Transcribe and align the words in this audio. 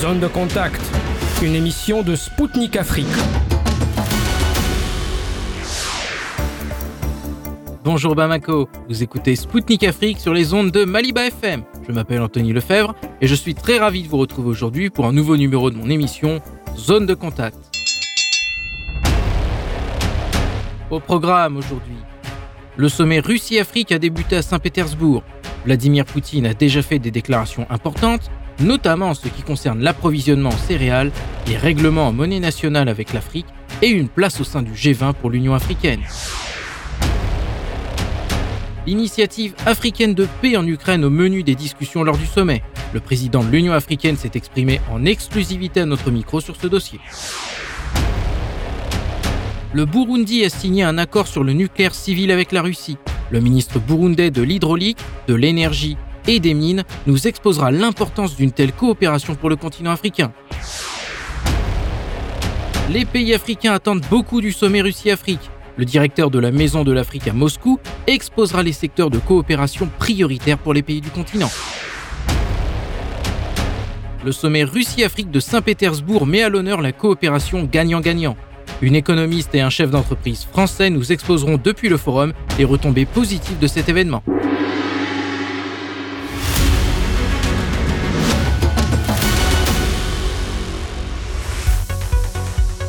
Zone 0.00 0.20
de 0.20 0.28
contact, 0.28 0.80
une 1.42 1.56
émission 1.56 2.02
de 2.04 2.14
Spoutnik 2.14 2.76
Afrique. 2.76 3.06
Bonjour 7.82 8.14
Bamako, 8.14 8.68
vous 8.88 9.02
écoutez 9.02 9.34
Spoutnik 9.34 9.82
Afrique 9.82 10.20
sur 10.20 10.32
les 10.32 10.54
ondes 10.54 10.70
de 10.70 10.84
Maliba 10.84 11.26
FM. 11.26 11.64
Je 11.88 11.90
m'appelle 11.90 12.20
Anthony 12.20 12.52
Lefebvre 12.52 12.94
et 13.20 13.26
je 13.26 13.34
suis 13.34 13.56
très 13.56 13.78
ravi 13.78 14.04
de 14.04 14.08
vous 14.08 14.18
retrouver 14.18 14.48
aujourd'hui 14.48 14.88
pour 14.88 15.04
un 15.06 15.12
nouveau 15.12 15.36
numéro 15.36 15.68
de 15.68 15.76
mon 15.76 15.90
émission 15.90 16.40
Zone 16.76 17.06
de 17.06 17.14
contact. 17.14 17.58
Au 20.92 21.00
programme 21.00 21.56
aujourd'hui, 21.56 21.98
le 22.76 22.88
sommet 22.88 23.18
Russie-Afrique 23.18 23.90
a 23.90 23.98
débuté 23.98 24.36
à 24.36 24.42
Saint-Pétersbourg. 24.42 25.24
Vladimir 25.64 26.04
Poutine 26.04 26.46
a 26.46 26.54
déjà 26.54 26.82
fait 26.82 27.00
des 27.00 27.10
déclarations 27.10 27.66
importantes, 27.68 28.30
notamment 28.60 29.10
en 29.10 29.14
ce 29.14 29.28
qui 29.28 29.42
concerne 29.42 29.82
l'approvisionnement 29.82 30.50
en 30.50 30.56
céréales, 30.56 31.12
les 31.46 31.56
règlements 31.56 32.08
en 32.08 32.12
monnaie 32.12 32.40
nationale 32.40 32.88
avec 32.88 33.12
l'Afrique 33.12 33.46
et 33.82 33.88
une 33.88 34.08
place 34.08 34.40
au 34.40 34.44
sein 34.44 34.62
du 34.62 34.72
G20 34.72 35.14
pour 35.14 35.30
l'Union 35.30 35.54
africaine. 35.54 36.00
L'initiative 38.86 39.54
africaine 39.66 40.14
de 40.14 40.26
paix 40.40 40.56
en 40.56 40.66
Ukraine 40.66 41.04
au 41.04 41.10
menu 41.10 41.42
des 41.42 41.54
discussions 41.54 42.02
lors 42.02 42.16
du 42.16 42.26
sommet. 42.26 42.62
Le 42.94 43.00
président 43.00 43.44
de 43.44 43.50
l'Union 43.50 43.74
africaine 43.74 44.16
s'est 44.16 44.30
exprimé 44.34 44.80
en 44.90 45.04
exclusivité 45.04 45.80
à 45.80 45.86
notre 45.86 46.10
micro 46.10 46.40
sur 46.40 46.56
ce 46.56 46.66
dossier. 46.66 46.98
Le 49.74 49.84
Burundi 49.84 50.42
a 50.44 50.48
signé 50.48 50.82
un 50.82 50.96
accord 50.96 51.26
sur 51.26 51.44
le 51.44 51.52
nucléaire 51.52 51.94
civil 51.94 52.32
avec 52.32 52.52
la 52.52 52.62
Russie. 52.62 52.96
Le 53.30 53.40
ministre 53.40 53.78
burundais 53.78 54.30
de 54.30 54.40
l'hydraulique, 54.40 54.98
de 55.26 55.34
l'énergie 55.34 55.98
et 56.28 56.38
des 56.38 56.54
mines 56.54 56.84
nous 57.06 57.26
exposera 57.26 57.72
l'importance 57.72 58.36
d'une 58.36 58.52
telle 58.52 58.72
coopération 58.72 59.34
pour 59.34 59.48
le 59.48 59.56
continent 59.56 59.90
africain. 59.90 60.30
Les 62.90 63.04
pays 63.04 63.34
africains 63.34 63.72
attendent 63.72 64.04
beaucoup 64.08 64.40
du 64.40 64.52
sommet 64.52 64.80
Russie-Afrique. 64.80 65.50
Le 65.76 65.84
directeur 65.84 66.30
de 66.30 66.38
la 66.38 66.50
Maison 66.50 66.84
de 66.84 66.92
l'Afrique 66.92 67.28
à 67.28 67.32
Moscou 67.32 67.78
exposera 68.06 68.62
les 68.62 68.72
secteurs 68.72 69.10
de 69.10 69.18
coopération 69.18 69.88
prioritaires 69.98 70.58
pour 70.58 70.74
les 70.74 70.82
pays 70.82 71.00
du 71.00 71.10
continent. 71.10 71.50
Le 74.24 74.32
sommet 74.32 74.64
Russie-Afrique 74.64 75.30
de 75.30 75.40
Saint-Pétersbourg 75.40 76.26
met 76.26 76.42
à 76.42 76.48
l'honneur 76.48 76.82
la 76.82 76.92
coopération 76.92 77.64
gagnant-gagnant. 77.64 78.36
Une 78.82 78.96
économiste 78.96 79.54
et 79.54 79.60
un 79.60 79.70
chef 79.70 79.90
d'entreprise 79.90 80.44
français 80.44 80.90
nous 80.90 81.12
exposeront 81.12 81.58
depuis 81.62 81.88
le 81.88 81.96
forum 81.96 82.32
les 82.58 82.64
retombées 82.64 83.06
positives 83.06 83.58
de 83.58 83.66
cet 83.66 83.88
événement. 83.88 84.22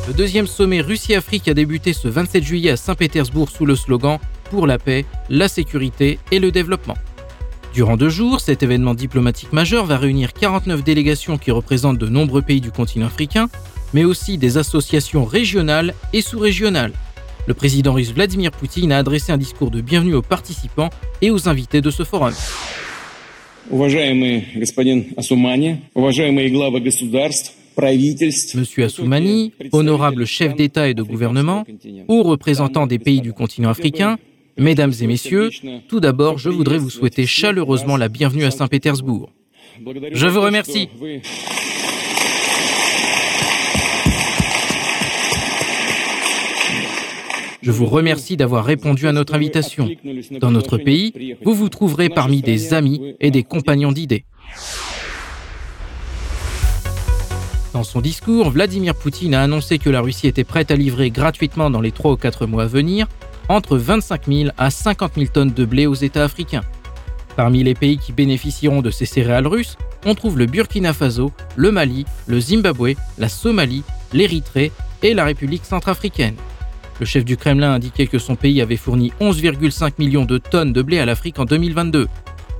Le 0.10 0.16
deuxième 0.16 0.48
sommet 0.48 0.82
Russie-Afrique 0.82 1.48
a 1.50 1.54
débuté 1.54 1.94
ce 1.94 2.08
27 2.08 2.44
juillet 2.44 2.72
à 2.72 2.78
Saint-Pétersbourg 2.78 3.52
sous 3.52 3.68
le 3.68 3.76
slogan 3.76 4.18
Pour 4.50 4.66
la 4.66 4.80
paix, 4.80 5.06
la 5.30 5.48
sécurité 5.48 6.18
et 6.32 6.40
le 6.40 6.52
développement. 6.52 6.96
Durant 7.76 7.96
deux 7.96 8.10
jours, 8.10 8.42
cet 8.42 8.64
événement 8.64 8.96
diplomatique 8.96 9.54
majeur 9.54 9.86
va 9.86 10.00
réunir 10.00 10.34
49 10.34 10.84
délégations 10.84 11.38
qui 11.38 11.52
représentent 11.52 12.00
de 12.00 12.08
nombreux 12.08 12.42
pays 12.42 12.60
du 12.60 12.72
continent 12.72 13.06
africain, 13.06 13.50
mais 13.94 14.04
aussi 14.04 14.40
des 14.40 14.58
associations 14.58 15.26
régionales 15.26 15.94
et 16.12 16.24
sous-régionales. 16.24 16.94
Le 17.46 17.54
président 17.54 17.94
russe 17.94 18.12
Vladimir 18.12 18.50
Poutine 18.50 18.92
a 18.92 18.98
adressé 18.98 19.32
un 19.32 19.38
discours 19.38 19.70
de 19.70 19.80
bienvenue 19.80 20.16
aux 20.16 20.24
participants 20.24 20.90
et 21.22 21.30
aux 21.30 21.48
invités 21.48 21.82
de 21.82 21.92
ce 21.92 22.04
forum. 22.04 22.34
Monsieur 28.56 28.84
Assoumani, 28.84 29.54
honorable 29.72 30.26
chef 30.26 30.56
d'État 30.56 30.90
et 30.90 30.94
de 30.94 31.04
gouvernement, 31.04 31.66
hauts 32.08 32.24
représentants 32.24 32.88
des 32.88 33.00
pays 33.00 33.22
du 33.22 33.34
continent 33.34 33.70
africain, 33.70 34.18
mesdames 34.58 34.94
et 35.00 35.08
messieurs, 35.08 35.50
tout 35.88 36.00
d'abord, 36.00 36.38
je 36.38 36.50
voudrais 36.50 36.78
vous 36.78 36.90
souhaiter 36.90 37.26
chaleureusement 37.26 37.98
la 37.98 38.10
bienvenue 38.10 38.44
à 38.44 38.52
Saint-Pétersbourg. 38.52 39.32
Je 40.12 40.28
vous 40.28 40.42
remercie. 40.42 40.90
Je 47.62 47.72
vous 47.72 47.86
remercie 47.86 48.38
d'avoir 48.38 48.66
répondu 48.66 49.08
à 49.08 49.12
notre 49.12 49.36
invitation. 49.36 49.90
Dans 50.40 50.52
notre 50.52 50.78
pays, 50.78 51.36
vous 51.44 51.54
vous 51.54 51.70
trouverez 51.70 52.10
parmi 52.10 52.42
des 52.42 52.74
amis 52.74 53.16
et 53.20 53.32
des 53.32 53.44
compagnons 53.44 53.92
d'idées. 53.92 54.26
Dans 57.74 57.84
son 57.84 58.02
discours, 58.02 58.50
Vladimir 58.50 58.96
Poutine 58.96 59.36
a 59.36 59.44
annoncé 59.44 59.78
que 59.78 59.92
la 59.92 60.02
Russie 60.02 60.28
était 60.28 60.44
prête 60.44 60.72
à 60.72 60.76
livrer 60.76 61.12
gratuitement 61.12 61.70
dans 61.70 61.82
les 61.82 61.92
3 61.92 62.14
ou 62.14 62.16
4 62.16 62.48
mois 62.48 62.64
à 62.64 62.68
venir 62.68 63.08
entre 63.48 63.78
25 63.78 64.26
000 64.28 64.50
à 64.58 64.70
50 64.70 65.14
000 65.16 65.28
tonnes 65.32 65.54
de 65.54 65.66
blé 65.66 65.86
aux 65.86 65.96
États 65.96 66.24
africains. 66.24 66.64
Parmi 67.36 67.64
les 67.64 67.76
pays 67.76 67.98
qui 67.98 68.12
bénéficieront 68.12 68.82
de 68.82 68.90
ces 68.90 69.06
céréales 69.06 69.48
russes, 69.48 69.78
on 70.06 70.16
trouve 70.16 70.38
le 70.38 70.46
Burkina 70.46 70.94
Faso, 70.94 71.32
le 71.56 71.72
Mali, 71.72 72.06
le 72.28 72.40
Zimbabwe, 72.40 72.96
la 73.18 73.30
Somalie, 73.30 73.84
l'Érythrée 74.14 74.72
et 75.04 75.14
la 75.14 75.26
République 75.26 75.66
centrafricaine. 75.66 76.36
Le 77.00 77.06
chef 77.06 77.24
du 77.24 77.38
Kremlin 77.38 77.72
a 77.72 77.76
indiqué 77.76 78.08
que 78.08 78.20
son 78.20 78.36
pays 78.36 78.62
avait 78.62 78.78
fourni 78.78 79.14
11,5 79.22 79.94
millions 80.00 80.26
de 80.26 80.38
tonnes 80.38 80.74
de 80.74 80.82
blé 80.82 81.00
à 81.00 81.06
l'Afrique 81.06 81.40
en 81.40 81.46
2022. 81.46 82.08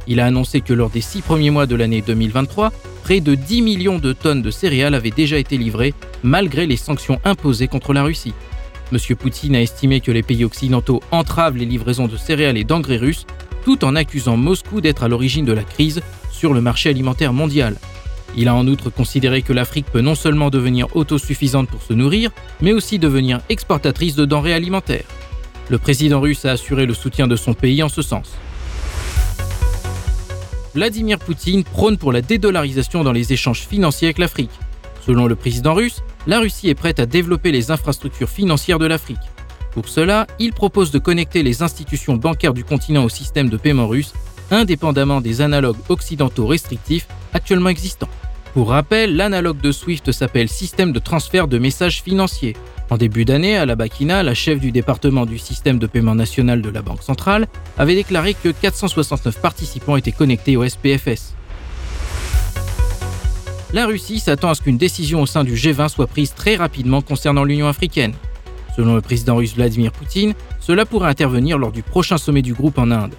Il 0.08 0.20
a 0.20 0.26
annoncé 0.26 0.62
que 0.62 0.74
lors 0.74 0.90
des 0.90 1.02
six 1.02 1.22
premiers 1.22 1.50
mois 1.50 1.66
de 1.66 1.76
l'année 1.76 2.02
2023, 2.02 2.72
près 3.04 3.20
de 3.20 3.36
10 3.36 3.62
millions 3.62 4.00
de 4.00 4.14
tonnes 4.14 4.42
de 4.42 4.52
céréales 4.52 4.96
avaient 4.96 5.12
déjà 5.12 5.38
été 5.38 5.58
livrées, 5.58 5.94
malgré 6.24 6.66
les 6.66 6.78
sanctions 6.78 7.20
imposées 7.26 7.68
contre 7.68 7.94
la 7.94 8.04
Russie. 8.04 8.34
M. 8.92 8.98
Poutine 9.16 9.56
a 9.56 9.62
estimé 9.62 10.00
que 10.00 10.12
les 10.12 10.24
pays 10.24 10.44
occidentaux 10.44 11.02
entravent 11.12 11.58
les 11.58 11.66
livraisons 11.66 12.08
de 12.08 12.18
céréales 12.18 12.58
et 12.58 12.64
d'engrais 12.64 12.98
russes, 12.98 13.26
tout 13.64 13.86
en 13.86 13.96
accusant 13.96 14.38
Moscou 14.38 14.82
d'être 14.82 15.04
à 15.04 15.08
l'origine 15.08 15.46
de 15.46 15.54
la 15.54 15.64
crise 15.64 16.02
sur 16.32 16.54
le 16.54 16.62
marché 16.62 16.90
alimentaire 16.90 17.34
mondial. 17.34 17.76
Il 18.36 18.48
a 18.48 18.56
en 18.56 18.68
outre 18.68 18.90
considéré 18.90 19.42
que 19.42 19.54
l'Afrique 19.54 19.88
peut 19.92 20.02
non 20.02 20.16
seulement 20.16 20.50
devenir 20.50 20.88
autosuffisante 20.96 21.68
pour 21.68 21.82
se 21.82 21.94
nourrir, 21.94 22.32
mais 22.62 22.74
aussi 22.74 23.00
devenir 23.00 23.42
exportatrice 23.50 24.16
de 24.16 24.26
denrées 24.26 24.54
alimentaires. 24.54 25.06
Le 25.70 25.78
président 25.78 26.20
russe 26.20 26.46
a 26.46 26.52
assuré 26.52 26.86
le 26.86 26.94
soutien 26.94 27.28
de 27.28 27.36
son 27.36 27.54
pays 27.54 27.84
en 27.84 27.90
ce 27.90 28.02
sens. 28.02 28.32
Vladimir 30.76 31.18
Poutine 31.18 31.64
prône 31.64 31.98
pour 31.98 32.12
la 32.12 32.22
dédollarisation 32.22 33.04
dans 33.04 33.12
les 33.12 33.34
échanges 33.34 33.62
financiers 33.62 34.08
avec 34.08 34.20
l'Afrique. 34.20 34.52
Selon 35.06 35.26
le 35.26 35.36
président 35.36 35.74
russe, 35.74 36.04
la 36.28 36.40
Russie 36.40 36.70
est 36.70 36.76
prête 36.76 37.00
à 37.00 37.06
développer 37.06 37.52
les 37.52 37.72
infrastructures 37.72 38.30
financières 38.30 38.80
de 38.80 38.86
l'Afrique. 38.86 39.18
Pour 39.72 39.88
cela, 39.88 40.28
il 40.38 40.54
propose 40.54 40.92
de 40.92 41.00
connecter 41.00 41.42
les 41.42 41.64
institutions 41.64 42.16
bancaires 42.16 42.54
du 42.54 42.64
continent 42.64 43.04
au 43.04 43.10
système 43.10 43.50
de 43.50 43.58
paiement 43.58 43.88
russe, 43.88 44.14
indépendamment 44.52 45.22
des 45.22 45.42
analogues 45.42 45.78
occidentaux 45.90 46.48
restrictifs 46.48 47.08
actuellement 47.34 47.70
existants. 47.70 48.10
Pour 48.54 48.70
rappel, 48.70 49.16
l'analogue 49.16 49.62
de 49.62 49.72
SWIFT 49.72 50.12
s'appelle 50.12 50.50
Système 50.50 50.92
de 50.92 51.00
transfert 51.00 51.48
de 51.48 51.60
messages 51.60 52.02
financiers. 52.02 52.56
En 52.92 52.98
début 52.98 53.24
d'année, 53.24 53.56
à 53.56 53.68
la 53.68 53.76
Bakina, 53.76 54.24
la 54.24 54.34
chef 54.34 54.60
du 54.60 54.72
département 54.72 55.28
du 55.28 55.38
système 55.38 55.78
de 55.78 55.86
paiement 55.86 56.16
national 56.16 56.64
de 56.64 56.70
la 56.70 56.82
Banque 56.82 57.04
centrale 57.04 57.48
avait 57.78 57.94
déclaré 57.94 58.34
que 58.34 58.50
469 58.50 59.40
participants 59.40 59.96
étaient 59.96 60.12
connectés 60.12 60.58
au 60.58 60.68
SPFS. 60.68 61.36
La 63.74 63.86
Russie 63.86 64.20
s'attend 64.20 64.50
à 64.50 64.56
ce 64.56 64.64
qu'une 64.64 64.80
décision 64.80 65.22
au 65.22 65.28
sein 65.28 65.44
du 65.44 65.54
G20 65.54 65.90
soit 65.90 66.08
prise 66.08 66.34
très 66.34 66.56
rapidement 66.56 67.04
concernant 67.04 67.44
l'Union 67.44 67.68
africaine. 67.68 68.14
Selon 68.76 68.96
le 68.96 69.02
président 69.02 69.36
russe 69.36 69.54
Vladimir 69.54 69.92
Poutine, 69.92 70.34
cela 70.60 70.88
pourrait 70.88 71.10
intervenir 71.10 71.60
lors 71.60 71.72
du 71.72 71.84
prochain 71.84 72.18
sommet 72.18 72.42
du 72.42 72.56
groupe 72.56 72.80
en 72.80 72.90
Inde. 72.90 73.14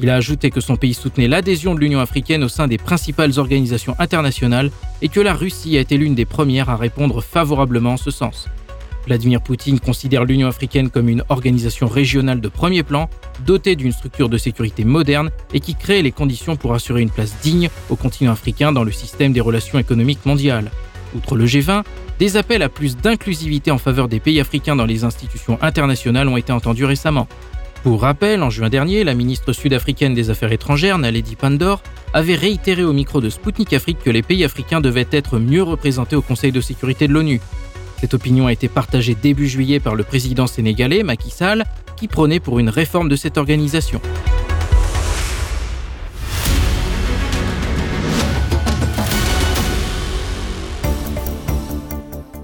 Il 0.00 0.08
a 0.08 0.14
ajouté 0.14 0.50
que 0.50 0.60
son 0.60 0.76
pays 0.76 0.94
soutenait 0.94 1.28
l'adhésion 1.28 1.74
de 1.74 1.80
l'Union 1.80 2.00
africaine 2.00 2.42
au 2.42 2.48
sein 2.48 2.68
des 2.68 2.78
principales 2.78 3.38
organisations 3.38 3.94
internationales 3.98 4.70
et 5.02 5.08
que 5.10 5.20
la 5.20 5.34
Russie 5.34 5.76
a 5.76 5.80
été 5.80 5.98
l'une 5.98 6.14
des 6.14 6.24
premières 6.24 6.70
à 6.70 6.76
répondre 6.76 7.22
favorablement 7.22 7.92
en 7.92 7.96
ce 7.98 8.10
sens. 8.10 8.48
Vladimir 9.06 9.40
Poutine 9.42 9.80
considère 9.80 10.24
l'Union 10.24 10.48
africaine 10.48 10.90
comme 10.90 11.08
une 11.08 11.24
organisation 11.28 11.88
régionale 11.88 12.40
de 12.40 12.48
premier 12.48 12.82
plan, 12.82 13.08
dotée 13.44 13.76
d'une 13.76 13.92
structure 13.92 14.28
de 14.28 14.38
sécurité 14.38 14.84
moderne 14.84 15.30
et 15.52 15.60
qui 15.60 15.74
crée 15.74 16.02
les 16.02 16.12
conditions 16.12 16.56
pour 16.56 16.74
assurer 16.74 17.02
une 17.02 17.10
place 17.10 17.36
digne 17.42 17.68
au 17.90 17.96
continent 17.96 18.32
africain 18.32 18.72
dans 18.72 18.84
le 18.84 18.92
système 18.92 19.32
des 19.32 19.40
relations 19.40 19.78
économiques 19.78 20.24
mondiales. 20.24 20.70
Outre 21.14 21.36
le 21.36 21.46
G20, 21.46 21.84
des 22.18 22.36
appels 22.36 22.62
à 22.62 22.68
plus 22.68 22.96
d'inclusivité 22.96 23.70
en 23.70 23.78
faveur 23.78 24.08
des 24.08 24.20
pays 24.20 24.40
africains 24.40 24.76
dans 24.76 24.86
les 24.86 25.04
institutions 25.04 25.58
internationales 25.62 26.28
ont 26.28 26.36
été 26.36 26.52
entendus 26.52 26.84
récemment. 26.84 27.28
Pour 27.82 28.00
rappel, 28.00 28.42
en 28.42 28.48
juin 28.48 28.70
dernier, 28.70 29.04
la 29.04 29.14
ministre 29.14 29.52
sud-africaine 29.52 30.14
des 30.14 30.30
Affaires 30.30 30.52
étrangères, 30.52 30.96
Naledi 30.96 31.36
Pandor, 31.36 31.82
avait 32.14 32.34
réitéré 32.34 32.82
au 32.82 32.94
micro 32.94 33.20
de 33.20 33.28
Sputnik 33.28 33.74
Afrique 33.74 33.98
que 34.02 34.08
les 34.08 34.22
pays 34.22 34.42
africains 34.42 34.80
devaient 34.80 35.08
être 35.10 35.38
mieux 35.38 35.62
représentés 35.62 36.16
au 36.16 36.22
Conseil 36.22 36.50
de 36.50 36.62
sécurité 36.62 37.08
de 37.08 37.12
l'ONU. 37.12 37.40
Cette 38.04 38.12
opinion 38.12 38.46
a 38.46 38.52
été 38.52 38.68
partagée 38.68 39.14
début 39.14 39.48
juillet 39.48 39.80
par 39.80 39.94
le 39.94 40.04
président 40.04 40.46
sénégalais 40.46 41.02
Macky 41.02 41.30
Sall, 41.30 41.64
qui 41.96 42.06
prônait 42.06 42.38
pour 42.38 42.58
une 42.58 42.68
réforme 42.68 43.08
de 43.08 43.16
cette 43.16 43.38
organisation. 43.38 43.98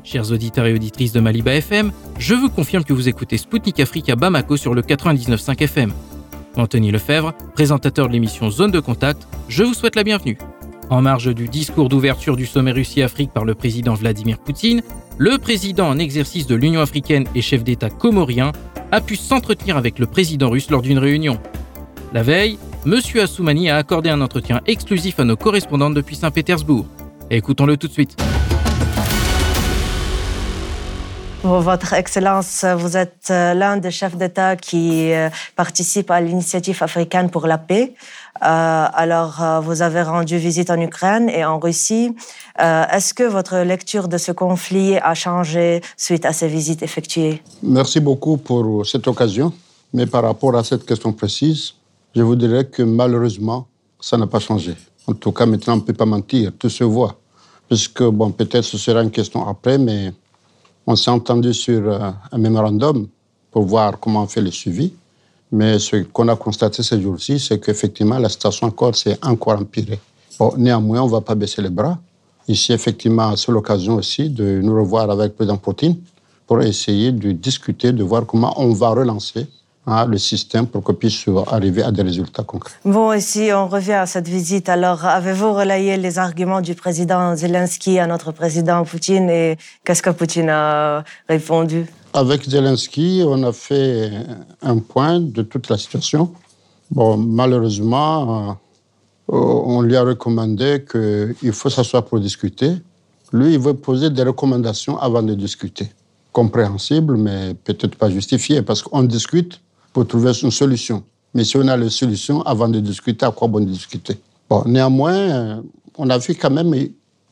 Chers 0.03 0.33
auditeurs 0.33 0.65
et 0.65 0.73
auditrices 0.73 1.13
de 1.13 1.21
Maliba 1.21 1.55
FM, 1.55 1.93
je 2.19 2.35
vous 2.35 2.49
confirme 2.49 2.85
que 2.85 2.95
vous 2.95 3.11
écoutez 3.11 3.37
Spoutnik 3.37 3.81
Afrique 3.81 4.09
à 4.09 4.17
Bamako 4.17 4.57
sur 4.57 4.73
le 4.73 4.81
99.5 4.81 5.61
FM. 5.63 5.93
Anthony 6.57 6.91
Lefebvre, 6.91 7.35
présentateur 7.53 8.09
de 8.09 8.15
l'émission 8.15 8.51
Zone 8.51 8.71
de 8.71 8.81
Contact, 8.81 9.29
je 9.49 9.63
vous 9.63 9.75
souhaite 9.75 9.97
la 9.97 10.05
bienvenue. 10.05 10.39
En 10.91 11.03
marge 11.03 11.33
du 11.33 11.47
discours 11.47 11.89
d'ouverture 11.89 12.35
du 12.37 12.47
sommet 12.47 12.73
Russie-Afrique 12.73 13.31
par 13.33 13.45
le 13.45 13.55
président 13.55 13.95
Vladimir 13.95 14.39
Poutine, 14.39 14.83
le 15.19 15.39
président 15.39 15.89
en 15.89 16.01
exercice 16.01 16.49
de 16.49 16.57
l'Union 16.57 16.81
africaine 16.81 17.27
et 17.37 17.43
chef 17.43 17.63
d'État 17.63 17.91
comorien 17.91 18.51
a 18.91 19.01
pu 19.01 19.15
s'entretenir 19.15 19.77
avec 19.77 20.01
le 20.01 20.07
président 20.07 20.51
russe 20.51 20.69
lors 20.69 20.83
d'une 20.83 20.99
réunion. 20.99 21.39
La 22.13 22.25
veille, 22.25 22.59
M. 22.87 22.99
Assoumani 23.23 23.71
a 23.71 23.77
accordé 23.77 24.11
un 24.11 24.21
entretien 24.21 24.63
exclusif 24.67 25.21
à 25.21 25.25
nos 25.25 25.37
correspondantes 25.37 25.95
depuis 25.95 26.17
Saint-Pétersbourg. 26.17 26.87
Écoutons-le 27.31 27.77
tout 27.77 27.87
de 27.87 27.93
suite. 27.93 28.17
Votre 31.43 31.95
Excellence, 31.95 32.67
vous 32.77 32.99
êtes 32.99 33.29
euh, 33.31 33.55
l'un 33.55 33.79
des 33.79 33.91
chefs 33.91 34.15
d'État 34.15 34.57
qui 34.57 35.11
euh, 35.11 35.31
participe 35.57 36.11
à 36.11 36.21
l'initiative 36.21 36.83
africaine 36.83 37.31
pour 37.31 37.47
la 37.47 37.57
paix. 37.57 37.95
Euh, 38.43 38.45
alors, 38.45 39.43
vous 39.63 39.81
avez 39.81 40.03
rendu 40.03 40.37
visite 40.37 40.71
en 40.71 40.79
Ukraine 40.79 41.31
et 41.31 41.45
en 41.45 41.59
Russie. 41.59 42.15
Est-ce 42.59 43.15
que 43.15 43.25
votre 43.25 43.57
lecture 43.59 44.07
de 44.09 44.19
ce 44.19 44.33
conflit 44.33 44.99
a 44.99 45.15
changé 45.15 45.81
suite 45.97 46.27
à 46.27 46.35
ces 46.35 46.47
visites 46.47 46.83
effectuées? 46.83 47.43
Merci 47.63 48.01
beaucoup 48.01 48.37
pour 48.37 48.85
cette 48.85 49.09
occasion. 49.09 49.53
Mais 49.95 50.07
par 50.07 50.23
rapport 50.23 50.55
à 50.57 50.63
cette 50.63 50.85
question 50.85 51.13
précise, 51.13 51.73
je 52.15 52.23
vous 52.23 52.37
dirais 52.37 52.67
que 52.67 52.83
malheureusement, 52.83 53.67
ça 53.99 54.19
n'a 54.19 54.27
pas 54.27 54.41
changé. 54.41 54.75
En 55.07 55.15
tout 55.15 55.33
cas, 55.33 55.47
maintenant, 55.47 55.75
on 55.75 55.77
ne 55.77 55.83
peut 55.83 55.95
pas 55.95 56.07
mentir, 56.07 56.53
tout 56.59 56.69
se 56.69 56.85
voit. 56.85 57.19
Puisque, 57.69 58.03
bon, 58.03 58.31
peut-être 58.31 58.65
ce 58.65 58.77
sera 58.77 59.03
une 59.03 59.11
question 59.11 59.47
après, 59.47 59.79
mais 59.79 60.13
on 60.87 60.97
s'est 60.97 61.11
entendu 61.11 61.55
sur 61.55 61.81
euh, 61.87 62.11
un 62.33 62.39
mémorandum 62.39 63.07
pour 63.51 63.63
voir 63.65 63.99
comment 63.99 64.23
on 64.23 64.27
fait 64.27 64.41
le 64.41 64.51
suivi. 64.51 64.93
Mais 65.53 65.79
ce 65.79 65.97
qu'on 66.05 66.29
a 66.29 66.37
constaté 66.37 66.83
ces 66.83 67.01
jours-ci, 67.01 67.41
c'est 67.41 67.59
qu'effectivement, 67.59 68.19
la 68.19 68.29
situation 68.29 68.69
encore 68.69 68.95
s'est 68.95 69.19
encore 69.23 69.59
empirée. 69.59 69.99
néanmoins, 70.57 71.03
on 71.03 71.07
ne 71.07 71.11
va 71.11 71.21
pas 71.21 71.35
baisser 71.35 71.61
les 71.61 71.71
bras. 71.71 71.99
Ici, 72.47 72.73
effectivement, 72.73 73.35
c'est 73.37 73.53
l'occasion 73.53 73.97
aussi 73.97 74.29
de 74.31 74.61
nous 74.63 74.75
revoir 74.75 75.11
avec 75.11 75.29
le 75.29 75.35
président 75.35 75.57
Poutine 75.57 75.97
pour 76.47 76.63
essayer 76.63 77.13
de 77.13 77.33
discuter, 77.33 77.93
de 77.93 78.03
voir 78.03 78.27
comment 78.27 78.53
on 78.61 78.73
va 78.73 78.91
relancer 78.91 79.47
le 80.09 80.19
système 80.19 80.67
pour 80.67 80.83
qu'on 80.83 80.95
puisse 80.95 81.27
arriver 81.49 81.83
à 81.83 81.91
des 81.91 82.03
résultats 82.03 82.43
concrets. 82.43 82.75
Bon, 82.85 83.13
ici, 83.13 83.51
on 83.53 83.67
revient 83.67 84.01
à 84.05 84.07
cette 84.07 84.29
visite. 84.29 84.69
Alors, 84.69 85.05
avez-vous 85.05 85.53
relayé 85.53 85.97
les 85.97 86.19
arguments 86.19 86.61
du 86.61 86.75
président 86.75 87.35
Zelensky 87.37 87.99
à 87.99 88.07
notre 88.07 88.33
président 88.33 88.85
Poutine 88.85 89.29
et 89.31 89.57
qu'est-ce 89.85 90.03
que 90.03 90.11
Poutine 90.11 90.51
a 90.51 91.05
répondu? 91.29 91.87
Avec 92.13 92.49
Zelensky, 92.49 93.23
on 93.27 93.43
a 93.43 93.53
fait 93.53 94.11
un 94.63 94.79
point 94.79 95.21
de 95.21 95.43
toute 95.43 95.69
la 95.69 95.79
situation. 95.79 96.33
Bon, 96.91 97.17
malheureusement, 97.17 98.59
euh, 99.31 99.37
on 99.37 99.83
lui 99.83 99.97
a 99.97 100.03
recommandé 100.03 100.85
qu'il 100.91 101.53
faut 101.53 101.71
s'asseoir 101.71 102.05
pour 102.05 102.19
discuter. 102.19 102.73
Lui, 103.33 103.55
il 103.55 103.61
veut 103.61 103.75
poser 103.75 104.11
des 104.11 104.25
recommandations 104.25 104.99
avant 104.99 105.23
de 105.23 105.35
discuter. 105.35 105.89
Compréhensible, 106.33 107.17
mais 107.17 107.55
peut-être 107.55 107.97
pas 107.97 108.11
justifié, 108.11 108.63
parce 108.63 108.83
qu'on 108.83 109.05
discute 109.05 109.61
pour 109.93 110.07
trouver 110.07 110.33
une 110.43 110.51
solution. 110.51 111.03
Mais 111.35 111.45
si 111.45 111.57
on 111.57 111.67
a 111.69 111.77
la 111.77 111.91
solution, 111.91 112.43
avant 112.43 112.69
de 112.69 112.81
discuter, 112.81 113.25
à 113.25 113.31
quoi 113.31 113.49
bon 113.49 113.61
discuter? 113.61 114.19
Bon, 114.49 114.65
néanmoins, 114.67 115.15
euh, 115.15 115.63
on 115.97 116.11
a 116.11 116.19
vu 116.19 116.35
quand 116.35 116.51
même, 116.51 116.75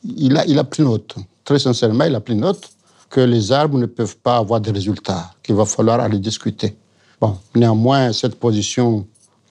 il 0.03 0.37
a, 0.37 0.45
il 0.45 0.57
a 0.57 0.63
pris 0.63 0.83
note, 0.83 1.15
très 1.43 1.59
sincèrement, 1.59 2.05
il 2.05 2.15
a 2.15 2.21
pris 2.21 2.35
note 2.35 2.69
que 3.09 3.21
les 3.21 3.51
armes 3.51 3.79
ne 3.79 3.85
peuvent 3.87 4.17
pas 4.17 4.37
avoir 4.37 4.61
de 4.61 4.71
résultats, 4.71 5.31
qu'il 5.43 5.55
va 5.55 5.65
falloir 5.65 5.99
aller 5.99 6.19
discuter. 6.19 6.75
Bon, 7.19 7.37
néanmoins, 7.55 8.13
cette 8.13 8.35
position 8.35 9.05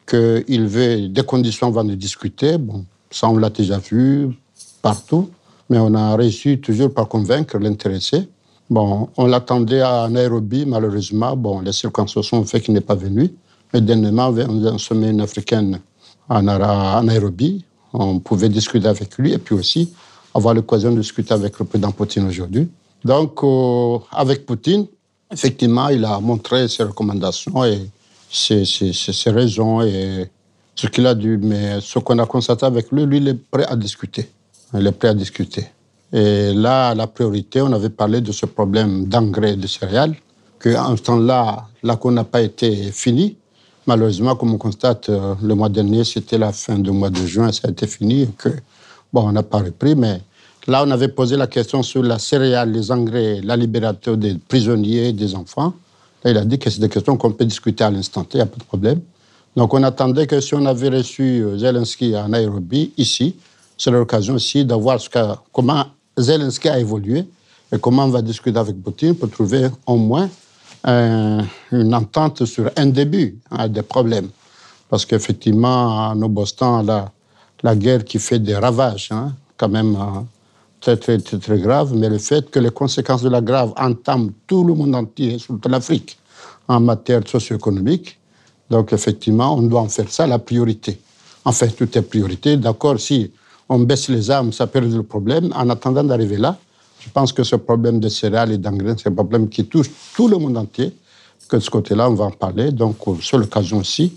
qu'il 0.06 0.66
veut 0.66 1.08
des 1.08 1.22
conditions 1.22 1.66
avant 1.66 1.84
de 1.84 1.94
discuter, 1.94 2.56
bon, 2.56 2.86
ça 3.10 3.28
on 3.28 3.36
l'a 3.36 3.50
déjà 3.50 3.78
vu 3.78 4.30
partout, 4.80 5.30
mais 5.68 5.78
on 5.78 5.92
a 5.94 6.16
réussi 6.16 6.58
toujours 6.58 6.94
par 6.94 7.08
convaincre 7.08 7.58
l'intéressé 7.58 8.28
Bon, 8.70 9.08
on 9.16 9.26
l'attendait 9.26 9.80
à 9.80 10.08
Nairobi, 10.10 10.66
malheureusement. 10.66 11.34
Bon, 11.36 11.60
les 11.60 11.72
circonstances 11.72 12.32
ont 12.32 12.44
fait 12.44 12.60
qu'il 12.60 12.74
n'est 12.74 12.82
pas 12.82 12.94
venu. 12.94 13.32
Mais 13.72 13.80
dernièrement, 13.80 14.28
on 14.28 14.64
a 14.64 14.72
un 14.72 14.78
sommet 14.78 15.20
africaine 15.22 15.80
à 16.28 17.02
Nairobi. 17.02 17.64
On 17.92 18.18
pouvait 18.18 18.50
discuter 18.50 18.86
avec 18.86 19.16
lui 19.16 19.32
et 19.32 19.38
puis 19.38 19.54
aussi 19.54 19.92
avoir 20.34 20.54
l'occasion 20.54 20.92
de 20.92 21.00
discuter 21.00 21.32
avec 21.32 21.58
le 21.58 21.64
président 21.64 21.90
Poutine 21.92 22.26
aujourd'hui. 22.26 22.68
Donc, 23.04 23.42
euh, 23.42 23.98
avec 24.12 24.44
Poutine, 24.44 24.86
effectivement, 25.32 25.88
il 25.88 26.04
a 26.04 26.20
montré 26.20 26.68
ses 26.68 26.82
recommandations 26.82 27.64
et 27.64 27.88
ses, 28.30 28.66
ses 28.66 29.30
raisons 29.30 29.80
et 29.80 30.28
ce 30.74 30.86
qu'il 30.88 31.06
a 31.06 31.14
dû. 31.14 31.38
Mais 31.38 31.80
ce 31.80 31.98
qu'on 31.98 32.18
a 32.18 32.26
constaté 32.26 32.66
avec 32.66 32.92
lui, 32.92 33.06
lui, 33.06 33.16
il 33.16 33.28
est 33.28 33.34
prêt 33.34 33.64
à 33.66 33.76
discuter. 33.76 34.28
Il 34.74 34.86
est 34.86 34.92
prêt 34.92 35.08
à 35.08 35.14
discuter. 35.14 35.64
Et 36.12 36.54
là, 36.54 36.94
la 36.94 37.06
priorité, 37.06 37.60
on 37.60 37.72
avait 37.72 37.90
parlé 37.90 38.20
de 38.20 38.32
ce 38.32 38.46
problème 38.46 39.06
d'engrais 39.06 39.56
de 39.56 39.66
céréales, 39.66 40.14
qu'en 40.58 40.96
ce 40.96 41.02
temps-là, 41.02 41.66
l'accord 41.82 42.12
n'a 42.12 42.24
pas 42.24 42.40
été 42.40 42.90
fini. 42.92 43.36
Malheureusement, 43.86 44.34
comme 44.36 44.54
on 44.54 44.58
constate, 44.58 45.08
euh, 45.08 45.34
le 45.42 45.54
mois 45.54 45.68
dernier, 45.68 46.04
c'était 46.04 46.38
la 46.38 46.52
fin 46.52 46.78
du 46.78 46.90
mois 46.90 47.10
de 47.10 47.24
juin, 47.26 47.52
ça 47.52 47.68
a 47.68 47.70
été 47.70 47.86
fini, 47.86 48.22
et 48.22 48.28
que, 48.36 48.48
bon, 49.12 49.28
on 49.28 49.32
n'a 49.32 49.42
pas 49.42 49.58
repris, 49.58 49.94
mais 49.94 50.20
là, 50.66 50.82
on 50.86 50.90
avait 50.90 51.08
posé 51.08 51.36
la 51.36 51.46
question 51.46 51.82
sur 51.82 52.02
la 52.02 52.18
céréale, 52.18 52.72
les 52.72 52.90
engrais, 52.90 53.40
la 53.42 53.56
libération 53.56 54.16
des 54.16 54.34
prisonniers, 54.34 55.12
des 55.12 55.34
enfants. 55.34 55.74
Là, 56.24 56.30
il 56.30 56.36
a 56.38 56.44
dit 56.44 56.58
que 56.58 56.70
c'est 56.70 56.80
des 56.80 56.88
questions 56.88 57.16
qu'on 57.16 57.32
peut 57.32 57.44
discuter 57.44 57.84
à 57.84 57.90
l'instant 57.90 58.26
il 58.32 58.36
n'y 58.36 58.42
a 58.42 58.46
pas 58.46 58.58
de 58.58 58.64
problème. 58.64 59.00
Donc, 59.56 59.72
on 59.74 59.82
attendait 59.82 60.26
que 60.26 60.40
si 60.40 60.54
on 60.54 60.64
avait 60.66 60.88
reçu 60.88 61.42
euh, 61.42 61.58
Zelensky 61.58 62.14
à 62.14 62.28
Nairobi, 62.28 62.92
ici, 62.96 63.36
c'est 63.76 63.90
l'occasion 63.90 64.34
aussi 64.34 64.64
de 64.64 64.74
voir 64.74 65.00
ce 65.00 65.08
comment 65.52 65.84
Zelensky 66.18 66.68
a 66.68 66.78
évolué 66.78 67.24
et 67.72 67.78
comment 67.78 68.04
on 68.04 68.08
va 68.08 68.22
discuter 68.22 68.58
avec 68.58 68.82
Poutine 68.82 69.14
pour 69.14 69.30
trouver 69.30 69.68
au 69.86 69.96
moins 69.96 70.28
euh, 70.86 71.42
une 71.72 71.94
entente 71.94 72.44
sur 72.44 72.70
un 72.76 72.86
début 72.86 73.38
hein, 73.50 73.68
des 73.68 73.82
problèmes? 73.82 74.28
Parce 74.88 75.04
qu'effectivement, 75.04 76.14
nous 76.14 76.28
bossons 76.28 76.82
la, 77.62 77.76
guerre 77.76 78.04
qui 78.04 78.18
fait 78.18 78.38
des 78.38 78.56
ravages, 78.56 79.08
hein, 79.10 79.34
quand 79.56 79.68
même 79.68 79.96
euh, 79.96 80.20
très, 80.80 80.96
très, 80.96 81.18
très, 81.18 81.38
très 81.38 81.58
grave, 81.58 81.94
mais 81.94 82.08
le 82.08 82.18
fait 82.18 82.50
que 82.50 82.58
les 82.58 82.70
conséquences 82.70 83.22
de 83.22 83.28
la 83.28 83.42
grave 83.42 83.72
entament 83.76 84.30
tout 84.46 84.64
le 84.64 84.74
monde 84.74 84.94
entier, 84.94 85.38
surtout 85.38 85.68
l'Afrique, 85.68 86.18
en 86.68 86.80
matière 86.80 87.20
socio-économique, 87.26 88.18
donc 88.70 88.92
effectivement, 88.92 89.56
on 89.56 89.62
doit 89.62 89.80
en 89.80 89.88
faire 89.88 90.10
ça 90.10 90.26
la 90.26 90.38
priorité. 90.38 91.00
Enfin, 91.44 91.66
tout 91.68 91.96
est 91.96 92.02
priorité. 92.02 92.56
D'accord, 92.56 93.00
si 93.00 93.30
on 93.68 93.80
baisse 93.80 94.08
les 94.08 94.30
armes, 94.30 94.52
ça 94.52 94.66
peut 94.66 94.78
résoudre 94.78 94.98
le 94.98 95.08
problème. 95.08 95.52
En 95.54 95.68
attendant 95.70 96.04
d'arriver 96.04 96.36
là, 96.36 96.56
je 97.00 97.08
pense 97.10 97.32
que 97.32 97.42
ce 97.44 97.56
problème 97.56 98.00
de 98.00 98.08
céréales 98.08 98.52
et 98.52 98.58
d'engrais, 98.58 98.94
c'est 98.96 99.08
un 99.08 99.14
problème 99.14 99.48
qui 99.48 99.64
touche 99.66 99.90
tout 100.14 100.28
le 100.28 100.36
monde 100.36 100.56
entier. 100.56 100.92
Que 101.48 101.56
de 101.56 101.62
ce 101.62 101.70
côté-là, 101.70 102.10
on 102.10 102.14
va 102.14 102.26
en 102.26 102.30
parler. 102.30 102.72
Donc, 102.72 102.96
sur 103.20 103.38
l'occasion 103.38 103.78
aussi, 103.78 104.12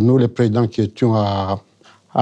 nous, 0.00 0.18
les 0.18 0.26
présidents 0.26 0.66
qui 0.66 0.80
étions 0.80 1.14
à, 1.14 1.60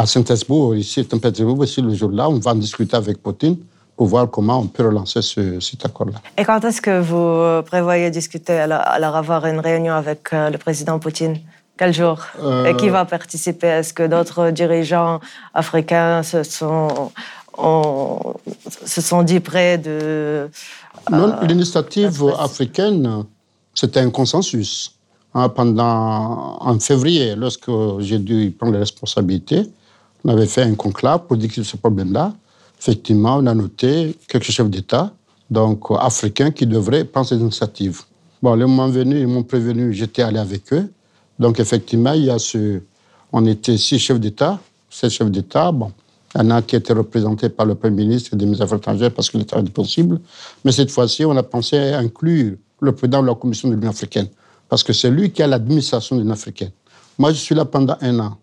Saint-Pétersbourg, 0.04 0.76
ici 0.76 1.06
Saint-Pétersbourg, 1.10 1.64
le 1.78 1.94
jour-là, 1.94 2.28
on 2.28 2.38
va 2.38 2.50
en 2.50 2.56
discuter 2.56 2.96
avec 2.96 3.22
Poutine 3.22 3.56
pour 3.96 4.08
voir 4.08 4.30
comment 4.30 4.58
on 4.60 4.66
peut 4.66 4.86
relancer 4.86 5.22
cet 5.22 5.86
accord-là. 5.86 6.18
Et 6.36 6.44
quand 6.44 6.62
est-ce 6.64 6.82
que 6.82 7.00
vous 7.00 7.62
prévoyez 7.64 8.10
discuter, 8.10 8.52
alors 8.52 9.16
avoir 9.16 9.46
une 9.46 9.60
réunion 9.60 9.94
avec 9.94 10.34
euh, 10.34 10.50
le 10.50 10.58
président 10.58 10.98
Poutine? 10.98 11.38
Quel 11.76 11.92
jour 11.92 12.18
Et 12.66 12.74
qui 12.76 12.88
euh, 12.88 12.92
va 12.92 13.04
participer? 13.04 13.66
Est-ce 13.66 13.92
que 13.92 14.06
d'autres 14.06 14.50
dirigeants 14.50 15.20
africains 15.52 16.22
se 16.22 16.42
sont, 16.42 17.12
se 18.84 19.00
sont 19.00 19.22
dit 19.22 19.40
prêts 19.40 19.78
de... 19.78 20.48
Non, 21.10 21.32
euh, 21.32 21.46
l'initiative 21.46 22.24
africaine, 22.38 23.24
c'était 23.74 24.00
un 24.00 24.10
consensus. 24.10 24.92
Hein, 25.34 25.50
pendant, 25.50 26.56
en 26.60 26.80
février, 26.80 27.36
lorsque 27.36 27.70
j'ai 27.98 28.18
dû 28.18 28.54
prendre 28.58 28.72
les 28.72 28.78
responsabilités, 28.78 29.70
on 30.24 30.30
avait 30.30 30.46
fait 30.46 30.62
un 30.62 30.74
conclave 30.74 31.26
pour 31.26 31.36
discuter 31.36 31.62
ce 31.62 31.76
problème-là. 31.76 32.32
Effectivement, 32.80 33.36
on 33.36 33.46
a 33.46 33.54
noté 33.54 34.16
quelques 34.28 34.50
chefs 34.50 34.70
d'État, 34.70 35.12
donc 35.50 35.84
africains, 35.98 36.50
qui 36.50 36.66
devraient 36.66 37.04
prendre 37.04 37.26
ces 37.26 37.36
initiatives. 37.36 38.00
Bon, 38.42 38.54
le 38.54 38.66
moment 38.66 38.88
venu, 38.88 39.20
ils 39.20 39.26
m'ont 39.26 39.42
prévenu, 39.42 39.92
j'étais 39.92 40.22
allé 40.22 40.38
avec 40.38 40.72
eux. 40.72 40.90
Donc, 41.38 41.60
effectivement, 41.60 42.12
il 42.12 42.24
y 42.24 42.30
a 42.30 42.38
ce. 42.38 42.80
On 43.32 43.44
était 43.46 43.76
six 43.76 43.98
chefs 43.98 44.20
d'État, 44.20 44.58
sept 44.88 45.10
chefs 45.10 45.30
d'État. 45.30 45.72
Bon, 45.72 45.92
il 46.42 46.50
a 46.50 46.62
qui 46.62 46.76
étaient 46.76 46.92
représentés 46.92 47.48
par 47.48 47.66
le 47.66 47.74
Premier 47.74 48.04
ministre 48.04 48.36
des 48.36 48.62
Affaires 48.62 48.78
étrangères 48.78 49.12
parce 49.12 49.30
que 49.30 49.38
l'État 49.38 49.58
est 49.58 49.70
possible. 49.70 50.20
Mais 50.64 50.72
cette 50.72 50.90
fois-ci, 50.90 51.24
on 51.24 51.36
a 51.36 51.42
pensé 51.42 51.78
à 51.78 51.98
inclure 51.98 52.56
le 52.80 52.92
président 52.92 53.22
de 53.22 53.26
la 53.26 53.34
Commission 53.34 53.68
de 53.68 53.74
l'Union 53.74 53.90
africaine 53.90 54.28
parce 54.68 54.82
que 54.82 54.92
c'est 54.92 55.10
lui 55.10 55.30
qui 55.30 55.42
a 55.42 55.46
l'administration 55.46 56.16
de 56.16 56.20
l'Union 56.22 56.34
africaine. 56.34 56.70
Moi, 57.18 57.32
je 57.32 57.38
suis 57.38 57.54
là 57.54 57.64
pendant 57.64 57.96
un 58.00 58.18
an. 58.18 58.36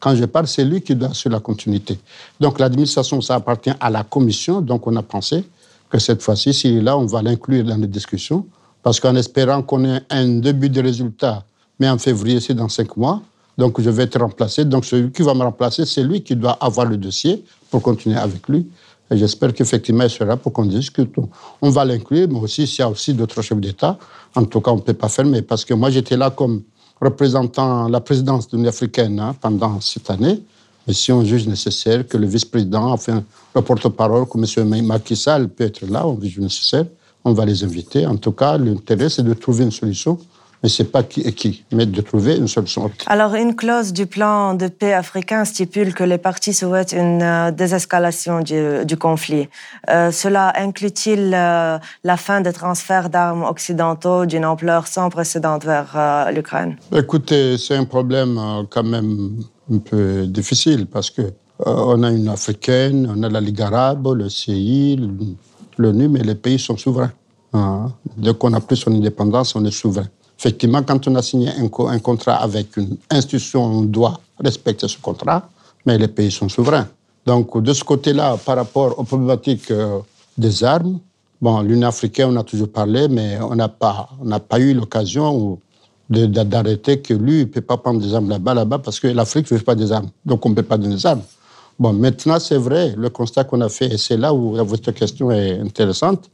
Quand 0.00 0.14
je 0.14 0.24
parle, 0.26 0.46
c'est 0.46 0.64
lui 0.64 0.80
qui 0.82 0.94
doit 0.94 1.08
assurer 1.08 1.34
la 1.34 1.40
continuité. 1.40 1.98
Donc, 2.38 2.58
l'administration, 2.58 3.20
ça 3.20 3.36
appartient 3.36 3.72
à 3.80 3.90
la 3.90 4.04
Commission. 4.04 4.60
Donc, 4.60 4.86
on 4.86 4.94
a 4.96 5.02
pensé 5.02 5.44
que 5.90 5.98
cette 5.98 6.22
fois-ci, 6.22 6.52
s'il 6.52 6.76
est 6.76 6.82
là, 6.82 6.96
on 6.96 7.06
va 7.06 7.22
l'inclure 7.22 7.64
dans 7.64 7.76
les 7.76 7.86
discussions, 7.86 8.46
parce 8.82 9.00
qu'en 9.00 9.16
espérant 9.16 9.62
qu'on 9.62 9.84
ait 9.84 10.02
un 10.10 10.28
début 10.38 10.68
de 10.68 10.80
résultat, 10.80 11.44
mais 11.78 11.88
en 11.88 11.98
février, 11.98 12.40
c'est 12.40 12.54
dans 12.54 12.68
cinq 12.68 12.96
mois, 12.96 13.22
donc 13.56 13.80
je 13.80 13.90
vais 13.90 14.04
être 14.04 14.20
remplacé. 14.20 14.64
Donc 14.64 14.84
celui 14.84 15.10
qui 15.10 15.22
va 15.22 15.34
me 15.34 15.42
remplacer, 15.42 15.84
c'est 15.84 16.02
lui 16.02 16.22
qui 16.22 16.36
doit 16.36 16.56
avoir 16.60 16.86
le 16.86 16.96
dossier 16.96 17.44
pour 17.70 17.82
continuer 17.82 18.16
avec 18.16 18.48
lui. 18.48 18.66
Et 19.10 19.16
j'espère 19.16 19.54
qu'effectivement, 19.54 20.04
il 20.04 20.10
sera 20.10 20.36
pour 20.36 20.52
qu'on 20.52 20.66
discute. 20.66 21.14
On 21.62 21.70
va 21.70 21.84
l'inclure, 21.84 22.28
mais 22.30 22.38
aussi 22.38 22.66
s'il 22.66 22.80
y 22.80 22.82
a 22.82 22.90
aussi 22.90 23.14
d'autres 23.14 23.40
chefs 23.42 23.60
d'État, 23.60 23.98
en 24.34 24.44
tout 24.44 24.60
cas, 24.60 24.70
on 24.70 24.76
ne 24.76 24.82
peut 24.82 24.92
pas 24.92 25.08
fermer. 25.08 25.42
Parce 25.42 25.64
que 25.64 25.72
moi, 25.74 25.90
j'étais 25.90 26.16
là 26.16 26.30
comme 26.30 26.62
représentant 27.00 27.88
la 27.88 28.00
présidence 28.00 28.48
de 28.48 28.56
l'Union 28.56 28.68
africaine 28.68 29.18
hein, 29.18 29.34
pendant 29.40 29.80
cette 29.80 30.10
année. 30.10 30.42
Et 30.86 30.92
si 30.92 31.12
on 31.12 31.24
juge 31.24 31.46
nécessaire 31.46 32.06
que 32.06 32.16
le 32.16 32.26
vice-président, 32.26 32.92
enfin, 32.92 33.22
le 33.54 33.62
porte-parole, 33.62 34.26
que 34.26 34.60
M. 34.60 34.84
Macky 34.84 35.16
Sall 35.16 35.48
peut 35.48 35.64
être 35.64 35.86
là, 35.86 36.06
on 36.06 36.20
juge 36.20 36.38
nécessaire, 36.38 36.86
on 37.24 37.32
va 37.32 37.44
les 37.44 37.62
inviter. 37.64 38.06
En 38.06 38.16
tout 38.16 38.32
cas, 38.32 38.56
l'intérêt, 38.56 39.08
c'est 39.08 39.22
de 39.22 39.34
trouver 39.34 39.64
une 39.64 39.70
solution 39.70 40.18
mais 40.62 40.68
ce 40.68 40.82
n'est 40.82 40.88
pas 40.88 41.02
qui 41.02 41.22
qui, 41.32 41.64
mais 41.72 41.86
de 41.86 42.00
trouver 42.00 42.36
une 42.36 42.48
solution. 42.48 42.90
Alors, 43.06 43.34
une 43.34 43.54
clause 43.54 43.92
du 43.92 44.06
plan 44.06 44.54
de 44.54 44.68
paix 44.68 44.92
africain 44.92 45.44
stipule 45.44 45.94
que 45.94 46.04
les 46.04 46.18
partis 46.18 46.52
souhaitent 46.52 46.92
une 46.92 47.22
euh, 47.22 47.50
désescalation 47.50 48.40
du, 48.40 48.96
conflit. 48.96 49.48
Euh, 49.90 50.10
cela 50.10 50.52
inclut-il 50.56 51.32
euh, 51.34 51.78
la 52.02 52.16
fin 52.16 52.40
des 52.40 52.52
transferts 52.52 53.10
d'armes 53.10 53.44
occidentaux 53.44 54.26
d'une 54.26 54.44
ampleur 54.44 54.86
sans 54.86 55.08
précédent 55.10 55.58
vers 55.58 56.28
l'Ukraine? 56.32 56.76
Écoutez, 56.92 57.56
c'est 57.58 57.76
un 57.76 57.84
problème 57.84 58.40
quand 58.70 58.82
même 58.82 59.36
un 59.72 59.78
peu 59.78 60.26
difficile 60.26 60.86
parce 60.86 61.10
que 61.10 61.22
on 61.64 62.02
a 62.02 62.10
une 62.10 62.28
africaine, 62.28 63.12
on 63.14 63.22
a 63.22 63.28
la 63.28 63.40
Ligue 63.40 63.62
arabe, 63.62 64.14
le 64.14 64.28
CI, 64.28 64.98
l'ONU, 65.76 66.08
mais 66.08 66.20
les 66.20 66.34
pays 66.34 66.58
sont 66.58 66.76
souverains. 66.76 67.12
Hein. 67.52 67.92
Dès 68.16 68.34
qu'on 68.34 68.52
a 68.52 68.60
pris 68.60 68.76
son 68.76 68.92
indépendance, 68.92 69.56
on 69.56 69.64
est 69.64 69.70
souverain. 69.70 70.06
Effectivement, 70.38 70.82
quand 70.84 71.08
on 71.08 71.16
a 71.16 71.22
signé 71.22 71.50
un, 71.50 71.98
contrat 71.98 72.36
avec 72.36 72.76
une 72.76 72.96
institution, 73.10 73.64
on 73.64 73.82
doit 73.82 74.20
respecter 74.38 74.86
ce 74.86 74.96
contrat, 74.98 75.48
mais 75.84 75.98
les 75.98 76.06
pays 76.06 76.30
sont 76.30 76.48
souverains. 76.48 76.86
Donc, 77.26 77.60
de 77.60 77.72
ce 77.72 77.82
côté-là, 77.82 78.36
par 78.44 78.56
rapport 78.56 78.96
aux 78.98 79.02
problématiques 79.02 79.70
euh, 79.72 79.98
des 80.36 80.62
armes, 80.62 81.00
bon, 81.42 81.60
l'Union 81.62 81.88
africaine, 81.88 82.28
on 82.30 82.36
a 82.36 82.44
toujours 82.44 82.70
parlé, 82.70 83.08
mais 83.08 83.38
on 83.40 83.56
n'a 83.56 83.68
pas, 83.68 84.08
pas 84.48 84.60
eu 84.60 84.74
l'occasion 84.74 85.58
d'arrêter 86.08 87.00
que 87.00 87.14
lui, 87.14 87.40
ne 87.40 87.44
peut 87.44 87.60
pas 87.60 87.76
prendre 87.76 88.00
des 88.00 88.14
armes 88.14 88.28
là-bas, 88.30 88.54
là-bas, 88.54 88.78
parce 88.78 89.00
que 89.00 89.08
l'Afrique 89.08 89.50
ne 89.50 89.56
veut 89.56 89.64
pas 89.64 89.74
des 89.74 89.90
armes. 89.90 90.08
Donc, 90.24 90.46
on 90.46 90.50
ne 90.50 90.54
peut 90.54 90.62
pas 90.62 90.78
donner 90.78 90.94
des 90.94 91.04
armes. 91.06 91.22
Bon, 91.80 91.92
maintenant, 91.92 92.38
c'est 92.38 92.56
vrai, 92.56 92.94
le 92.96 93.10
constat 93.10 93.42
qu'on 93.42 93.60
a 93.60 93.68
fait, 93.68 93.92
et 93.92 93.98
c'est 93.98 94.16
là 94.16 94.32
où 94.32 94.54
votre 94.64 94.92
question 94.92 95.32
est 95.32 95.58
intéressante, 95.58 96.30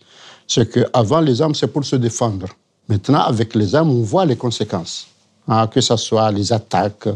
c'est 0.47 0.71
qu'avant, 0.71 1.21
les 1.21 1.41
armes, 1.41 1.55
c'est 1.55 1.69
pour 1.69 1.85
se 1.85 1.97
défendre. 1.97 2.47
Maintenant, 2.89 3.21
avec 3.21 3.55
les 3.55 3.75
armes, 3.75 3.91
on 3.91 4.03
voit 4.03 4.27
les 4.27 4.37
conséquences, 4.37 5.07
hein, 5.49 5.67
que 5.67 5.81
ce 5.81 5.97
soit 5.97 6.31
les 6.31 6.53
attaques 6.53 7.09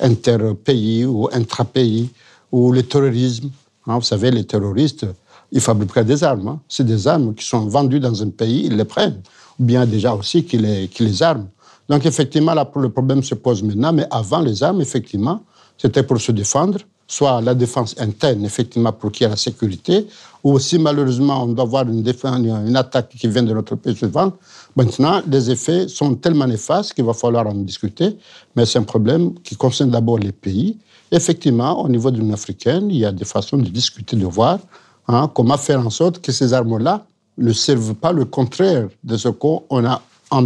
interpays 0.00 1.04
ou 1.06 1.28
intrapays 1.32 2.08
ou 2.52 2.72
le 2.72 2.82
terrorisme. 2.82 3.50
Hein. 3.86 3.96
vous 3.96 4.02
savez, 4.02 4.30
les 4.30 4.44
terroristes, 4.44 5.06
ils 5.50 5.60
fabriquent 5.60 6.06
des 6.06 6.22
armes. 6.22 6.48
Hein. 6.48 6.60
C'est 6.68 6.84
des 6.84 7.08
armes 7.08 7.34
qui 7.34 7.46
sont 7.46 7.66
vendues 7.66 8.00
dans 8.00 8.22
un 8.22 8.30
pays, 8.30 8.66
ils 8.66 8.76
les 8.76 8.84
prennent. 8.84 9.22
Ou 9.58 9.64
bien 9.64 9.86
déjà 9.86 10.14
aussi 10.14 10.44
qu'ils 10.44 10.62
les, 10.62 10.90
les 10.98 11.22
arment. 11.22 11.48
Donc 11.88 12.04
effectivement, 12.06 12.54
le 12.54 12.88
problème 12.88 13.22
se 13.22 13.34
pose 13.34 13.62
maintenant, 13.62 13.92
mais 13.92 14.06
avant 14.10 14.40
les 14.40 14.62
armes, 14.62 14.80
effectivement, 14.80 15.42
c'était 15.76 16.02
pour 16.02 16.20
se 16.20 16.32
défendre, 16.32 16.78
soit 17.06 17.40
la 17.40 17.54
défense 17.54 17.94
interne, 17.98 18.44
effectivement, 18.44 18.92
pour 18.92 19.12
qu'il 19.12 19.24
y 19.24 19.26
ait 19.26 19.30
la 19.30 19.36
sécurité, 19.36 20.06
ou 20.42 20.58
si 20.58 20.78
malheureusement 20.78 21.44
on 21.44 21.46
doit 21.48 21.64
avoir 21.64 21.88
une, 21.88 22.02
défense, 22.02 22.38
une 22.38 22.76
attaque 22.76 23.10
qui 23.10 23.28
vient 23.28 23.42
de 23.42 23.52
notre 23.52 23.76
pays 23.76 23.94
défendre, 23.94 24.36
Maintenant, 24.76 25.22
les 25.28 25.50
effets 25.50 25.86
sont 25.86 26.16
tellement 26.16 26.46
néfastes 26.46 26.94
qu'il 26.94 27.04
va 27.04 27.14
falloir 27.14 27.46
en 27.46 27.54
discuter, 27.54 28.18
mais 28.56 28.66
c'est 28.66 28.80
un 28.80 28.82
problème 28.82 29.34
qui 29.44 29.54
concerne 29.54 29.90
d'abord 29.90 30.18
les 30.18 30.32
pays. 30.32 30.76
Effectivement, 31.12 31.80
au 31.80 31.88
niveau 31.88 32.10
de 32.10 32.18
l'Union 32.18 32.34
africaine, 32.34 32.90
il 32.90 32.96
y 32.96 33.04
a 33.04 33.12
des 33.12 33.24
façons 33.24 33.56
de 33.56 33.68
discuter, 33.68 34.16
de 34.16 34.26
voir 34.26 34.58
hein, 35.06 35.30
comment 35.32 35.56
faire 35.56 35.78
en 35.78 35.90
sorte 35.90 36.20
que 36.20 36.32
ces 36.32 36.52
armes-là 36.52 37.06
ne 37.38 37.52
servent 37.52 37.94
pas 37.94 38.12
le 38.12 38.24
contraire 38.24 38.88
de 39.04 39.16
ce 39.16 39.28
qu'on 39.28 39.62
a, 39.84 40.02
a 40.32 40.36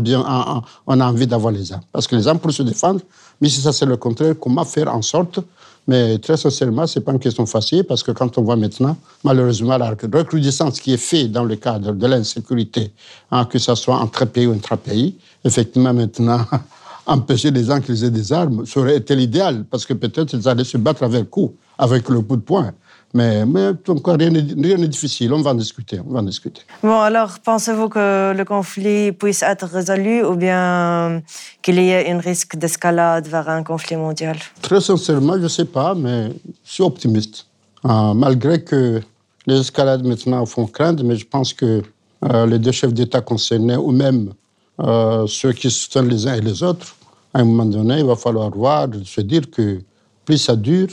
envie 0.86 1.26
d'avoir 1.26 1.52
les 1.52 1.72
armes. 1.72 1.82
Parce 1.90 2.06
que 2.06 2.14
les 2.14 2.28
armes 2.28 2.38
pour 2.38 2.52
se 2.52 2.62
défendre, 2.62 3.00
mais 3.40 3.48
si 3.48 3.62
ça 3.62 3.72
c'est 3.72 3.86
le 3.86 3.96
contraire, 3.96 4.34
comment 4.38 4.64
faire 4.64 4.94
en 4.94 5.00
sorte 5.00 5.40
mais 5.88 6.18
très 6.18 6.36
sincèrement, 6.36 6.86
ce 6.86 6.98
n'est 6.98 7.04
pas 7.04 7.12
une 7.12 7.18
question 7.18 7.46
facile 7.46 7.82
parce 7.82 8.02
que 8.02 8.12
quand 8.12 8.36
on 8.36 8.42
voit 8.42 8.56
maintenant, 8.56 8.94
malheureusement, 9.24 9.78
la 9.78 9.88
recrudescence 9.88 10.80
qui 10.80 10.92
est 10.92 10.98
faite 10.98 11.32
dans 11.32 11.44
le 11.44 11.56
cadre 11.56 11.92
de 11.92 12.06
l'insécurité, 12.06 12.92
hein, 13.30 13.46
que 13.46 13.58
ce 13.58 13.74
soit 13.74 13.96
entre 13.96 14.26
pays 14.26 14.46
ou 14.46 14.52
intra-pays, 14.52 15.16
effectivement, 15.42 15.94
maintenant, 15.94 16.44
empêcher 17.06 17.50
les 17.50 17.64
gens 17.64 17.80
qu'ils 17.80 18.04
aient 18.04 18.10
des 18.10 18.34
armes, 18.34 18.64
été 18.94 19.16
l'idéal 19.16 19.64
parce 19.64 19.86
que 19.86 19.94
peut-être 19.94 20.34
ils 20.34 20.46
allaient 20.46 20.62
se 20.62 20.76
battre 20.76 21.04
avec 21.04 21.20
le 21.20 21.24
coup, 21.24 21.54
avec 21.78 22.06
le 22.10 22.20
coup 22.20 22.36
de 22.36 22.42
poing. 22.42 22.70
Mais, 23.14 23.46
mais 23.46 23.70
encore, 23.88 24.16
rien 24.18 24.30
n'est 24.30 24.88
difficile. 24.88 25.32
On 25.32 25.40
va 25.40 25.52
en 25.52 25.54
discuter. 25.54 25.98
On 26.06 26.12
va 26.12 26.20
en 26.20 26.24
discuter. 26.24 26.62
Bon, 26.82 27.00
alors, 27.00 27.38
pensez-vous 27.38 27.88
que 27.88 28.34
le 28.36 28.44
conflit 28.44 29.12
puisse 29.12 29.42
être 29.42 29.66
résolu 29.66 30.24
ou 30.24 30.34
bien 30.36 31.22
qu'il 31.62 31.80
y 31.80 31.88
ait 31.88 32.10
un 32.10 32.18
risque 32.18 32.56
d'escalade 32.56 33.26
vers 33.26 33.48
un 33.48 33.62
conflit 33.62 33.96
mondial? 33.96 34.36
Très 34.60 34.80
sincèrement, 34.80 35.34
je 35.34 35.44
ne 35.44 35.48
sais 35.48 35.64
pas, 35.64 35.94
mais 35.94 36.28
je 36.64 36.72
suis 36.72 36.82
optimiste. 36.82 37.46
Euh, 37.86 38.12
malgré 38.12 38.62
que 38.62 39.00
les 39.46 39.60
escalades 39.60 40.04
maintenant 40.04 40.44
font 40.44 40.66
craindre, 40.66 41.02
mais 41.04 41.16
je 41.16 41.26
pense 41.26 41.54
que 41.54 41.82
euh, 42.24 42.46
les 42.46 42.58
deux 42.58 42.72
chefs 42.72 42.92
d'État 42.92 43.22
concernés, 43.22 43.76
ou 43.76 43.90
même 43.90 44.32
euh, 44.80 45.26
ceux 45.26 45.52
qui 45.52 45.70
soutiennent 45.70 46.08
les 46.08 46.26
uns 46.26 46.34
et 46.34 46.40
les 46.40 46.62
autres, 46.62 46.94
à 47.32 47.40
un 47.40 47.44
moment 47.44 47.64
donné, 47.64 48.00
il 48.00 48.04
va 48.04 48.16
falloir 48.16 48.50
voir, 48.50 48.88
se 49.04 49.20
dire 49.20 49.50
que 49.50 49.80
plus 50.24 50.38
ça 50.38 50.56
dure, 50.56 50.88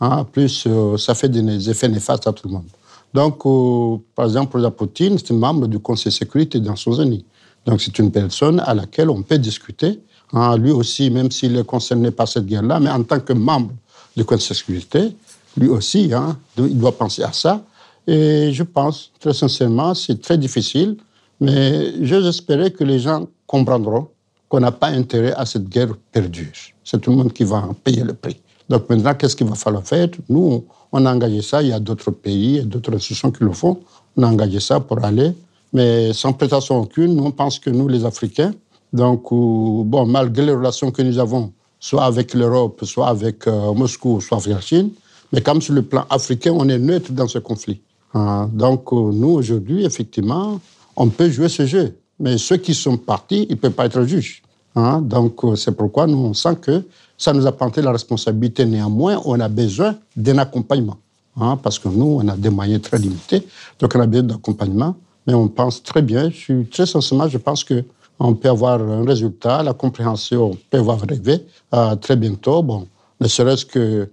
Hein, 0.00 0.24
plus, 0.24 0.64
euh, 0.66 0.96
ça 0.96 1.14
fait 1.14 1.28
des 1.28 1.68
effets 1.68 1.88
néfastes 1.88 2.26
à 2.26 2.32
tout 2.32 2.48
le 2.48 2.54
monde. 2.54 2.68
Donc, 3.12 3.44
euh, 3.44 3.98
par 4.14 4.26
exemple, 4.26 4.58
la 4.58 4.70
Poutine, 4.70 5.18
c'est 5.18 5.32
un 5.32 5.36
membre 5.36 5.66
du 5.66 5.78
Conseil 5.78 6.06
de 6.06 6.16
sécurité 6.16 6.58
des 6.58 6.68
Nations 6.68 6.94
Unies. 6.94 7.24
Donc, 7.66 7.80
c'est 7.82 7.98
une 7.98 8.10
personne 8.10 8.60
à 8.60 8.72
laquelle 8.72 9.10
on 9.10 9.22
peut 9.22 9.38
discuter. 9.38 10.00
Hein, 10.32 10.56
lui 10.56 10.70
aussi, 10.70 11.10
même 11.10 11.30
s'il 11.30 11.56
est 11.56 11.64
concerné 11.64 12.10
par 12.10 12.28
cette 12.28 12.46
guerre-là, 12.46 12.80
mais 12.80 12.90
en 12.90 13.02
tant 13.02 13.20
que 13.20 13.32
membre 13.32 13.74
du 14.16 14.24
Conseil 14.24 14.50
de 14.50 14.54
sécurité, 14.54 15.16
lui 15.56 15.68
aussi, 15.68 16.12
hein, 16.14 16.38
il 16.56 16.78
doit 16.78 16.96
penser 16.96 17.22
à 17.22 17.32
ça. 17.32 17.62
Et 18.06 18.52
je 18.52 18.62
pense, 18.62 19.10
très 19.20 19.34
sincèrement, 19.34 19.94
c'est 19.94 20.20
très 20.22 20.38
difficile, 20.38 20.96
mais 21.40 21.92
j'espérais 22.04 22.70
que 22.70 22.84
les 22.84 23.00
gens 23.00 23.26
comprendront 23.46 24.08
qu'on 24.48 24.60
n'a 24.60 24.72
pas 24.72 24.88
intérêt 24.88 25.32
à 25.34 25.44
cette 25.44 25.68
guerre 25.68 25.94
perdue. 26.10 26.74
C'est 26.84 27.00
tout 27.00 27.10
le 27.10 27.16
monde 27.16 27.32
qui 27.32 27.44
va 27.44 27.58
en 27.58 27.74
payer 27.74 28.02
le 28.02 28.14
prix. 28.14 28.40
Donc 28.70 28.88
maintenant, 28.88 29.14
qu'est-ce 29.14 29.34
qu'il 29.34 29.48
va 29.48 29.56
falloir 29.56 29.82
faire? 29.82 30.08
Nous, 30.28 30.64
on 30.92 31.04
a 31.04 31.12
engagé 31.12 31.42
ça, 31.42 31.60
il 31.60 31.68
y 31.68 31.72
a 31.72 31.80
d'autres 31.80 32.12
pays, 32.12 32.62
d'autres 32.62 32.94
institutions 32.94 33.32
qui 33.32 33.42
le 33.42 33.52
font. 33.52 33.80
On 34.16 34.22
a 34.22 34.28
engagé 34.28 34.60
ça 34.60 34.78
pour 34.78 35.04
aller, 35.04 35.32
mais 35.72 36.12
sans 36.12 36.32
prétention 36.32 36.78
aucune, 36.78 37.16
nous, 37.16 37.24
on 37.24 37.32
pense 37.32 37.58
que 37.58 37.68
nous, 37.68 37.88
les 37.88 38.04
Africains, 38.04 38.52
donc, 38.92 39.24
euh, 39.32 39.82
bon, 39.84 40.06
malgré 40.06 40.46
les 40.46 40.54
relations 40.54 40.92
que 40.92 41.02
nous 41.02 41.18
avons, 41.18 41.52
soit 41.80 42.04
avec 42.04 42.32
l'Europe, 42.32 42.84
soit 42.84 43.08
avec 43.08 43.44
euh, 43.48 43.72
Moscou, 43.72 44.20
soit 44.20 44.38
avec 44.38 44.52
la 44.52 44.60
Chine, 44.60 44.90
mais 45.32 45.40
comme 45.40 45.60
sur 45.60 45.74
le 45.74 45.82
plan 45.82 46.04
africain, 46.08 46.52
on 46.56 46.68
est 46.68 46.78
neutre 46.78 47.10
dans 47.12 47.28
ce 47.28 47.38
conflit. 47.40 47.80
Hein, 48.14 48.48
donc, 48.52 48.92
euh, 48.92 49.10
nous, 49.12 49.30
aujourd'hui, 49.30 49.84
effectivement, 49.84 50.60
on 50.94 51.08
peut 51.08 51.28
jouer 51.28 51.48
ce 51.48 51.66
jeu. 51.66 51.96
Mais 52.20 52.38
ceux 52.38 52.56
qui 52.58 52.74
sont 52.74 52.96
partis, 52.96 53.46
ils 53.48 53.52
ne 53.52 53.60
peuvent 53.60 53.72
pas 53.72 53.86
être 53.86 54.02
juges. 54.04 54.42
Hein, 54.76 55.00
donc, 55.00 55.40
c'est 55.56 55.76
pourquoi 55.76 56.06
nous, 56.06 56.18
on 56.18 56.34
sent 56.34 56.56
que 56.60 56.84
ça 57.20 57.34
nous 57.34 57.46
a 57.46 57.52
porté 57.52 57.82
la 57.82 57.92
responsabilité. 57.92 58.64
Néanmoins, 58.64 59.20
on 59.26 59.38
a 59.38 59.48
besoin 59.48 59.94
d'un 60.16 60.38
accompagnement. 60.38 60.96
Hein, 61.38 61.58
parce 61.62 61.78
que 61.78 61.88
nous, 61.88 62.18
on 62.22 62.26
a 62.26 62.36
des 62.36 62.48
moyens 62.48 62.80
très 62.80 62.98
limités. 62.98 63.46
Donc, 63.78 63.92
on 63.94 64.00
a 64.00 64.06
besoin 64.06 64.26
d'accompagnement. 64.26 64.96
Mais 65.26 65.34
on 65.34 65.46
pense 65.48 65.82
très 65.82 66.00
bien, 66.00 66.30
je 66.30 66.36
suis 66.36 66.66
très 66.66 66.86
sincèrement, 66.86 67.28
je 67.28 67.36
pense 67.36 67.62
qu'on 67.62 68.34
peut 68.34 68.48
avoir 68.48 68.80
un 68.80 69.04
résultat, 69.04 69.62
la 69.62 69.74
compréhension 69.74 70.56
peut 70.70 70.78
avoir 70.78 71.02
arriver 71.02 71.44
euh, 71.74 71.94
très 71.96 72.16
bientôt. 72.16 72.62
Bon, 72.62 72.86
ne 73.20 73.28
serait-ce 73.28 73.66
que 73.66 74.08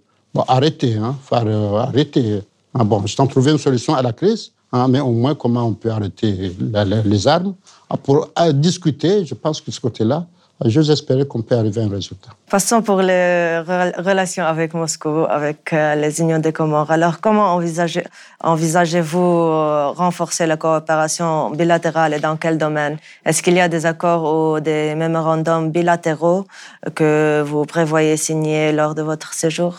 arrêter, 0.49 0.95
hein, 0.95 1.15
faire, 1.23 1.45
euh, 1.47 1.77
arrêter. 1.77 2.41
Ah, 2.73 2.83
bon, 2.83 3.05
je 3.05 3.15
t'en 3.15 3.25
trouver 3.25 3.51
une 3.53 3.57
solution 3.57 3.95
à 3.95 4.01
la 4.01 4.11
crise, 4.11 4.51
hein, 4.73 4.89
mais 4.89 4.99
au 4.99 5.13
moins 5.13 5.33
comment 5.33 5.63
on 5.63 5.73
peut 5.73 5.89
arrêter 5.89 6.53
les 7.05 7.27
armes? 7.27 7.55
Ah, 7.89 7.95
pour 7.95 8.29
euh, 8.37 8.51
discuter, 8.51 9.25
je 9.25 9.33
pense 9.33 9.61
que 9.61 9.71
ce 9.71 9.79
côté-là, 9.79 10.27
J'ose 10.65 10.89
espérer 10.89 11.27
qu'on 11.27 11.43
peut 11.43 11.55
arriver 11.55 11.81
à 11.81 11.83
un 11.85 11.89
résultat. 11.89 12.31
Passons 12.49 12.81
pour 12.81 13.01
les 13.01 13.59
relations 13.59 14.43
avec 14.43 14.73
Moscou, 14.73 15.25
avec 15.29 15.71
euh, 15.71 15.93
les 15.93 16.19
Unions 16.19 16.39
des 16.39 16.51
Comores. 16.51 16.89
Alors, 16.89 17.21
comment 17.21 17.53
envisagez-vous 17.53 19.19
euh, 19.19 19.89
renforcer 19.89 20.47
la 20.47 20.57
coopération 20.57 21.51
bilatérale 21.51 22.15
et 22.15 22.19
dans 22.19 22.37
quel 22.37 22.57
domaine? 22.57 22.97
Est-ce 23.23 23.43
qu'il 23.43 23.53
y 23.53 23.59
a 23.59 23.67
des 23.67 23.85
accords 23.85 24.23
ou 24.23 24.59
des 24.59 24.95
mémorandums 24.95 25.69
bilatéraux 25.69 26.45
que 26.95 27.43
vous 27.45 27.65
prévoyez 27.65 28.17
signer 28.17 28.71
lors 28.71 28.95
de 28.95 29.03
votre 29.03 29.35
séjour? 29.35 29.75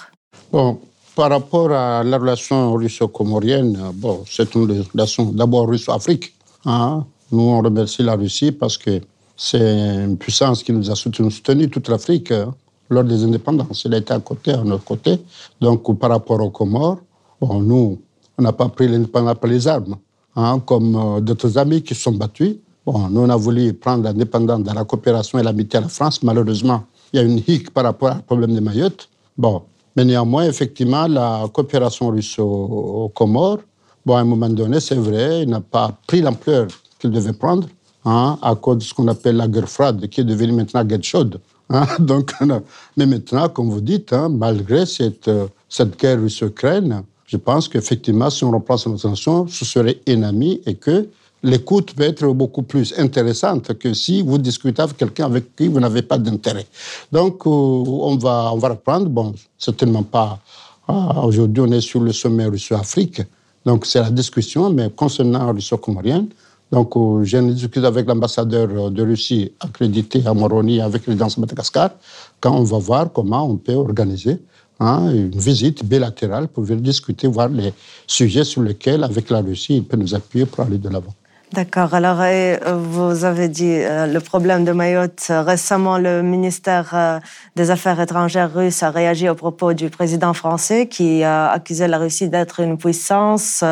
Bon, 0.53 0.79
par 1.17 1.31
rapport 1.31 1.73
à 1.73 2.05
la 2.05 2.19
relation 2.19 2.73
russo-comorienne, 2.75 3.77
bon, 3.95 4.23
c'est 4.31 4.55
une 4.55 4.85
relation 4.93 5.25
d'abord 5.25 5.69
russo-afrique. 5.69 6.35
Hein. 6.65 7.05
Nous, 7.33 7.43
on 7.43 7.61
remercie 7.61 8.05
la 8.05 8.15
Russie 8.15 8.53
parce 8.53 8.79
que 8.79 9.01
c'est 9.41 10.05
une 10.05 10.19
puissance 10.19 10.65
qui 10.65 10.73
nous 10.73 10.91
a 10.91 10.97
soutenu, 10.97 11.71
toute 11.71 11.89
l'Afrique 11.89 12.33
hein, 12.33 12.53
lors 12.91 13.05
des 13.05 13.23
indépendances. 13.23 13.85
Elle 13.87 13.95
était 13.95 14.13
à 14.13 14.19
côté, 14.19 14.51
à 14.51 14.65
notre 14.65 14.83
côté. 14.83 15.21
Donc, 15.61 15.97
par 15.97 16.11
rapport 16.11 16.41
aux 16.41 16.51
Comores, 16.51 16.99
bon, 17.41 17.61
nous, 17.63 18.01
on 18.37 18.43
n'a 18.43 18.53
pas 18.53 18.69
pris 18.69 18.89
l'indépendance 18.89 19.37
par 19.41 19.49
les 19.49 19.69
armes, 19.69 19.97
hein, 20.35 20.59
comme 20.67 20.97
euh, 20.97 21.21
d'autres 21.21 21.57
amis 21.57 21.83
qui 21.83 21.95
se 21.95 22.03
sont 22.03 22.13
battus. 22.13 22.57
Bon, 22.85 23.09
nous, 23.09 23.21
on 23.21 23.31
a 23.31 23.37
voulu 23.37 23.73
prendre 23.75 24.03
l'indépendance 24.03 24.65
dans 24.65 24.75
la 24.75 24.85
coopération 24.85 25.39
et 25.39 25.45
l'amitié 25.45 25.79
à 25.79 25.83
la 25.83 25.89
France. 25.89 26.21
Malheureusement, 26.25 26.83
il 27.13 27.21
y 27.21 27.23
a 27.23 27.23
une 27.23 27.41
hic 27.47 27.71
par 27.71 27.85
rapport 27.85 28.17
au 28.19 28.23
problème 28.23 28.57
de 28.57 28.61
Mayotte. 28.61 29.09
Bon, 29.37 29.63
mais 29.95 30.05
néanmoins, 30.05 30.47
effectivement, 30.47 31.07
la 31.07 31.45
coopération 31.53 32.09
russo-comore, 32.09 33.59
bon, 34.05 34.17
à 34.17 34.21
un 34.21 34.25
moment 34.25 34.49
donné, 34.49 34.81
c'est 34.81 34.97
vrai, 34.97 35.43
il 35.43 35.49
n'a 35.49 35.61
pas 35.61 35.97
pris 36.09 36.23
l'ampleur 36.23 36.67
qu'il 36.99 37.13
devait 37.13 37.33
prendre 37.33 37.69
hein, 38.05 38.39
à 38.43 38.55
cause 38.55 38.79
de 38.79 38.83
ce 38.83 38.95
qu'on 38.95 39.09
appelle 39.09 39.37
la 39.37 39.49
guerre 39.49 39.69
froide, 39.69 40.07
qui 40.09 40.21
est 40.21 40.25
devenue 40.25 40.53
maintenant 40.53 40.85
guerre 40.85 41.03
chaude. 41.03 41.41
Hein. 41.71 41.87
Donc, 41.99 42.33
mais 42.97 43.07
maintenant, 43.07 43.49
comme 43.49 43.71
vous 43.71 43.81
dites, 43.81 44.13
hein, 44.13 44.29
malgré 44.29 44.87
cette, 44.87 45.29
euh, 45.29 45.47
cette 45.69 45.99
guerre 45.99 46.21
russo-ukraine, 46.21 47.03
je 47.27 47.37
pense 47.37 47.69
qu'effectivement, 47.69 48.31
si 48.31 48.45
on 48.45 48.51
reprend 48.51 48.77
son 48.77 48.95
attention, 48.95 49.47
ce 49.49 49.65
serait 49.65 50.01
ennemi 50.07 50.63
et 50.65 50.75
que 50.75 51.09
l'écoute 51.43 51.95
peut 51.95 52.05
être 52.05 52.27
beaucoup 52.33 52.63
plus 52.63 52.95
intéressante 52.99 53.75
que 53.75 53.93
si 53.95 54.23
vous 54.23 54.39
discutez 54.39 54.83
avec 54.83 54.97
quelqu'un 54.97 55.27
avec 55.27 55.55
qui 55.55 55.69
vous 55.69 55.79
n'avez 55.79 56.03
pas 56.03 56.19
d'intérêt. 56.19 56.67
Donc, 57.13 57.47
euh, 57.47 57.51
on, 57.51 58.17
va, 58.17 58.51
reprendre. 58.51 59.09
Bon, 59.09 59.35
certainement 59.59 60.03
pas. 60.03 60.41
Aujourd'hui, 60.89 61.63
on 61.67 61.71
est 61.71 61.83
sur 61.83 62.01
le 62.01 62.13
sommet 62.13 62.47
russo-afrique. 62.47 63.21
Donc, 63.67 63.85
c'est 63.85 64.01
la 64.01 64.11
discussion, 64.11 64.71
mais 64.71 64.89
concernant 64.89 65.53
russo-comorienne, 65.53 66.29
donc, 66.71 66.97
euh, 66.97 67.25
j'ai 67.25 67.41
discuté 67.41 67.85
avec 67.85 68.07
l'ambassadeur 68.07 68.69
euh, 68.71 68.91
de 68.91 69.03
Russie 69.03 69.53
accrédité 69.61 70.23
à 70.27 70.35
Moroni 70.35 70.81
avec 70.81 71.09
dans 71.09 71.29
Madagascar, 71.39 71.91
quand 72.41 72.55
on 72.55 72.63
va 72.63 72.79
voir 72.79 73.13
comment 73.13 73.49
on 73.49 73.57
peut 73.57 73.73
organiser 73.73 74.39
hein, 74.79 75.11
une 75.11 75.39
visite 75.39 75.85
bilatérale 75.85 76.49
pour 76.49 76.65
venir 76.65 76.83
discuter, 76.83 77.27
voir 77.27 77.49
les 77.49 77.73
sujets 78.07 78.45
sur 78.45 78.63
lesquels, 78.63 79.03
avec 79.03 79.31
la 79.31 79.41
Russie, 79.41 79.77
il 79.77 79.85
peut 79.85 79.97
nous 79.97 80.15
appuyer 80.15 80.45
pour 80.45 80.65
aller 80.65 80.79
de 80.79 80.91
l'avant. 80.91 81.15
D'accord. 81.53 81.95
Alors, 81.95 82.19
euh, 82.21 82.59
vous 82.77 83.25
avez 83.25 83.49
dit 83.49 83.65
euh, 83.79 84.07
le 84.07 84.21
problème 84.21 84.67
de 84.67 84.73
Mayotte. 84.73 85.25
Récemment, 85.31 85.97
le 85.97 86.23
ministère 86.23 87.23
des 87.57 87.71
Affaires 87.71 87.99
étrangères 87.99 88.53
russe 88.53 88.83
a 88.83 88.91
réagi 88.91 89.31
au 89.31 89.35
propos 89.35 89.73
du 89.73 89.89
président 89.89 90.35
français 90.35 90.87
qui 90.87 91.25
a 91.25 91.51
accusé 91.51 91.89
la 91.89 91.97
Russie 91.97 92.29
d'être 92.29 92.61
une 92.61 92.77
puissance 92.77 93.65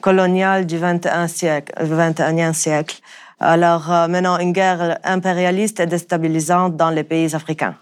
coloniale 0.00 0.66
du 0.66 0.78
21 0.78 1.28
siècle, 1.28 1.72
21e 1.82 2.52
siècle. 2.52 3.00
Alors, 3.38 3.88
maintenant, 4.08 4.38
une 4.38 4.52
guerre 4.52 4.98
impérialiste 5.04 5.80
et 5.80 5.86
déstabilisante 5.86 6.76
dans 6.76 6.90
les 6.90 7.04
pays 7.04 7.34
africains. 7.34 7.76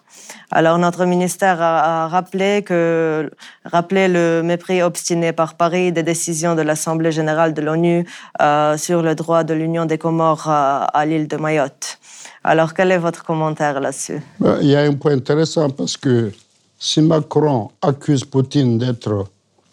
Alors 0.50 0.78
notre 0.78 1.04
ministère 1.04 1.60
a, 1.60 2.08
rappelé 2.08 2.62
que 2.62 3.30
rappelé 3.64 4.08
le 4.08 4.42
mépris 4.42 4.82
obstiné 4.82 5.32
par 5.32 5.54
Paris 5.54 5.92
des 5.92 6.02
décisions 6.02 6.54
de 6.54 6.62
l'Assemblée 6.62 7.12
générale 7.12 7.54
de 7.54 7.62
l'ONU 7.62 8.06
euh, 8.40 8.76
sur 8.76 9.02
le 9.02 9.14
droit 9.14 9.44
de 9.44 9.54
l'Union 9.54 9.84
des 9.84 9.98
Comores 9.98 10.48
à, 10.48 10.84
à 10.84 11.06
l'île 11.06 11.28
de 11.28 11.36
Mayotte. 11.36 11.98
Alors 12.42 12.74
quel 12.74 12.92
est 12.92 12.98
votre 12.98 13.24
commentaire 13.24 13.80
là-dessus? 13.80 14.20
Ben, 14.38 14.58
Il 14.60 14.68
y 14.68 14.76
a 14.76 14.82
un 14.82 14.94
point 14.94 15.12
intéressant 15.12 15.70
parce 15.70 15.96
que 15.96 16.30
si 16.78 17.00
Macron 17.00 17.70
accuse 17.80 18.24
Poutine 18.24 18.78
d'être 18.78 19.26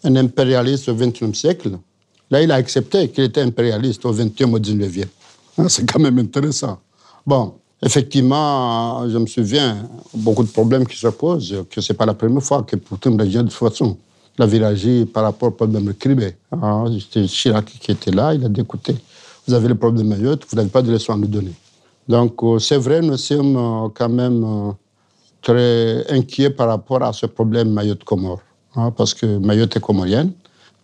un 0.04 0.16
impérialiste 0.16 0.88
au 0.88 0.94
XXIe 0.94 1.34
siècle, 1.34 1.78
là 2.32 2.42
il 2.42 2.50
a 2.50 2.56
accepté 2.56 3.08
qu'il 3.08 3.22
était 3.22 3.42
impérialiste 3.42 4.04
au 4.04 4.12
XXe 4.12 4.42
au 4.52 4.58
XIXe. 4.58 5.06
Hein, 5.58 5.68
c'est 5.68 5.88
quand 5.88 6.00
même 6.00 6.18
intéressant. 6.18 6.80
Bon, 7.24 7.54
Effectivement, 7.84 9.08
je 9.08 9.18
me 9.18 9.26
souviens, 9.26 9.88
beaucoup 10.14 10.44
de 10.44 10.48
problèmes 10.48 10.86
qui 10.86 10.96
se 10.96 11.08
posent, 11.08 11.64
que 11.68 11.80
ce 11.80 11.92
n'est 11.92 11.96
pas 11.96 12.06
la 12.06 12.14
première 12.14 12.42
fois 12.42 12.62
que 12.62 12.76
Poutine 12.76 13.20
réagit 13.20 13.38
de 13.38 13.42
toute 13.42 13.52
façon. 13.54 13.96
La 14.38 14.46
a 14.46 14.72
par 15.12 15.24
rapport 15.24 15.48
au 15.48 15.52
problème 15.52 15.84
de 15.86 15.92
Cribé. 15.92 16.36
Ah, 16.52 16.84
C'était 16.98 17.26
Chirac 17.26 17.66
qui 17.66 17.90
était 17.90 18.12
là, 18.12 18.32
il 18.34 18.44
a 18.44 18.48
dit 18.48 18.60
écoutez, 18.60 18.94
vous 19.46 19.52
avez 19.52 19.68
le 19.68 19.74
problème 19.74 20.04
de 20.04 20.08
Mayotte, 20.08 20.44
vous 20.48 20.56
n'avez 20.56 20.68
pas 20.70 20.80
de 20.80 20.92
leçons 20.92 21.12
à 21.12 21.16
nous 21.16 21.26
donner. 21.26 21.52
Donc, 22.08 22.42
euh, 22.42 22.58
c'est 22.58 22.78
vrai, 22.78 23.02
nous 23.02 23.16
sommes 23.16 23.56
euh, 23.56 23.88
quand 23.92 24.08
même 24.08 24.44
euh, 24.44 24.72
très 25.42 26.06
inquiets 26.10 26.50
par 26.50 26.68
rapport 26.68 27.02
à 27.02 27.12
ce 27.12 27.26
problème 27.26 27.70
Mayotte-Comore. 27.72 28.40
Hein, 28.76 28.92
parce 28.96 29.12
que 29.12 29.26
Mayotte 29.26 29.76
est 29.76 29.80
comorienne 29.80 30.32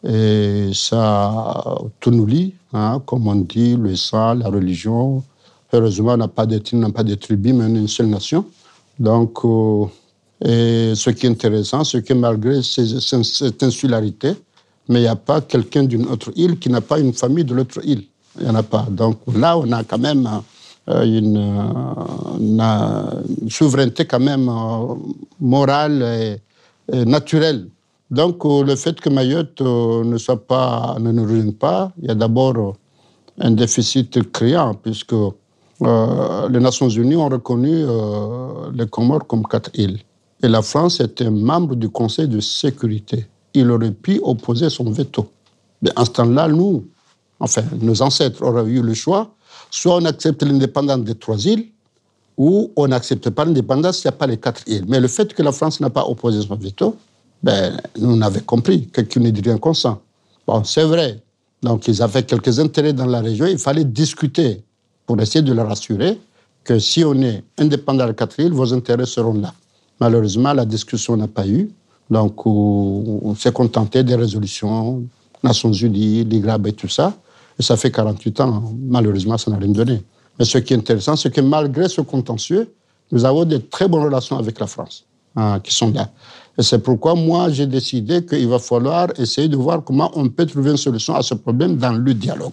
et 0.04 0.70
ça 0.74 1.62
tout 2.00 2.10
nous 2.10 2.26
lie, 2.26 2.54
hein, 2.72 3.02
comme 3.04 3.26
on 3.26 3.34
dit, 3.34 3.76
le 3.76 3.96
sang, 3.96 4.34
la 4.34 4.48
religion, 4.48 5.22
Heureusement, 5.72 6.12
on 6.12 6.16
n'a 6.16 6.28
pas 6.28 6.46
de 6.46 6.60
n'a 6.76 6.88
de 6.88 7.14
tribus, 7.14 7.52
mais 7.52 7.66
une 7.66 7.88
seule 7.88 8.06
nation. 8.06 8.44
Donc, 8.98 9.38
euh, 9.44 10.94
ce 10.94 11.10
qui 11.10 11.26
est 11.26 11.28
intéressant, 11.28 11.84
c'est 11.84 12.02
que 12.02 12.14
malgré 12.14 12.62
cette 12.62 13.62
insularité, 13.62 14.32
mais 14.88 15.00
il 15.00 15.02
n'y 15.02 15.08
a 15.08 15.16
pas 15.16 15.42
quelqu'un 15.42 15.84
d'une 15.84 16.06
autre 16.06 16.32
île 16.36 16.58
qui 16.58 16.70
n'a 16.70 16.80
pas 16.80 16.98
une 16.98 17.12
famille 17.12 17.44
de 17.44 17.54
l'autre 17.54 17.80
île. 17.84 18.04
Il 18.38 18.44
n'y 18.44 18.50
en 18.50 18.54
a 18.54 18.62
pas. 18.62 18.86
Donc 18.90 19.18
là, 19.34 19.58
on 19.58 19.70
a 19.72 19.84
quand 19.84 19.98
même 19.98 20.26
euh, 20.88 21.04
une, 21.04 21.36
une, 22.40 23.50
souveraineté 23.50 24.06
quand 24.06 24.20
même 24.20 24.48
euh, 24.48 24.94
morale 25.38 26.02
et, 26.02 27.04
naturelle. 27.04 27.68
Donc 28.10 28.44
le 28.44 28.74
fait 28.76 29.00
que 29.00 29.10
Mayotte 29.10 29.60
ne 29.60 30.16
soit 30.18 30.46
pas, 30.46 30.96
ne 30.98 31.12
nous 31.12 31.24
ruine 31.24 31.52
pas, 31.52 31.92
il 32.00 32.08
y 32.08 32.10
a 32.10 32.14
d'abord 32.14 32.76
un 33.40 33.50
déficit 33.50 34.32
criant, 34.32 34.74
puisque 34.74 35.12
euh, 35.12 36.48
les 36.48 36.60
Nations 36.60 36.88
Unies 36.88 37.16
ont 37.16 37.28
reconnu 37.28 37.70
euh, 37.72 38.70
les 38.74 38.86
Comores 38.86 39.26
comme 39.26 39.46
quatre 39.46 39.70
îles. 39.74 39.98
Et 40.42 40.48
la 40.48 40.62
France 40.62 41.00
était 41.00 41.30
membre 41.30 41.74
du 41.76 41.88
Conseil 41.88 42.28
de 42.28 42.40
sécurité. 42.40 43.26
Il 43.54 43.70
aurait 43.70 43.92
pu 43.92 44.20
opposer 44.22 44.70
son 44.70 44.90
veto. 44.90 45.30
Mais 45.82 45.90
en 45.96 46.04
ce 46.04 46.10
temps-là, 46.10 46.48
nous, 46.48 46.84
enfin, 47.40 47.62
nos 47.80 48.02
ancêtres 48.02 48.42
auraient 48.42 48.68
eu 48.68 48.82
le 48.82 48.94
choix. 48.94 49.30
Soit 49.70 49.96
on 49.96 50.04
accepte 50.04 50.42
l'indépendance 50.42 51.00
des 51.00 51.14
trois 51.14 51.44
îles, 51.44 51.68
ou 52.36 52.70
on 52.76 52.86
n'accepte 52.88 53.30
pas 53.30 53.44
l'indépendance 53.44 53.98
s'il 53.98 54.08
n'y 54.10 54.14
a 54.14 54.18
pas 54.18 54.26
les 54.26 54.36
quatre 54.36 54.62
îles. 54.66 54.84
Mais 54.88 55.00
le 55.00 55.08
fait 55.08 55.34
que 55.34 55.42
la 55.42 55.52
France 55.52 55.80
n'a 55.80 55.90
pas 55.90 56.04
opposé 56.06 56.40
son 56.40 56.54
veto, 56.54 56.96
ben, 57.42 57.80
nous 57.98 58.16
on 58.16 58.20
avait 58.20 58.40
compris 58.40 58.88
qu'il 58.88 59.22
ne 59.22 59.30
dit 59.30 59.42
rien 59.42 59.58
consent. 59.58 60.00
Bon, 60.46 60.64
c'est 60.64 60.84
vrai. 60.84 61.20
Donc, 61.62 61.88
ils 61.88 62.02
avaient 62.02 62.22
quelques 62.22 62.58
intérêts 62.58 62.92
dans 62.92 63.06
la 63.06 63.20
région. 63.20 63.46
Il 63.46 63.58
fallait 63.58 63.84
discuter 63.84 64.62
pour 65.06 65.20
essayer 65.20 65.42
de 65.42 65.52
leur 65.52 65.68
rassurer 65.68 66.18
que 66.64 66.78
si 66.78 67.04
on 67.04 67.20
est 67.22 67.42
indépendant 67.58 68.06
de 68.06 68.12
quatre 68.12 68.38
îles, 68.40 68.52
vos 68.52 68.72
intérêts 68.72 69.06
seront 69.06 69.34
là. 69.34 69.52
Malheureusement, 70.00 70.52
la 70.52 70.64
discussion 70.64 71.16
n'a 71.16 71.26
pas 71.26 71.46
eu. 71.46 71.70
Donc, 72.10 72.46
on 72.46 73.34
s'est 73.34 73.52
contenté 73.52 74.02
des 74.02 74.14
résolutions, 74.14 75.02
Nations 75.42 75.72
Unies, 75.72 76.24
l'IGRAB 76.24 76.68
et 76.68 76.72
tout 76.72 76.88
ça. 76.88 77.14
Et 77.58 77.62
ça 77.62 77.76
fait 77.76 77.90
48 77.90 78.40
ans. 78.40 78.72
Malheureusement, 78.86 79.36
ça 79.36 79.50
n'a 79.50 79.58
rien 79.58 79.68
donné. 79.68 80.02
Mais 80.38 80.44
ce 80.44 80.58
qui 80.58 80.72
est 80.72 80.76
intéressant, 80.76 81.16
c'est 81.16 81.32
que 81.32 81.40
malgré 81.40 81.88
ce 81.88 82.00
contentieux, 82.00 82.72
nous 83.10 83.24
avons 83.24 83.44
de 83.44 83.58
très 83.58 83.88
bonnes 83.88 84.04
relations 84.04 84.38
avec 84.38 84.60
la 84.60 84.66
France, 84.66 85.04
hein, 85.34 85.60
qui 85.60 85.74
sont 85.74 85.90
là. 85.90 86.10
Et 86.58 86.62
c'est 86.62 86.80
pourquoi 86.80 87.14
moi, 87.14 87.50
j'ai 87.50 87.66
décidé 87.66 88.24
qu'il 88.26 88.48
va 88.48 88.58
falloir 88.58 89.08
essayer 89.16 89.48
de 89.48 89.56
voir 89.56 89.84
comment 89.84 90.10
on 90.14 90.28
peut 90.28 90.44
trouver 90.44 90.72
une 90.72 90.76
solution 90.76 91.14
à 91.14 91.22
ce 91.22 91.34
problème 91.34 91.76
dans 91.76 91.92
le 91.92 92.14
dialogue 92.14 92.52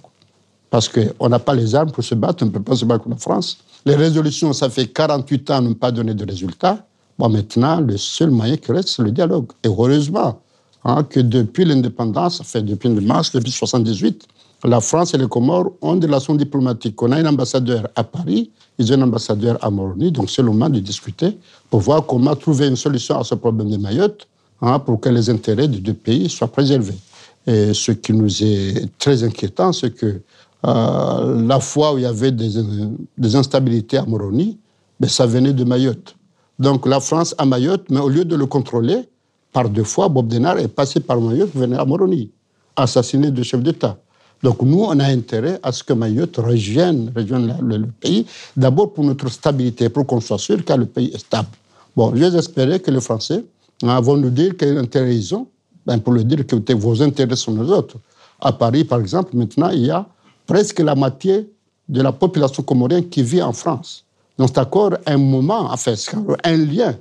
parce 0.76 0.90
qu'on 0.90 1.30
n'a 1.30 1.40
pas 1.40 1.54
les 1.54 1.74
armes 1.74 1.90
pour 1.90 2.04
se 2.04 2.16
battre, 2.16 2.44
on 2.44 2.48
ne 2.48 2.52
peut 2.52 2.62
pas 2.62 2.76
se 2.76 2.84
battre 2.84 3.06
contre 3.06 3.16
la 3.16 3.22
France. 3.22 3.58
Les 3.86 3.96
résolutions, 3.96 4.52
ça 4.52 4.70
fait 4.70 4.88
48 4.88 5.52
ans, 5.52 5.62
n'ont 5.62 5.74
pas 5.74 5.90
donné 5.90 6.14
de 6.14 6.26
résultats. 6.26 6.86
Bon, 7.18 7.30
maintenant, 7.30 7.80
le 7.80 7.96
seul 7.96 8.30
moyen 8.30 8.58
qui 8.58 8.74
reste, 8.74 8.90
c'est 8.90 9.02
le 9.02 9.12
dialogue. 9.12 9.48
Et 9.64 9.70
heureusement 9.70 10.42
hein, 10.84 11.04
que 11.04 11.22
depuis 11.22 11.64
l'indépendance, 11.64 12.42
fait 12.44 12.62
depuis 12.62 12.90
le 12.90 13.00
mars, 13.00 13.32
depuis 13.32 13.52
1978, 13.52 14.28
la 14.66 14.82
France 14.82 15.14
et 15.14 15.18
les 15.18 15.28
Comores 15.28 15.72
ont 15.82 15.96
des 15.96 16.08
relations 16.08 16.36
diplomatiques. 16.36 17.02
On 17.02 17.12
a 17.12 17.18
un 17.18 17.26
ambassadeur 17.26 17.88
à 17.96 18.04
Paris, 18.04 18.52
ils 18.78 18.92
ont 18.92 18.96
un 18.96 19.04
ambassadeur 19.04 19.58
à 19.64 19.70
Moroni, 19.70 20.12
donc 20.12 20.30
c'est 20.30 20.42
le 20.42 20.50
moment 20.50 20.70
de 20.70 20.80
discuter 20.80 21.38
pour 21.70 21.82
voir 21.82 22.06
comment 22.06 22.36
trouver 22.36 22.68
une 22.68 22.76
solution 22.76 23.20
à 23.20 23.24
ce 23.24 23.36
problème 23.36 23.70
de 23.70 23.78
Mayotte 23.78 24.28
hein, 24.62 24.80
pour 24.80 25.00
que 25.00 25.10
les 25.10 25.30
intérêts 25.30 25.68
des 25.68 25.80
deux 25.80 25.94
pays 25.94 26.30
soient 26.30 26.48
préservés. 26.48 26.98
Et 27.48 27.74
ce 27.74 27.92
qui 27.92 28.14
nous 28.14 28.44
est 28.44 28.90
très 28.98 29.24
inquiétant, 29.24 29.72
c'est 29.72 29.92
que 29.92 30.22
euh, 30.66 31.48
la 31.48 31.60
fois 31.60 31.94
où 31.94 31.98
il 31.98 32.04
y 32.04 32.08
avait 32.08 32.32
des, 32.32 33.36
instabilités 33.36 33.98
à 33.98 34.06
Moroni, 34.06 34.58
mais 35.00 35.08
ça 35.08 35.26
venait 35.26 35.54
de 35.54 35.64
Mayotte. 35.64 36.16
Donc 36.58 36.88
la 36.88 37.00
France 37.00 37.36
à 37.38 37.46
Mayotte, 37.46 37.86
mais 37.90 38.00
au 38.00 38.10
lieu 38.10 38.26
de 38.26 38.36
le 38.36 38.46
contrôler, 38.48 39.08
par 39.54 39.70
deux 39.70 39.84
fois, 39.84 40.10
Bob 40.10 40.28
Denard 40.28 40.58
est 40.58 40.68
passé 40.68 41.00
par 41.00 41.22
Mayotte, 41.22 41.52
venait 41.54 41.78
à 41.78 41.86
Moroni, 41.86 42.32
assassiné 42.76 43.30
deux 43.30 43.44
chefs 43.44 43.62
d'État. 43.62 43.98
Donc 44.46 44.62
nous, 44.62 44.84
on 44.84 45.00
a 45.00 45.06
intérêt 45.06 45.60
à 45.64 45.72
ce 45.72 45.84
que 45.84 45.92
Mayotte 45.92 46.38
rejoigne, 46.38 47.10
le, 47.16 47.88
pays, 48.00 48.28
d'abord 48.56 48.94
pour 48.94 49.04
notre 49.04 49.28
stabilité, 49.28 49.90
pour 49.90 50.06
qu'on 50.06 50.22
soit 50.22 50.38
sûr 50.38 50.64
que 50.64 50.74
le 50.74 50.86
pays 50.86 51.10
est 51.16 51.18
stable. 51.18 51.50
Bon, 51.96 52.14
j'espérais 52.16 52.80
que 52.80 52.92
les 52.92 53.02
Français 53.02 53.44
hein, 53.82 54.00
vont 54.02 54.18
nous 54.18 54.30
dire 54.30 54.54
quel 54.56 54.78
intérêt 54.78 55.16
ils 55.16 55.34
ont 55.34 55.48
ben, 55.84 55.98
pour 55.98 56.14
le 56.14 56.24
dire 56.24 56.46
que 56.46 56.74
vos 56.74 57.02
intérêts 57.02 57.36
sont 57.36 57.60
les 57.60 57.72
autres. 57.72 57.96
À 58.40 58.52
Paris, 58.52 58.84
par 58.84 59.00
exemple, 59.00 59.36
maintenant, 59.36 59.72
il 59.72 59.88
y 59.88 59.90
a 59.90 60.06
presque 60.46 60.80
la 60.80 60.94
moitié 60.94 61.50
de 61.90 62.02
la 62.04 62.12
population 62.12 62.62
comorienne 62.62 63.10
qui 63.10 63.24
vit 63.24 63.42
en 63.42 63.52
France. 63.52 64.06
Donc 64.38 64.50
c'est 64.54 64.60
encore 64.60 64.92
un 65.08 65.18
moment, 65.18 65.72
enfin, 65.72 65.96
un 66.44 66.58
lien 66.58 66.94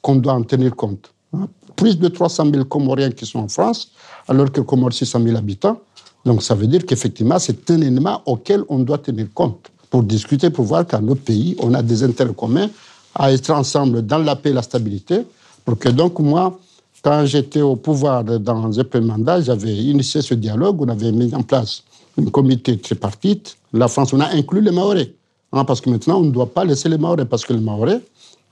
qu'on 0.00 0.14
doit 0.14 0.34
en 0.34 0.44
tenir 0.44 0.76
compte. 0.76 1.12
Hein. 1.32 1.48
Plus 1.74 1.98
de 1.98 2.06
300 2.06 2.52
000 2.52 2.64
Comoriens 2.66 3.10
qui 3.10 3.26
sont 3.26 3.40
en 3.40 3.48
France, 3.48 3.90
alors 4.28 4.52
que 4.52 4.60
Comore 4.60 4.92
600 4.92 5.24
000 5.24 5.36
habitants. 5.36 5.80
Donc 6.24 6.42
ça 6.42 6.54
veut 6.54 6.66
dire 6.66 6.86
qu'effectivement, 6.86 7.38
c'est 7.38 7.70
un 7.70 7.80
élément 7.80 8.22
auquel 8.26 8.62
on 8.68 8.78
doit 8.78 8.98
tenir 8.98 9.26
compte 9.34 9.70
pour 9.90 10.02
discuter, 10.02 10.50
pour 10.50 10.64
voir 10.64 10.86
qu'à 10.86 11.00
nos 11.00 11.14
pays, 11.14 11.56
on 11.60 11.74
a 11.74 11.82
des 11.82 12.02
intérêts 12.02 12.34
communs 12.34 12.68
à 13.14 13.32
être 13.32 13.50
ensemble 13.50 14.02
dans 14.02 14.18
la 14.18 14.34
paix 14.34 14.50
et 14.50 14.54
la 14.54 14.62
stabilité. 14.62 15.26
Pour 15.64 15.78
que 15.78 15.88
donc 15.88 16.18
moi, 16.18 16.58
quand 17.02 17.26
j'étais 17.26 17.60
au 17.60 17.76
pouvoir 17.76 18.24
dans 18.24 18.80
un 18.80 18.84
premier 18.84 19.06
mandat, 19.06 19.42
j'avais 19.42 19.74
initié 19.74 20.22
ce 20.22 20.34
dialogue, 20.34 20.80
on 20.80 20.88
avait 20.88 21.12
mis 21.12 21.34
en 21.34 21.42
place 21.42 21.82
un 22.18 22.24
comité 22.26 22.78
tripartite. 22.78 23.56
La 23.72 23.88
France, 23.88 24.12
on 24.12 24.20
a 24.20 24.28
inclus 24.28 24.62
les 24.62 24.70
Maoris. 24.70 25.08
Hein, 25.52 25.64
parce 25.64 25.80
que 25.80 25.90
maintenant, 25.90 26.18
on 26.18 26.24
ne 26.24 26.30
doit 26.30 26.52
pas 26.52 26.64
laisser 26.64 26.88
les 26.88 26.98
Maoris, 26.98 27.26
parce 27.28 27.44
que 27.44 27.52
les 27.52 27.60
Maoris, 27.60 28.00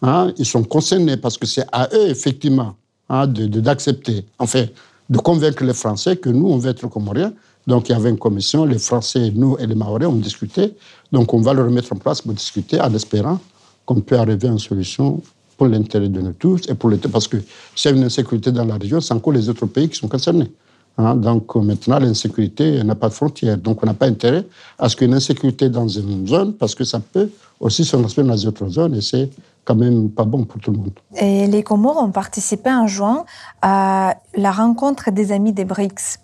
hein, 0.02 0.32
ils 0.36 0.46
sont 0.46 0.62
concernés, 0.62 1.16
parce 1.16 1.38
que 1.38 1.46
c'est 1.46 1.64
à 1.72 1.88
eux, 1.94 2.08
effectivement, 2.08 2.74
hein, 3.08 3.26
d'accepter, 3.26 4.24
enfin, 4.38 4.66
de 5.08 5.18
convaincre 5.18 5.64
les 5.64 5.74
Français 5.74 6.16
que 6.16 6.28
nous, 6.28 6.46
on 6.48 6.58
veut 6.58 6.70
être 6.70 6.86
Comoriens. 6.88 7.32
Donc, 7.66 7.88
il 7.88 7.92
y 7.92 7.94
avait 7.94 8.10
une 8.10 8.18
commission, 8.18 8.64
les 8.64 8.78
Français, 8.78 9.32
nous 9.34 9.56
et 9.58 9.66
les 9.66 9.74
Maoris, 9.74 10.08
ont 10.08 10.12
discuté. 10.12 10.74
Donc, 11.12 11.32
on 11.32 11.40
va 11.40 11.52
le 11.52 11.62
remettre 11.62 11.92
en 11.92 11.96
place 11.96 12.20
pour 12.20 12.32
discuter 12.32 12.80
en 12.80 12.92
espérant 12.94 13.38
qu'on 13.84 14.00
peut 14.00 14.18
arriver 14.18 14.48
à 14.48 14.52
une 14.52 14.58
solution 14.58 15.22
pour 15.56 15.66
l'intérêt 15.66 16.08
de 16.08 16.20
nous 16.20 16.32
tous 16.32 16.62
et 16.68 16.74
pour 16.74 16.90
parce 17.12 17.28
que 17.28 17.36
a 17.36 17.90
une 17.90 18.04
insécurité 18.04 18.50
dans 18.50 18.64
la 18.64 18.76
région, 18.76 19.00
c'est 19.00 19.14
encore 19.14 19.32
les 19.32 19.48
autres 19.48 19.66
pays 19.66 19.88
qui 19.88 19.96
sont 19.96 20.08
concernés. 20.08 20.50
Hein, 20.98 21.14
donc 21.14 21.54
maintenant, 21.56 21.98
l'insécurité 21.98 22.82
n'a 22.84 22.94
pas 22.94 23.08
de 23.08 23.14
frontières. 23.14 23.56
Donc 23.56 23.82
on 23.82 23.86
n'a 23.86 23.94
pas 23.94 24.06
intérêt 24.06 24.44
à 24.78 24.88
ce 24.88 24.96
qu'une 24.96 25.14
insécurité 25.14 25.68
dans 25.68 25.88
une 25.88 26.26
zone, 26.26 26.52
parce 26.54 26.74
que 26.74 26.84
ça 26.84 27.00
peut 27.00 27.30
aussi 27.60 27.84
se 27.84 27.96
transmettre 27.96 28.28
dans 28.28 28.34
les 28.34 28.46
autres 28.46 28.68
zones 28.68 28.94
et 28.94 29.00
c'est 29.00 29.30
quand 29.64 29.76
même 29.76 30.10
pas 30.10 30.24
bon 30.24 30.44
pour 30.44 30.60
tout 30.60 30.72
le 30.72 30.78
monde. 30.78 30.92
Et 31.16 31.46
les 31.46 31.62
Comores 31.62 32.02
ont 32.02 32.10
participé 32.10 32.70
en 32.70 32.86
juin 32.86 33.24
à 33.62 34.16
la 34.34 34.50
rencontre 34.50 35.10
des 35.12 35.32
amis 35.32 35.52
des 35.52 35.64
BRICS 35.64 36.18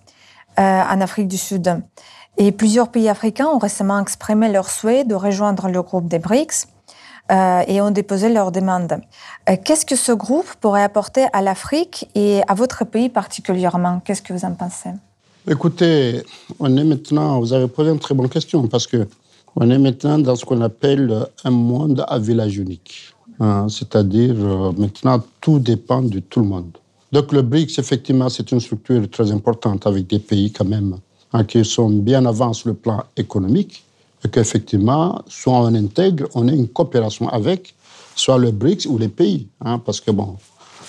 en 0.57 1.01
Afrique 1.01 1.29
du 1.29 1.39
Sud. 1.39 1.83
Et 2.37 2.53
plusieurs 2.53 2.89
pays 2.89 3.09
africains 3.09 3.47
ont 3.47 3.59
récemment 3.59 4.01
exprimé 4.01 4.49
leur 4.49 4.71
souhait 4.71 5.05
de 5.05 5.15
rejoindre 5.15 5.69
le 5.69 5.83
groupe 5.83 6.09
des 6.09 6.19
BRICS. 6.19 6.67
Euh, 7.31 7.63
et 7.67 7.83
ont 7.83 7.91
déposé 7.91 8.31
leurs 8.31 8.51
demandes. 8.51 9.01
Euh, 9.51 9.57
qu'est-ce 9.63 9.85
que 9.85 9.97
ce 9.97 10.13
groupe 10.13 10.47
pourrait 10.63 10.83
apporter 10.83 11.27
à 11.35 11.43
l'Afrique 11.43 12.09
et 12.15 12.41
à 12.49 12.55
votre 12.55 12.87
pays 12.87 13.11
particulièrement? 13.11 14.01
Qu'est-ce 14.03 14.23
que 14.23 14.33
vous 14.33 14.47
en 14.47 14.55
pensez? 14.55 14.89
Écoutez, 15.47 16.23
on 16.59 16.75
est 16.75 16.85
maintenant, 16.85 17.39
vous 17.39 17.53
avez 17.53 17.69
posé 17.69 17.91
une 17.91 17.99
très 17.99 18.15
bonne 18.15 18.31
question 18.31 18.67
parce 18.67 18.87
que 18.87 19.07
on 19.57 19.69
est 19.69 19.77
maintenant 19.77 20.19
dans 20.19 20.37
ce 20.37 20.47
qu'on 20.47 20.63
appelle 20.63 21.27
un 21.45 21.51
monde 21.51 22.03
à 22.09 22.19
village 22.19 22.57
unique. 22.57 23.15
Hein, 23.41 23.67
c'est-à-dire, 23.69 24.35
euh, 24.39 24.73
maintenant, 24.79 25.23
tout 25.43 25.59
dépend 25.59 26.01
de 26.01 26.21
tout 26.21 26.41
le 26.41 26.47
monde. 26.47 26.79
Donc, 27.11 27.33
le 27.33 27.43
BRICS, 27.43 27.79
effectivement, 27.79 28.29
c'est 28.29 28.51
une 28.53 28.61
structure 28.61 29.09
très 29.11 29.33
importante 29.33 29.87
avec 29.87 30.07
des 30.07 30.19
pays 30.19 30.53
quand 30.53 30.67
même 30.67 30.99
hein, 31.33 31.45
qui 31.45 31.65
sont 31.65 31.89
bien 31.89 32.25
avant 32.27 32.53
sur 32.53 32.69
le 32.69 32.75
plan 32.75 33.03
économique 33.17 33.83
et 34.25 34.29
qu'effectivement, 34.29 35.23
soit 35.27 35.55
on 35.55 35.75
intègre, 35.75 36.27
on 36.35 36.49
a 36.49 36.53
une 36.53 36.69
coopération 36.69 37.29
avec, 37.29 37.75
soit 38.15 38.37
le 38.37 38.51
BRICS 38.51 38.87
ou 38.87 38.99
les 38.99 39.09
pays. 39.09 39.49
Hein, 39.65 39.79
parce 39.79 40.01
que, 40.01 40.11
bon, 40.11 40.37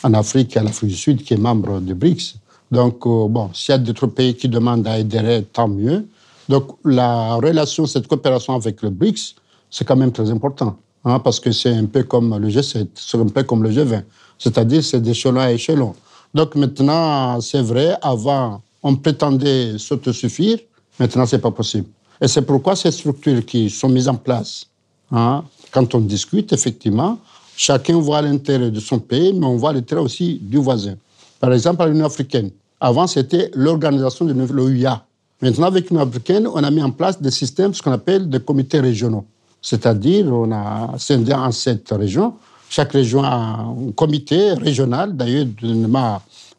en 0.03 0.13
Afrique, 0.13 0.51
il 0.53 0.55
y 0.55 0.59
a 0.59 0.63
l'Afrique 0.63 0.89
du 0.89 0.95
Sud 0.95 1.23
qui 1.23 1.35
est 1.35 1.37
membre 1.37 1.79
du 1.79 1.93
BRICS. 1.93 2.35
Donc, 2.71 3.05
euh, 3.05 3.27
bon, 3.27 3.49
s'il 3.53 3.71
y 3.71 3.75
a 3.75 3.77
d'autres 3.77 4.07
pays 4.07 4.35
qui 4.35 4.49
demandent 4.49 4.87
à 4.87 4.93
adhérer, 4.93 5.43
tant 5.43 5.67
mieux. 5.67 6.05
Donc, 6.49 6.77
la 6.83 7.35
relation, 7.35 7.85
cette 7.85 8.07
coopération 8.07 8.55
avec 8.55 8.81
le 8.81 8.89
BRICS, 8.89 9.35
c'est 9.69 9.85
quand 9.85 9.95
même 9.95 10.11
très 10.11 10.29
important. 10.31 10.77
Hein, 11.05 11.19
parce 11.19 11.39
que 11.39 11.51
c'est 11.51 11.73
un 11.73 11.85
peu 11.85 12.03
comme 12.03 12.37
le 12.37 12.49
G7, 12.49 12.87
c'est 12.95 13.17
un 13.17 13.27
peu 13.27 13.43
comme 13.43 13.63
le 13.63 13.69
G20. 13.69 14.03
C'est-à-dire, 14.37 14.83
c'est 14.83 15.01
d'échelon 15.01 15.39
à 15.39 15.51
échelon. 15.51 15.95
Donc, 16.33 16.55
maintenant, 16.55 17.41
c'est 17.41 17.61
vrai, 17.61 17.95
avant, 18.01 18.61
on 18.83 18.95
prétendait 18.95 19.77
s'autosuffire. 19.77 20.59
Maintenant, 20.99 21.25
c'est 21.25 21.39
pas 21.39 21.51
possible. 21.51 21.87
Et 22.21 22.27
c'est 22.27 22.41
pourquoi 22.41 22.75
ces 22.75 22.91
structures 22.91 23.45
qui 23.45 23.69
sont 23.69 23.89
mises 23.89 24.07
en 24.07 24.15
place, 24.15 24.65
hein, 25.11 25.43
quand 25.71 25.95
on 25.95 26.01
discute, 26.01 26.51
effectivement, 26.51 27.17
chacun 27.55 27.97
voit 27.99 28.21
l'intérêt 28.21 28.71
de 28.71 28.79
son 28.79 28.99
pays, 28.99 29.33
mais 29.33 29.45
on 29.45 29.55
voit 29.55 29.73
l'intérêt 29.73 30.01
aussi 30.01 30.39
du 30.41 30.57
voisin. 30.57 30.95
Par 31.39 31.53
exemple, 31.53 31.81
à 31.81 31.87
l'Union 31.87 32.05
africaine, 32.05 32.51
avant, 32.79 33.07
c'était 33.07 33.49
l'organisation 33.53 34.25
de 34.25 34.33
l'OUA. 34.33 35.03
Maintenant, 35.41 35.67
avec 35.67 35.89
l'Union 35.89 36.03
africaine, 36.03 36.47
on 36.47 36.63
a 36.63 36.71
mis 36.71 36.83
en 36.83 36.91
place 36.91 37.21
des 37.21 37.31
systèmes, 37.31 37.73
ce 37.73 37.81
qu'on 37.81 37.91
appelle 37.91 38.29
des 38.29 38.39
comités 38.39 38.79
régionaux. 38.79 39.25
C'est-à-dire, 39.61 40.27
on 40.27 40.51
a 40.51 40.95
scindé 40.97 41.33
en 41.33 41.51
sept 41.51 41.89
régions. 41.91 42.33
Chaque 42.69 42.93
région 42.93 43.23
a 43.23 43.35
un 43.35 43.91
comité 43.95 44.53
régional. 44.53 45.15
D'ailleurs, 45.15 45.47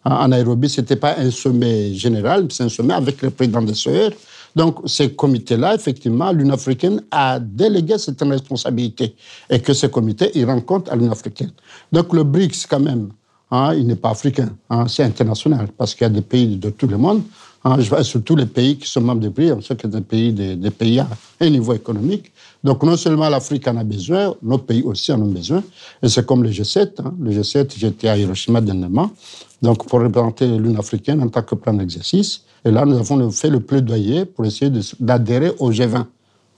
en 0.05 0.29
Nairobi, 0.29 0.69
ce 0.69 0.81
n'était 0.81 0.97
pas 0.97 1.17
un 1.19 1.31
sommet 1.31 1.95
général, 1.95 2.49
c'est 2.51 2.65
un 2.65 2.69
sommet 2.69 2.95
avec 2.95 3.23
le 3.23 3.31
président 3.31 3.63
des 3.63 3.75
SOER 3.75 4.11
donc, 4.57 4.79
ces 4.87 5.13
comités-là, 5.13 5.75
effectivement, 5.75 6.33
l'Union 6.33 6.55
africaine 6.55 7.03
a 7.11 7.39
délégué 7.39 7.99
cette 7.99 8.21
responsabilité 8.23 9.15
et 9.49 9.61
que 9.61 9.73
ces 9.73 9.89
comités, 9.91 10.31
ils 10.35 10.45
rencontrent 10.45 10.93
à 10.93 10.97
l'Union 10.97 11.13
africaine. 11.13 11.53
Donc, 11.93 12.13
le 12.13 12.25
BRICS, 12.25 12.67
quand 12.69 12.81
même, 12.81 13.11
hein, 13.51 13.75
il 13.75 13.87
n'est 13.87 13.97
pas 13.97 14.11
africain, 14.11 14.51
hein, 14.69 14.87
c'est 14.89 15.05
international 15.05 15.69
parce 15.77 15.95
qu'il 15.95 16.03
y 16.03 16.07
a 16.07 16.11
des 16.11 16.23
pays 16.23 16.57
de 16.57 16.71
tout 16.71 16.89
le 16.89 16.99
monde. 16.99 17.23
Hein, 17.63 17.77
je 17.79 17.91
vois 17.91 18.03
surtout 18.03 18.37
les 18.37 18.47
pays 18.47 18.79
qui 18.79 18.89
sont 18.89 19.03
membres 19.03 19.21
du 19.21 19.29
BRICS, 19.29 19.53
on 19.53 19.61
sait 19.61 19.77
que 19.77 19.87
des 19.87 20.01
pays, 20.01 20.33
des, 20.33 20.71
pays 20.71 20.99
à 20.99 21.09
un 21.41 21.51
niveau 21.51 21.75
économique. 21.75 22.33
Donc, 22.65 22.83
non 22.83 22.97
seulement 22.97 23.29
l'Afrique 23.29 23.69
en 23.69 23.77
a 23.77 23.85
besoin, 23.85 24.35
nos 24.43 24.59
pays 24.59 24.83
aussi 24.83 25.13
en 25.13 25.21
ont 25.21 25.27
besoin. 25.27 25.63
Et 26.03 26.09
c'est 26.09 26.25
comme 26.25 26.43
le 26.43 26.49
G7. 26.49 26.93
le 27.21 27.31
G7, 27.31 27.73
j'étais 27.77 28.09
à 28.09 28.17
Hiroshima 28.17 28.63
dernièrement, 28.63 29.11
donc 29.61 29.87
pour 29.87 30.01
représenter 30.01 30.47
l'Union 30.47 30.79
africaine 30.79 31.23
en 31.23 31.29
tant 31.29 31.43
que 31.43 31.55
plan 31.55 31.75
d'exercice. 31.75 32.45
Et 32.65 32.71
là, 32.71 32.87
nous 32.87 32.97
avons 32.97 33.31
fait 33.31 33.51
le 33.51 33.61
plaidoyer 33.61 34.25
pour 34.25 34.47
essayer 34.47 34.73
d'adhérer 34.99 35.53
au 35.59 35.71
G20. 35.71 36.05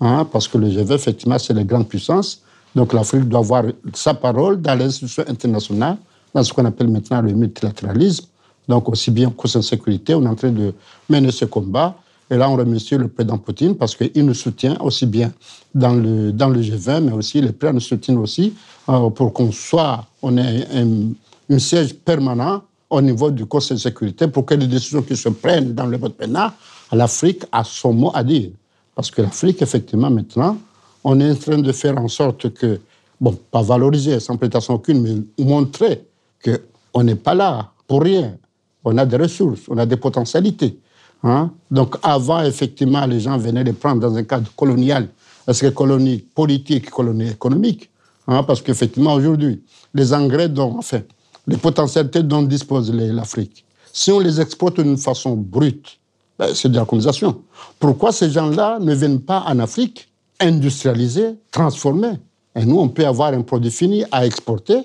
Hein, 0.00 0.28
parce 0.32 0.46
que 0.48 0.58
le 0.58 0.68
G20, 0.68 0.94
effectivement, 0.94 1.38
c'est 1.38 1.54
les 1.54 1.64
grandes 1.64 1.88
puissances. 1.88 2.42
Donc 2.74 2.92
l'Afrique 2.92 3.28
doit 3.28 3.40
avoir 3.40 3.64
sa 3.92 4.14
parole 4.14 4.60
dans 4.60 4.74
les 4.74 4.86
institutions 4.86 5.24
internationales, 5.28 5.96
dans 6.34 6.42
ce 6.42 6.52
qu'on 6.52 6.64
appelle 6.64 6.88
maintenant 6.88 7.22
le 7.22 7.32
multilatéralisme. 7.32 8.26
Donc 8.68 8.88
aussi 8.88 9.10
bien 9.10 9.30
qu'au 9.30 9.48
sein 9.48 9.60
de 9.60 9.64
sécurité, 9.64 10.14
on 10.14 10.22
est 10.24 10.28
en 10.28 10.34
train 10.34 10.50
de 10.50 10.74
mener 11.08 11.30
ce 11.30 11.44
combat. 11.44 11.96
Et 12.30 12.36
là, 12.36 12.48
on 12.48 12.56
remercie 12.56 12.96
le 12.96 13.08
président 13.08 13.38
Poutine 13.38 13.74
parce 13.74 13.94
qu'il 13.94 14.24
nous 14.24 14.34
soutient 14.34 14.76
aussi 14.80 15.06
bien 15.06 15.32
dans 15.74 15.94
le, 15.94 16.32
dans 16.32 16.48
le 16.48 16.60
G20, 16.60 17.00
mais 17.00 17.12
aussi 17.12 17.40
les 17.40 17.52
prêts 17.52 17.72
nous 17.72 17.80
soutiennent 17.80 18.18
aussi 18.18 18.54
euh, 18.88 19.10
pour 19.10 19.32
qu'on 19.32 19.52
soit, 19.52 20.06
on 20.22 20.36
ait 20.38 20.66
un, 20.72 21.12
un 21.50 21.58
siège 21.58 21.94
permanent 21.94 22.62
au 22.88 23.00
niveau 23.00 23.30
du 23.30 23.46
Conseil 23.46 23.76
de 23.76 23.82
sécurité 23.82 24.28
pour 24.28 24.44
que 24.44 24.54
les 24.54 24.66
décisions 24.66 25.02
qui 25.02 25.16
se 25.16 25.28
prennent 25.30 25.74
dans 25.74 25.86
le 25.86 25.96
vote 25.96 26.14
pénal, 26.14 26.52
l'Afrique 26.92 27.44
a 27.50 27.64
son 27.64 27.92
mot 27.92 28.10
à 28.14 28.22
dire. 28.22 28.50
Parce 28.94 29.10
que 29.10 29.22
l'Afrique, 29.22 29.62
effectivement, 29.62 30.10
maintenant, 30.10 30.58
on 31.02 31.18
est 31.20 31.30
en 31.30 31.34
train 31.34 31.58
de 31.58 31.72
faire 31.72 31.98
en 31.98 32.08
sorte 32.08 32.52
que, 32.52 32.80
bon, 33.20 33.38
pas 33.50 33.62
valoriser 33.62 34.20
sans 34.20 34.36
prétention 34.36 34.74
aucune, 34.74 35.00
mais 35.02 35.44
montrer 35.44 36.04
qu'on 36.44 37.02
n'est 37.02 37.14
pas 37.14 37.34
là 37.34 37.72
pour 37.86 38.02
rien. 38.02 38.36
On 38.84 38.98
a 38.98 39.06
des 39.06 39.16
ressources, 39.16 39.62
on 39.68 39.78
a 39.78 39.86
des 39.86 39.96
potentialités. 39.96 40.78
Hein. 41.22 41.50
Donc 41.70 41.96
avant, 42.02 42.42
effectivement, 42.42 43.06
les 43.06 43.20
gens 43.20 43.38
venaient 43.38 43.64
les 43.64 43.72
prendre 43.72 44.00
dans 44.00 44.16
un 44.16 44.24
cadre 44.24 44.50
colonial, 44.56 45.08
parce 45.46 45.60
que 45.60 45.68
colonie 45.68 46.18
politique, 46.18 46.90
colonie 46.90 47.28
économique. 47.28 47.90
Hein, 48.28 48.42
parce 48.44 48.62
qu'effectivement, 48.62 49.14
aujourd'hui, 49.14 49.62
les 49.94 50.12
engrais 50.14 50.48
dont, 50.48 50.78
enfin, 50.78 51.00
les 51.46 51.56
potentialités 51.56 52.22
dont 52.22 52.42
dispose 52.42 52.92
l'Afrique, 52.92 53.64
si 53.92 54.10
on 54.10 54.20
les 54.20 54.40
exploite 54.40 54.80
d'une 54.80 54.96
façon 54.96 55.36
brute, 55.36 55.98
ben, 56.38 56.54
c'est 56.54 56.70
de 56.70 56.76
la 56.76 56.84
colonisation. 56.84 57.42
Pourquoi 57.78 58.12
ces 58.12 58.30
gens-là 58.30 58.78
ne 58.80 58.94
viennent 58.94 59.20
pas 59.20 59.44
en 59.46 59.58
Afrique 59.58 60.08
industrialiser, 60.40 61.36
transformer 61.50 62.14
Et 62.56 62.64
nous, 62.64 62.78
on 62.78 62.88
peut 62.88 63.06
avoir 63.06 63.32
un 63.32 63.42
produit 63.42 63.70
fini 63.70 64.04
à 64.10 64.26
exporter, 64.26 64.78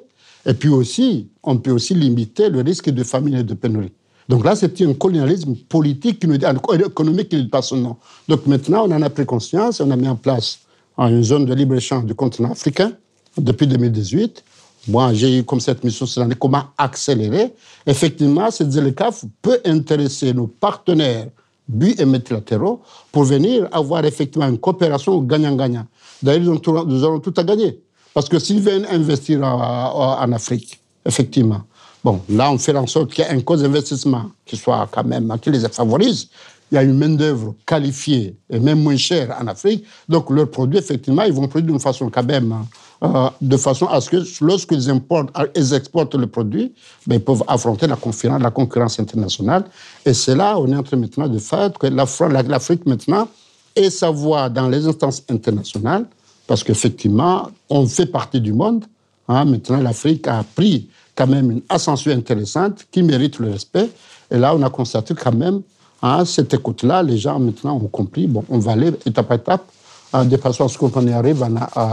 et 0.47 0.53
puis 0.53 0.69
aussi, 0.69 1.27
on 1.43 1.57
peut 1.57 1.71
aussi 1.71 1.93
limiter 1.93 2.49
le 2.49 2.61
risque 2.61 2.89
de 2.89 3.03
famine 3.03 3.35
et 3.35 3.43
de 3.43 3.53
pénurie. 3.53 3.91
Donc 4.29 4.45
là, 4.45 4.55
c'est 4.55 4.81
un 4.81 4.93
colonialisme 4.93 5.55
politique, 5.69 6.19
qui 6.19 6.27
nous, 6.27 6.35
économique 6.35 7.29
qui 7.29 7.37
nous 7.37 7.49
passe 7.49 7.67
son 7.67 7.77
nom. 7.77 7.97
Donc 8.27 8.47
maintenant, 8.47 8.87
on 8.87 8.91
en 8.91 9.01
a 9.01 9.09
pris 9.09 9.25
conscience, 9.25 9.81
on 9.81 9.91
a 9.91 9.95
mis 9.97 10.07
en 10.07 10.15
place 10.15 10.59
une 10.97 11.23
zone 11.23 11.45
de 11.45 11.53
libre-échange 11.53 12.05
du 12.05 12.15
continent 12.15 12.51
africain 12.51 12.93
depuis 13.37 13.67
2018. 13.67 14.43
Moi, 14.87 15.13
j'ai 15.13 15.39
eu 15.39 15.43
comme 15.43 15.59
cette 15.59 15.83
mission, 15.83 16.05
c'est 16.05 16.39
comment 16.39 16.63
accélérer. 16.77 17.53
Effectivement, 17.85 18.49
cette 18.49 18.71
ZLECAF 18.71 19.25
peut 19.41 19.59
intéresser 19.65 20.33
nos 20.33 20.47
partenaires 20.47 21.27
bu 21.67 21.93
et 21.99 22.05
multilatéraux 22.05 22.81
pour 23.11 23.25
venir 23.25 23.67
avoir 23.73 24.05
effectivement 24.05 24.47
une 24.47 24.57
coopération 24.57 25.21
gagnant-gagnant. 25.21 25.85
D'ailleurs, 26.23 26.57
nous 26.85 27.03
aurons 27.03 27.19
tout 27.19 27.33
à 27.35 27.43
gagner. 27.43 27.81
Parce 28.17 28.29
que 28.29 28.39
s'ils 28.39 28.61
viennent 28.61 28.87
investir 28.89 29.43
en 29.43 30.31
Afrique, 30.31 30.79
effectivement, 31.05 31.61
Bon, 32.03 32.19
là, 32.29 32.51
on 32.51 32.57
fait 32.57 32.75
en 32.75 32.87
sorte 32.87 33.11
qu'il 33.11 33.23
y 33.23 33.27
ait 33.27 33.31
un 33.31 33.41
cause 33.41 33.61
d'investissement 33.61 34.31
qui 34.43 34.57
soit 34.57 34.87
quand 34.91 35.03
même, 35.03 35.31
qui 35.39 35.51
les 35.51 35.59
favorise. 35.69 36.29
Il 36.71 36.75
y 36.75 36.77
a 36.79 36.83
une 36.83 36.97
main-d'œuvre 36.97 37.53
qualifiée 37.63 38.35
et 38.49 38.59
même 38.59 38.81
moins 38.81 38.97
chère 38.97 39.37
en 39.39 39.45
Afrique. 39.45 39.85
Donc, 40.09 40.31
leurs 40.31 40.49
produits, 40.49 40.79
effectivement, 40.79 41.21
ils 41.23 41.33
vont 41.33 41.47
produire 41.47 41.73
d'une 41.73 41.79
façon 41.79 42.09
quand 42.09 42.23
même, 42.23 42.55
euh, 43.03 43.29
de 43.39 43.57
façon 43.57 43.85
à 43.85 44.01
ce 44.01 44.09
que 44.09 44.17
lorsqu'ils 44.43 44.89
importent, 44.89 45.29
ils 45.55 45.73
exportent 45.75 46.15
le 46.15 46.25
produit, 46.25 46.73
ben, 47.05 47.17
ils 47.17 47.23
peuvent 47.23 47.43
affronter 47.47 47.85
la 47.85 47.97
concurrence, 47.97 48.41
la 48.41 48.49
concurrence 48.49 48.99
internationale. 48.99 49.65
Et 50.03 50.15
c'est 50.15 50.35
là, 50.35 50.57
on 50.57 50.67
est 50.71 50.75
en 50.75 50.81
train 50.81 50.97
maintenant 50.97 51.27
de 51.27 51.37
faire 51.37 51.71
que 51.73 51.85
l'Afrique 51.85 52.83
maintenant 52.87 53.27
ait 53.75 53.91
sa 53.91 54.09
voix 54.09 54.49
dans 54.49 54.69
les 54.69 54.87
instances 54.87 55.23
internationales, 55.29 56.07
parce 56.47 56.63
qu'effectivement, 56.63 57.49
on 57.69 57.85
fait 57.85 58.05
partie 58.05 58.41
du 58.41 58.53
monde. 58.53 58.85
Hein. 59.27 59.45
Maintenant, 59.45 59.81
l'Afrique 59.81 60.27
a 60.27 60.43
pris 60.55 60.89
quand 61.15 61.27
même 61.27 61.51
une 61.51 61.61
ascension 61.69 62.11
intéressante 62.11 62.85
qui 62.91 63.03
mérite 63.03 63.39
le 63.39 63.51
respect. 63.51 63.89
Et 64.31 64.37
là, 64.37 64.55
on 64.55 64.61
a 64.61 64.69
constaté 64.69 65.13
quand 65.13 65.33
même, 65.33 65.61
à 66.01 66.19
hein, 66.19 66.25
cette 66.25 66.53
écoute-là, 66.53 67.03
les 67.03 67.17
gens 67.17 67.39
maintenant 67.39 67.75
ont 67.75 67.87
compris, 67.87 68.27
bon, 68.27 68.43
on 68.49 68.59
va 68.59 68.73
aller 68.73 68.91
étape 69.05 69.27
par 69.27 69.37
étape, 69.37 69.65
hein, 70.13 70.25
de 70.25 70.37
façon 70.37 70.65
à 70.65 70.67
ce 70.67 70.77
qu'on 70.77 71.07
arrive 71.07 71.43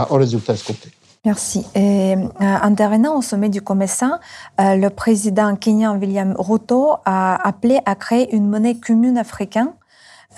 au 0.09 0.15
résultat 0.15 0.53
escompté. 0.53 0.89
Merci. 1.25 1.65
Et, 1.73 2.13
euh, 2.13 2.25
intervenant 2.39 3.17
au 3.17 3.21
sommet 3.23 3.49
du 3.49 3.61
commerçant, 3.61 4.19
euh, 4.61 4.75
le 4.75 4.91
président 4.91 5.55
kenyan 5.55 5.97
William 5.97 6.35
Ruto 6.37 6.97
a 7.03 7.47
appelé 7.47 7.79
à 7.87 7.95
créer 7.95 8.33
une 8.35 8.47
monnaie 8.47 8.75
commune 8.75 9.17
africaine 9.17 9.71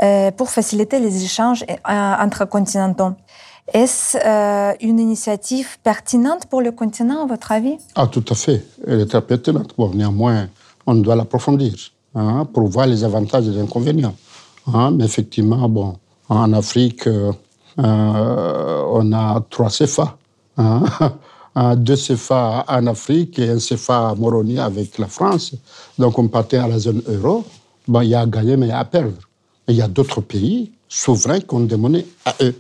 euh, 0.01 0.31
pour 0.31 0.49
faciliter 0.49 1.01
les 1.01 1.25
échanges 1.25 1.65
entre 1.85 2.45
continentaux. 2.45 3.11
Est-ce 3.73 4.17
euh, 4.25 4.73
une 4.81 4.99
initiative 4.99 5.77
pertinente 5.83 6.45
pour 6.45 6.61
le 6.61 6.71
continent, 6.71 7.23
à 7.23 7.25
votre 7.25 7.51
avis? 7.51 7.77
Ah, 7.95 8.07
tout 8.07 8.23
à 8.29 8.35
fait. 8.35 8.65
Elle 8.85 9.01
est 9.01 9.05
très 9.07 9.21
pertinente. 9.21 9.73
Bon, 9.77 9.89
néanmoins, 9.93 10.47
on 10.85 10.95
doit 10.95 11.15
l'approfondir 11.15 11.73
hein, 12.15 12.47
pour 12.53 12.67
voir 12.69 12.87
les 12.87 13.03
avantages 13.03 13.45
et 13.47 13.51
les 13.51 13.59
inconvénients. 13.59 14.15
Hein. 14.73 14.91
mais 14.91 15.05
effectivement, 15.05 15.67
bon, 15.69 15.95
en 16.29 16.51
Afrique, 16.53 17.07
euh, 17.07 17.31
euh, 17.79 18.83
on 18.89 19.11
a 19.11 19.43
trois 19.49 19.69
CFA. 19.69 20.17
Hein, 20.57 20.83
deux 21.75 21.95
CFA 21.95 22.65
en 22.67 22.87
Afrique 22.87 23.37
et 23.39 23.49
un 23.49 23.57
CFA 23.57 24.15
Moroni 24.17 24.59
avec 24.59 24.97
la 24.97 25.07
France. 25.07 25.53
Donc, 25.97 26.17
on 26.17 26.29
partait 26.29 26.57
à 26.57 26.67
la 26.67 26.79
zone 26.79 27.01
euro. 27.07 27.43
Bon, 27.85 28.01
il 28.01 28.09
y 28.09 28.15
a 28.15 28.21
à 28.21 28.25
gagner, 28.25 28.55
mais 28.55 28.67
il 28.67 28.69
y 28.69 28.73
a 28.73 28.79
à 28.79 28.85
perdre. 28.85 29.17
il 29.67 29.75
y 29.75 29.81
a 29.81 29.87
d'autres 29.87 30.21
pays 30.21 30.71
souverains 30.87 31.41
qui 31.41 31.53
ont 31.53 31.61
des 31.61 31.75
monnaies 31.75 32.05
à 32.25 32.33
eux. 32.41 32.55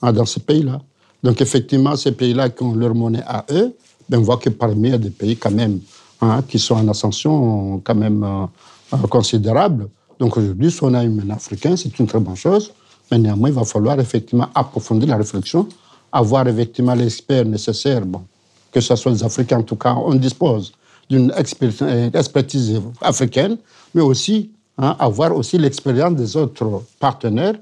Ah, 0.00 0.12
dans 0.12 0.24
ces 0.24 0.40
pays-là. 0.40 0.80
Donc 1.22 1.40
effectivement, 1.40 1.96
ces 1.96 2.12
pays-là 2.12 2.50
qui 2.50 2.62
ont 2.62 2.74
leur 2.74 2.94
monnaie 2.94 3.24
à 3.26 3.44
eux, 3.50 3.74
ben, 4.08 4.18
on 4.18 4.22
voit 4.22 4.36
que 4.36 4.48
parmi 4.50 4.96
des 4.98 5.10
pays 5.10 5.36
quand 5.36 5.50
même 5.50 5.80
hein, 6.20 6.42
qui 6.46 6.58
sont 6.58 6.76
en 6.76 6.86
ascension 6.88 7.80
quand 7.82 7.94
même 7.94 8.22
euh, 8.22 8.46
euh, 8.94 9.06
considérable. 9.08 9.88
Donc 10.18 10.36
aujourd'hui, 10.36 10.70
si 10.70 10.82
on 10.82 10.94
a 10.94 11.02
une 11.02 11.16
monnaie 11.16 11.34
africaine, 11.34 11.76
c'est 11.76 11.98
une 11.98 12.06
très 12.06 12.20
bonne 12.20 12.36
chose. 12.36 12.72
Mais 13.10 13.18
néanmoins, 13.18 13.48
il 13.48 13.54
va 13.54 13.64
falloir 13.64 13.98
effectivement 13.98 14.48
approfondir 14.54 15.08
la 15.08 15.16
réflexion, 15.16 15.66
avoir 16.12 16.46
effectivement 16.46 16.94
l'expert 16.94 17.44
nécessaire, 17.44 18.04
bon, 18.04 18.22
que 18.70 18.80
ce 18.80 18.94
soit 18.94 19.12
les 19.12 19.24
Africains, 19.24 19.58
en 19.58 19.62
tout 19.62 19.76
cas, 19.76 19.94
on 19.94 20.14
dispose 20.14 20.72
d'une 21.10 21.32
expertise 22.14 22.80
africaine, 23.00 23.56
mais 23.94 24.02
aussi 24.02 24.50
hein, 24.76 24.94
avoir 24.98 25.34
aussi 25.34 25.58
l'expérience 25.58 26.14
des 26.14 26.36
autres 26.36 26.82
partenaires 27.00 27.54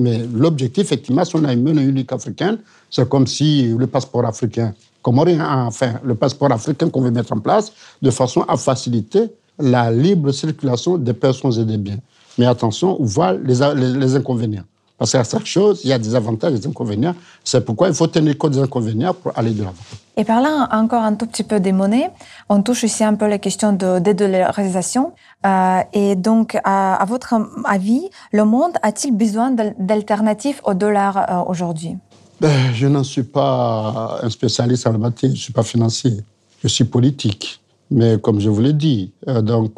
mais 0.00 0.26
l'objectif, 0.32 0.84
effectivement, 0.84 1.24
si 1.24 1.36
on 1.36 1.44
a 1.44 1.52
une 1.52 1.68
unique 1.78 2.12
africaine, 2.12 2.58
c'est 2.90 3.08
comme 3.08 3.26
si 3.26 3.68
le 3.76 3.86
passeport 3.86 4.24
africain, 4.24 4.74
comorien, 5.02 5.66
enfin, 5.66 5.94
le 6.04 6.14
passeport 6.14 6.52
africain 6.52 6.88
qu'on 6.88 7.00
veut 7.00 7.10
mettre 7.10 7.32
en 7.32 7.40
place, 7.40 7.72
de 8.00 8.10
façon 8.10 8.42
à 8.42 8.56
faciliter 8.56 9.30
la 9.58 9.90
libre 9.90 10.32
circulation 10.32 10.98
des 10.98 11.12
personnes 11.12 11.58
et 11.58 11.64
des 11.64 11.76
biens. 11.78 11.98
Mais 12.38 12.46
attention, 12.46 13.00
on 13.00 13.04
voit 13.04 13.32
les, 13.34 13.58
les, 13.74 14.16
inconvénients. 14.16 14.64
Parce 14.98 15.12
qu'à 15.12 15.24
chaque 15.24 15.46
chose, 15.46 15.80
il 15.84 15.90
y 15.90 15.92
a 15.92 15.98
des 15.98 16.14
avantages 16.14 16.54
et 16.54 16.58
des 16.58 16.66
inconvénients. 16.66 17.14
C'est 17.42 17.64
pourquoi 17.64 17.88
il 17.88 17.94
faut 17.94 18.06
tenir 18.06 18.38
compte 18.38 18.52
des 18.52 18.60
inconvénients 18.60 19.14
pour 19.14 19.36
aller 19.36 19.50
de 19.50 19.64
l'avant. 19.64 19.74
Et 20.16 20.24
parlant 20.24 20.68
encore 20.70 21.02
un 21.02 21.14
tout 21.14 21.26
petit 21.26 21.42
peu 21.42 21.58
des 21.58 21.72
monnaies, 21.72 22.10
on 22.50 22.62
touche 22.62 22.82
ici 22.82 23.02
un 23.02 23.14
peu 23.14 23.26
la 23.26 23.38
question 23.38 23.72
de 23.72 23.98
dédollarisation. 23.98 25.12
Euh, 25.46 25.80
et 25.94 26.16
donc, 26.16 26.58
à, 26.64 27.02
votre 27.08 27.34
avis, 27.64 28.10
le 28.30 28.44
monde 28.44 28.72
a-t-il 28.82 29.16
besoin 29.16 29.50
d'alternatives 29.78 30.60
au 30.64 30.74
dollar 30.74 31.16
euh, 31.16 31.50
aujourd'hui? 31.50 31.96
Ben, 32.40 32.72
Je 32.74 32.86
n'en 32.86 33.04
suis 33.04 33.22
pas 33.22 34.20
un 34.22 34.28
spécialiste 34.28 34.86
en 34.86 34.92
la 34.92 34.98
matière, 34.98 35.30
je 35.30 35.36
ne 35.36 35.40
suis 35.40 35.52
pas 35.52 35.62
financier, 35.62 36.18
je 36.62 36.68
suis 36.68 36.84
politique. 36.84 37.60
Mais 37.90 38.18
comme 38.20 38.38
je 38.38 38.50
vous 38.50 38.60
l'ai 38.60 38.72
dit, 38.74 39.12
euh, 39.28 39.40
donc, 39.40 39.72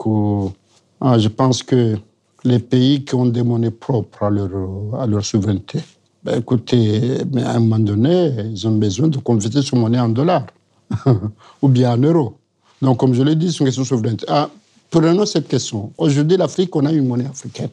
je 1.01 1.29
pense 1.29 1.63
que 1.63 1.97
les 2.45 2.59
pays 2.59 3.05
qui 3.05 3.15
ont 3.15 3.27
des 3.27 3.43
monnaies 3.43 3.71
propres 3.71 4.25
à 4.25 4.31
leur, 4.31 4.51
à 5.01 5.07
leur 5.07 5.25
souveraineté, 5.25 5.81
ben, 6.23 6.39
écoutez, 6.39 7.23
mais 7.33 7.43
à 7.43 7.53
un 7.53 7.61
moment 7.61 7.79
donné, 7.79 8.33
ils 8.51 8.67
ont 8.67 8.77
besoin 8.77 9.09
de 9.09 9.19
convertir 9.19 9.63
cette 9.63 9.75
monnaie 9.75 10.01
en 10.01 10.09
dollars 10.09 10.47
ou 11.63 11.69
bien 11.69 11.93
en 11.93 11.99
euros. 11.99 12.37
Donc, 12.81 12.99
comme 12.99 13.15
je 13.15 13.23
l'ai 13.23 13.35
dit, 13.35 13.53
c'est 13.53 13.59
une 13.61 13.67
question 13.67 13.83
de 13.83 13.89
souveraineté. 13.89 14.27
Ah, 14.29 14.51
Prenons 14.95 15.27
cette 15.27 15.49
question. 15.49 15.93
Aujourd'hui, 15.99 16.37
l'Afrique, 16.37 16.77
on 16.77 16.87
a 16.87 16.93
une 16.93 17.09
monnaie 17.09 17.27
africaine. 17.27 17.71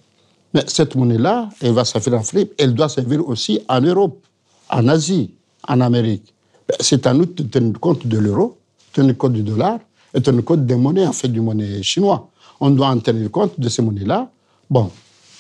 Mais 0.56 0.64
cette 0.66 0.96
monnaie-là, 0.96 1.50
elle 1.62 1.72
va 1.72 1.86
servir 1.86 2.16
en 2.16 2.18
Afrique, 2.18 2.52
elle 2.58 2.74
doit 2.74 2.90
servir 2.90 3.28
aussi 3.30 3.60
en 3.70 3.80
Europe, 3.80 4.26
en 4.72 4.88
Asie, 4.88 5.30
en 5.68 5.82
Amérique. 5.82 6.34
C'est 6.80 7.06
à 7.06 7.14
nous 7.14 7.28
de 7.28 7.44
tenir 7.44 7.80
compte 7.80 8.08
de 8.08 8.18
l'euro, 8.18 8.58
tenir 8.92 9.16
compte 9.18 9.34
du 9.34 9.44
dollar 9.44 9.78
et 10.16 10.20
tenir 10.20 10.44
compte 10.44 10.66
des 10.66 10.76
monnaies, 10.76 11.06
en 11.06 11.14
fait, 11.14 11.28
du 11.28 11.42
monnaie 11.42 11.84
chinois. 11.84 12.28
On 12.60 12.72
doit 12.72 12.88
en 12.88 12.98
tenir 12.98 13.30
compte 13.30 13.60
de 13.60 13.70
ces 13.70 13.84
monnaies-là. 13.84 14.28
Bon, 14.72 14.90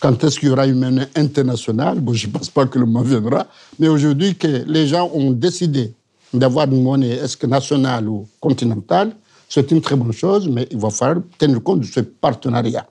quand 0.01 0.21
est-ce 0.25 0.37
qu'il 0.37 0.49
y 0.49 0.51
aura 0.51 0.67
une 0.67 0.77
monnaie 0.77 1.07
internationale? 1.15 2.01
Bon, 2.01 2.11
Je 2.11 2.27
ne 2.27 2.33
pense 2.33 2.49
pas 2.49 2.65
que 2.65 2.77
le 2.77 2.85
moment 2.85 3.01
viendra. 3.01 3.47
Mais 3.79 3.87
aujourd'hui, 3.87 4.35
que 4.35 4.65
les 4.67 4.87
gens 4.87 5.09
ont 5.13 5.31
décidé 5.31 5.93
d'avoir 6.33 6.67
une 6.69 6.83
monnaie, 6.83 7.11
est-ce 7.11 7.37
que 7.37 7.47
nationale 7.47 8.09
ou 8.09 8.27
continentale, 8.41 9.15
c'est 9.47 9.71
une 9.71 9.79
très 9.79 9.95
bonne 9.95 10.11
chose, 10.11 10.49
mais 10.49 10.67
il 10.69 10.77
va 10.77 10.89
falloir 10.89 11.23
tenir 11.37 11.63
compte 11.63 11.79
de 11.79 11.85
ce 11.85 12.01
partenariat. 12.01 12.85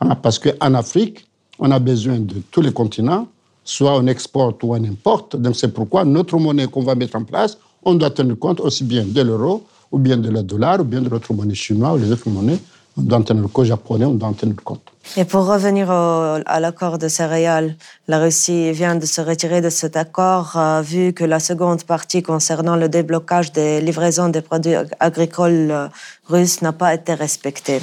Hein, 0.00 0.14
parce 0.14 0.38
qu'en 0.38 0.74
Afrique, 0.74 1.26
on 1.58 1.72
a 1.72 1.80
besoin 1.80 2.20
de 2.20 2.36
tous 2.52 2.60
les 2.60 2.72
continents, 2.72 3.26
soit 3.64 3.96
on 3.98 4.06
exporte 4.06 4.62
ou 4.62 4.74
on 4.74 4.84
importe. 4.84 5.34
Donc 5.34 5.56
c'est 5.56 5.74
pourquoi 5.74 6.04
notre 6.04 6.38
monnaie 6.38 6.68
qu'on 6.68 6.84
va 6.84 6.94
mettre 6.94 7.16
en 7.16 7.24
place, 7.24 7.58
on 7.82 7.94
doit 7.94 8.10
tenir 8.10 8.38
compte 8.38 8.60
aussi 8.60 8.84
bien 8.84 9.04
de 9.04 9.22
l'euro, 9.22 9.64
ou 9.90 9.98
bien 9.98 10.16
de 10.16 10.30
le 10.30 10.44
dollar, 10.44 10.80
ou 10.80 10.84
bien 10.84 11.00
de 11.02 11.08
l'autre 11.08 11.34
monnaie 11.34 11.56
chinoise, 11.56 12.00
ou 12.00 12.04
les 12.04 12.12
autres 12.12 12.30
monnaies. 12.30 12.60
On 12.96 13.02
doit 13.02 13.18
en 13.18 13.22
tenir 13.22 13.50
compte 13.50 13.64
japonais, 13.64 14.04
on 14.04 14.14
doit 14.14 14.28
en 14.28 14.34
tenir 14.34 14.54
compte. 14.62 14.89
Et 15.16 15.24
pour 15.24 15.46
revenir 15.46 15.90
à 15.90 16.60
l'accord 16.60 16.96
de 16.96 17.08
céréales, 17.08 17.74
la 18.06 18.20
Russie 18.20 18.70
vient 18.70 18.94
de 18.94 19.06
se 19.06 19.20
retirer 19.20 19.60
de 19.60 19.68
cet 19.68 19.96
accord 19.96 20.52
euh, 20.54 20.82
vu 20.82 21.12
que 21.12 21.24
la 21.24 21.40
seconde 21.40 21.82
partie 21.82 22.22
concernant 22.22 22.76
le 22.76 22.88
déblocage 22.88 23.50
des 23.50 23.80
livraisons 23.80 24.28
des 24.28 24.40
produits 24.40 24.76
agricoles 25.00 25.70
euh, 25.72 25.88
russes 26.28 26.62
n'a 26.62 26.72
pas 26.72 26.94
été 26.94 27.14
respectée. 27.14 27.80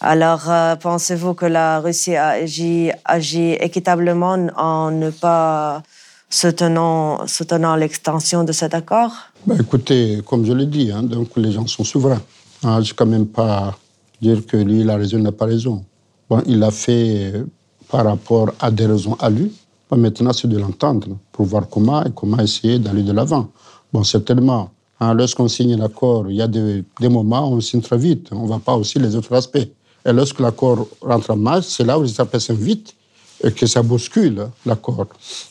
Alors, 0.00 0.50
euh, 0.50 0.74
pensez-vous 0.74 1.34
que 1.34 1.46
la 1.46 1.78
Russie 1.78 2.16
a 2.16 2.34
agi, 3.04 3.52
équitablement 3.52 4.36
en 4.56 4.90
ne 4.90 5.10
pas 5.10 5.80
soutenant, 6.28 7.76
l'extension 7.76 8.42
de 8.42 8.50
cet 8.50 8.74
accord? 8.74 9.12
Ben, 9.46 9.56
Écoutez, 9.60 10.22
comme 10.26 10.44
je 10.44 10.52
l'ai 10.52 10.66
dit, 10.66 10.90
hein, 10.90 11.04
donc 11.04 11.28
les 11.36 11.52
gens 11.52 11.68
sont 11.68 11.84
souverains. 11.84 12.22
Hein, 12.64 12.76
je 12.76 12.78
ne 12.78 12.84
vais 12.86 12.94
quand 12.96 13.06
même 13.06 13.28
pas 13.28 13.78
dire 14.20 14.44
que 14.44 14.56
lui, 14.56 14.80
il 14.80 14.90
a 14.90 14.96
raison, 14.96 15.18
n'a 15.18 15.30
pas 15.30 15.46
raison. 15.46 15.84
Bon, 16.28 16.42
il 16.46 16.58
l'a 16.58 16.70
fait 16.70 17.32
euh, 17.34 17.44
par 17.88 18.04
rapport 18.04 18.52
à 18.60 18.70
des 18.70 18.86
raisons 18.86 19.14
à 19.20 19.28
lui. 19.30 19.52
maintenant, 19.90 20.32
c'est 20.32 20.48
de 20.48 20.58
l'entendre 20.58 21.08
pour 21.32 21.46
voir 21.46 21.68
comment 21.68 22.02
et 22.04 22.10
comment 22.14 22.38
essayer 22.38 22.78
d'aller 22.78 23.02
de 23.02 23.12
l'avant. 23.12 23.48
Bon, 23.92 24.02
certainement, 24.02 24.70
hein, 25.00 25.14
lorsqu'on 25.14 25.48
signe 25.48 25.74
un 25.74 25.84
accord, 25.84 26.30
il 26.30 26.36
y 26.36 26.42
a 26.42 26.48
des, 26.48 26.84
moments 27.02 27.48
où 27.48 27.54
on 27.54 27.60
signe 27.60 27.80
très 27.80 27.98
vite. 27.98 28.28
On 28.32 28.42
ne 28.42 28.46
voit 28.46 28.58
pas 28.58 28.74
aussi 28.74 28.98
les 28.98 29.14
autres 29.14 29.32
aspects. 29.34 29.68
Et 30.06 30.12
lorsque 30.12 30.40
l'accord 30.40 30.88
rentre 31.00 31.30
en 31.30 31.36
marche, 31.36 31.66
c'est 31.66 31.84
là 31.84 31.98
où 31.98 32.02
les 32.02 32.20
appels 32.20 32.40
vite 32.50 32.94
et 33.42 33.52
que 33.52 33.66
ça 33.66 33.82
bouscule 33.82 34.46
l'accord. 34.64 35.06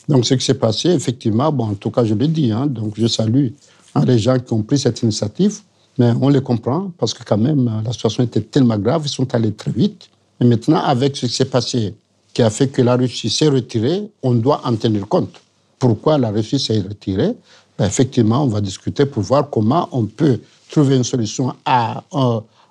Donc, 0.08 0.24
ce 0.26 0.34
qui 0.34 0.44
s'est 0.44 0.54
passé, 0.54 0.90
effectivement, 0.90 1.50
bon, 1.52 1.68
en 1.68 1.74
tout 1.74 1.90
cas, 1.90 2.04
je 2.04 2.14
l'ai 2.14 2.28
dit, 2.28 2.50
hein, 2.50 2.66
donc 2.66 2.94
je 2.96 3.06
salue 3.06 3.48
hein, 3.94 4.04
les 4.04 4.18
gens 4.18 4.38
qui 4.38 4.52
ont 4.52 4.62
pris 4.62 4.78
cette 4.78 5.02
initiative, 5.02 5.60
mais 5.98 6.12
on 6.20 6.28
les 6.28 6.42
comprend 6.42 6.90
parce 6.98 7.14
que 7.14 7.22
quand 7.22 7.38
même, 7.38 7.82
la 7.84 7.92
situation 7.92 8.24
était 8.24 8.40
tellement 8.40 8.78
grave, 8.78 9.02
ils 9.04 9.10
sont 9.10 9.32
allés 9.34 9.52
très 9.52 9.70
vite. 9.70 10.08
Et 10.44 10.46
maintenant, 10.46 10.82
avec 10.84 11.16
ce 11.16 11.24
qui 11.24 11.32
s'est 11.32 11.46
passé, 11.46 11.94
qui 12.34 12.42
a 12.42 12.50
fait 12.50 12.68
que 12.68 12.82
la 12.82 12.96
Russie 12.96 13.30
s'est 13.30 13.48
retirée, 13.48 14.10
on 14.22 14.34
doit 14.34 14.60
en 14.64 14.76
tenir 14.76 15.08
compte. 15.08 15.40
Pourquoi 15.78 16.18
la 16.18 16.30
Russie 16.30 16.58
s'est 16.58 16.80
retirée? 16.80 17.34
Ben, 17.78 17.86
Effectivement, 17.86 18.42
on 18.44 18.48
va 18.48 18.60
discuter 18.60 19.06
pour 19.06 19.22
voir 19.22 19.48
comment 19.48 19.88
on 19.90 20.04
peut 20.04 20.38
trouver 20.70 20.96
une 20.96 21.04
solution 21.04 21.54
à, 21.64 22.02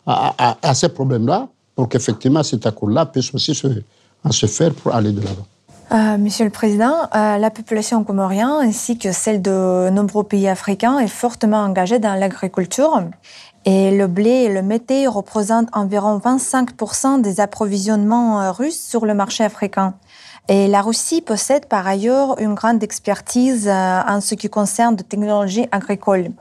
à, 0.06 0.58
à, 0.62 0.74
ces 0.76 0.90
problèmes-là 0.90 1.48
pour 1.76 1.90
qu'effectivement 1.90 2.44
cet 2.44 2.68
accord-là 2.68 3.08
puisse 3.08 3.34
aussi 3.34 3.56
se, 3.56 3.68
se 4.30 4.46
faire 4.46 4.72
pour 4.76 4.94
aller 4.94 5.12
de 5.12 5.22
l'avant. 5.22 5.48
Euh, 5.92 6.18
Monsieur 6.18 6.46
le 6.46 6.52
Président, 6.52 6.94
euh, 7.16 7.38
la 7.38 7.50
population 7.50 8.04
comorienne 8.04 8.50
ainsi 8.62 9.00
que 9.00 9.12
celle 9.12 9.42
de 9.42 9.90
nombreux 9.90 10.24
pays 10.24 10.48
africains 10.48 11.00
est 11.00 11.08
fortement 11.08 11.62
engagée 11.62 11.98
dans 12.00 12.14
l'agriculture. 12.14 13.04
Et 13.66 13.92
le 13.92 14.08
blé 14.08 14.30
et 14.30 14.50
le 14.54 14.62
mété 14.62 15.08
représentent 15.08 15.70
environ 15.74 16.18
25% 16.18 17.22
des 17.22 17.40
approvisionnements 17.40 18.42
euh, 18.42 18.52
russes 18.52 18.80
sur 18.80 19.06
le 19.06 19.14
marché 19.14 19.44
africain. 19.44 19.94
Et 20.50 20.68
la 20.68 20.82
Russie 20.82 21.22
possède 21.22 21.68
par 21.68 21.88
ailleurs 21.88 22.38
une 22.40 22.54
grande 22.54 22.84
expertise 22.84 23.70
en 23.70 24.20
ce 24.20 24.36
qui 24.36 24.50
concerne 24.50 24.98
les 24.98 25.04
technologies 25.04 25.68
agricoles. 25.72 26.32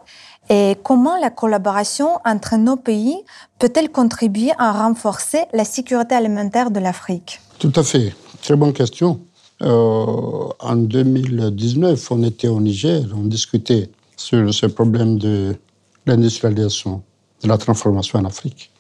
Et 0.50 0.76
comment 0.82 1.16
la 1.18 1.30
collaboration 1.30 2.18
entre 2.24 2.56
nos 2.56 2.76
pays 2.76 3.16
peut-elle 3.60 3.90
contribuer 3.90 4.50
à 4.58 4.72
renforcer 4.72 5.44
la 5.52 5.64
sécurité 5.64 6.16
alimentaire 6.16 6.70
de 6.70 6.80
l'Afrique? 6.80 7.40
Tout 7.60 7.72
à 7.76 7.84
fait. 7.84 8.12
Très 8.42 8.56
bonne 8.56 8.72
question. 8.72 9.20
Euh, 9.62 10.48
en 10.58 10.74
2019, 10.76 12.10
on 12.10 12.22
était 12.24 12.48
au 12.48 12.60
Niger, 12.60 13.02
on 13.14 13.22
discutait 13.26 13.88
sur 14.16 14.52
ce 14.52 14.66
problème 14.66 15.18
de 15.18 15.54
l'industrialisation, 16.06 17.02
de 17.42 17.48
la 17.48 17.58
transformation 17.58 18.18
en 18.18 18.24
Afrique. 18.24 18.70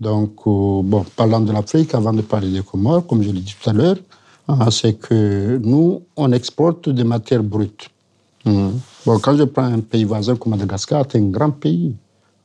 Donc, 0.00 0.32
euh, 0.46 0.82
bon, 0.82 1.04
parlant 1.16 1.40
de 1.40 1.52
l'Afrique, 1.52 1.94
avant 1.94 2.12
de 2.12 2.22
parler 2.22 2.50
des 2.50 2.62
Comores, 2.62 3.06
comme 3.06 3.22
je 3.22 3.30
l'ai 3.30 3.40
dit 3.40 3.54
tout 3.60 3.70
à 3.70 3.72
l'heure, 3.72 3.96
hein, 4.48 4.70
c'est 4.70 4.94
que 4.94 5.60
nous, 5.62 6.02
on 6.16 6.32
exporte 6.32 6.88
des 6.88 7.04
matières 7.04 7.42
brutes. 7.42 7.88
Mmh. 8.44 8.68
Bon, 9.06 9.18
quand 9.18 9.36
je 9.36 9.44
prends 9.44 9.64
un 9.64 9.80
pays 9.80 10.04
voisin 10.04 10.34
comme 10.36 10.50
Madagascar, 10.52 11.04
c'est 11.08 11.18
un 11.18 11.30
grand 11.30 11.50
pays 11.50 11.94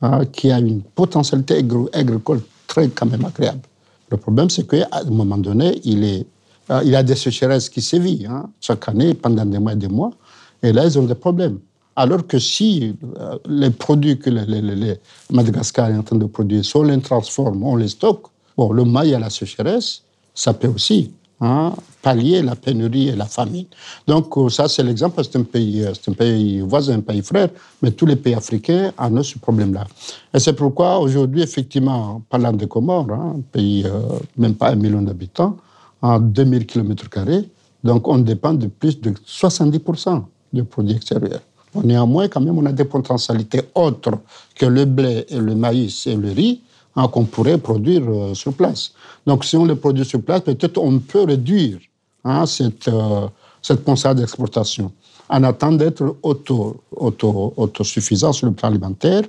hein, 0.01 0.25
qui 0.25 0.51
a 0.51 0.59
une 0.59 0.81
potentialité 0.81 1.63
agricole 1.93 2.41
très 2.67 2.89
quand 2.89 3.07
même 3.07 3.25
agréable. 3.25 3.61
Le 4.09 4.17
problème, 4.17 4.49
c'est 4.49 4.67
qu'à 4.67 4.87
un 4.91 5.09
moment 5.09 5.37
donné, 5.37 5.79
il 5.83 6.03
est 6.03 6.25
euh, 6.69 6.81
il 6.83 6.91
y 6.91 6.95
a 6.95 7.03
des 7.03 7.15
sécheresses 7.15 7.69
qui 7.69 7.81
sévissent 7.81 8.27
hein, 8.27 8.49
chaque 8.59 8.87
année 8.89 9.13
pendant 9.13 9.45
des 9.45 9.59
mois 9.59 9.73
et 9.73 9.75
des 9.75 9.87
mois. 9.87 10.11
Et 10.61 10.73
là, 10.73 10.85
ils 10.85 10.99
ont 10.99 11.03
des 11.03 11.15
problèmes. 11.15 11.59
Alors 11.99 12.27
que 12.27 12.37
si 12.37 12.95
euh, 13.19 13.39
les 13.49 13.71
produits 13.71 14.19
que 14.19 14.29
les, 14.29 14.99
Madagascar 15.31 15.89
est 15.89 15.97
en 15.97 16.03
train 16.03 16.15
de 16.15 16.27
produire, 16.27 16.63
si 16.63 16.77
on 16.77 16.83
les 16.83 17.01
transforme, 17.01 17.63
on 17.63 17.75
les 17.75 17.87
stocke, 17.87 18.27
bon, 18.55 18.71
le 18.71 18.85
maïs 18.85 19.15
à 19.15 19.19
la 19.19 19.31
sécheresse, 19.31 20.03
ça 20.35 20.53
peut 20.53 20.67
aussi 20.67 21.11
hein, 21.41 21.73
pallier 22.03 22.43
la 22.43 22.55
pénurie 22.55 23.07
et 23.07 23.15
la 23.15 23.25
famine. 23.25 23.65
Donc 24.05 24.37
euh, 24.37 24.47
ça, 24.47 24.67
c'est 24.67 24.83
l'exemple, 24.83 25.23
c'est 25.23 25.37
un, 25.37 25.43
pays, 25.43 25.87
un 25.87 26.13
pays 26.13 26.61
voisin, 26.61 26.97
un 26.97 27.01
pays 27.01 27.23
frère, 27.23 27.49
mais 27.81 27.89
tous 27.89 28.05
les 28.05 28.15
pays 28.15 28.35
africains 28.35 28.93
ont 28.99 29.23
ce 29.23 29.39
problème-là. 29.39 29.87
Et 30.35 30.39
c'est 30.39 30.53
pourquoi 30.53 30.99
aujourd'hui, 30.99 31.41
effectivement, 31.41 32.21
parlant 32.29 32.53
des 32.53 32.67
Comores, 32.67 33.11
hein, 33.11 33.37
un 33.37 33.41
pays 33.41 33.83
même 34.37 34.53
pas 34.53 34.69
un 34.69 34.75
million 34.75 35.01
d'habitants, 35.01 35.57
en 36.03 36.19
2000 36.19 36.67
km. 36.67 37.05
Donc, 37.83 38.07
on 38.07 38.19
dépend 38.19 38.53
de 38.53 38.67
plus 38.67 39.01
de 39.01 39.15
70% 39.25 40.23
des 40.53 40.61
produits 40.61 40.95
extérieurs. 40.95 41.41
Néanmoins, 41.75 42.27
quand 42.27 42.41
même, 42.41 42.57
on 42.57 42.65
a 42.65 42.71
des 42.71 42.85
potentialités 42.85 43.61
autres 43.75 44.19
que 44.55 44.65
le 44.65 44.85
blé 44.85 45.25
et 45.29 45.39
le 45.39 45.55
maïs 45.55 46.07
et 46.07 46.15
le 46.15 46.31
riz 46.31 46.61
hein, 46.95 47.07
qu'on 47.07 47.25
pourrait 47.25 47.57
produire 47.57 48.03
euh, 48.07 48.33
sur 48.33 48.53
place. 48.53 48.93
Donc, 49.25 49.45
si 49.45 49.55
on 49.57 49.65
les 49.65 49.75
produit 49.75 50.05
sur 50.05 50.21
place, 50.21 50.41
peut-être 50.41 50.77
on 50.77 50.99
peut 50.99 51.23
réduire 51.23 51.79
hein, 52.23 52.45
cette, 52.45 52.87
euh, 52.87 53.27
cette 53.61 53.83
d'exportation 54.15 54.91
en 55.29 55.43
attendant 55.43 55.77
d'être 55.77 56.15
auto, 56.23 56.77
auto, 56.95 57.53
autosuffisant 57.57 58.31
sur 58.31 58.47
le 58.47 58.53
plan 58.53 58.69
alimentaire. 58.69 59.23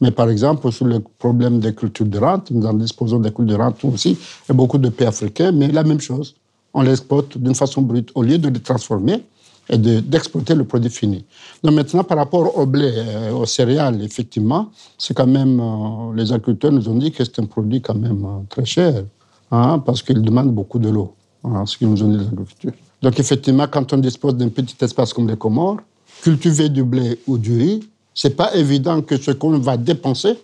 Mais 0.00 0.10
par 0.10 0.28
exemple, 0.28 0.70
sur 0.72 0.86
le 0.86 1.00
problème 1.00 1.60
des 1.60 1.74
cultures 1.74 2.06
de 2.06 2.18
rente, 2.18 2.50
nous 2.50 2.66
en 2.66 2.74
disposons 2.74 3.20
des 3.20 3.32
cultures 3.32 3.58
de 3.58 3.62
rente 3.62 3.84
aussi, 3.84 4.18
et 4.50 4.52
beaucoup 4.52 4.78
de 4.78 4.88
pays 4.88 5.06
africains, 5.06 5.52
mais 5.52 5.68
la 5.68 5.84
même 5.84 6.00
chose. 6.00 6.34
On 6.74 6.82
les 6.82 6.90
exporte 6.90 7.38
d'une 7.38 7.54
façon 7.54 7.82
brute 7.82 8.10
au 8.16 8.22
lieu 8.22 8.36
de 8.36 8.48
les 8.48 8.60
transformer 8.60 9.22
et 9.68 9.78
d'exporter 9.78 10.54
le 10.54 10.64
produit 10.64 10.90
fini. 10.90 11.24
Donc 11.62 11.74
maintenant, 11.74 12.04
par 12.04 12.18
rapport 12.18 12.58
au 12.58 12.66
blé, 12.66 12.90
euh, 12.94 13.32
aux 13.32 13.46
céréales, 13.46 14.02
effectivement, 14.02 14.68
c'est 14.98 15.14
quand 15.14 15.26
même, 15.26 15.58
euh, 15.60 16.14
les 16.14 16.32
agriculteurs 16.32 16.72
nous 16.72 16.88
ont 16.88 16.96
dit 16.96 17.10
que 17.12 17.24
c'est 17.24 17.38
un 17.38 17.46
produit 17.46 17.80
quand 17.80 17.94
même 17.94 18.24
euh, 18.24 18.38
très 18.48 18.64
cher, 18.64 19.04
hein, 19.50 19.78
parce 19.78 20.02
qu'il 20.02 20.20
demande 20.20 20.52
beaucoup 20.52 20.78
de 20.78 20.90
l'eau, 20.90 21.14
hein, 21.44 21.64
ce 21.66 21.78
qu'ils 21.78 21.88
nous 21.88 22.02
ont 22.02 22.08
dit 22.08 22.18
les 22.18 22.26
agriculteurs. 22.26 22.72
Donc 23.02 23.18
effectivement, 23.18 23.66
quand 23.70 23.92
on 23.92 23.98
dispose 23.98 24.34
d'un 24.36 24.48
petit 24.48 24.76
espace 24.80 25.12
comme 25.12 25.28
les 25.28 25.36
Comores, 25.36 25.78
cultiver 26.22 26.68
du 26.68 26.82
blé 26.82 27.18
ou 27.26 27.38
du 27.38 27.56
riz, 27.56 27.88
c'est 28.14 28.36
pas 28.36 28.54
évident 28.54 29.02
que 29.02 29.16
ce 29.16 29.32
qu'on 29.32 29.58
va 29.58 29.76
dépenser 29.76 30.38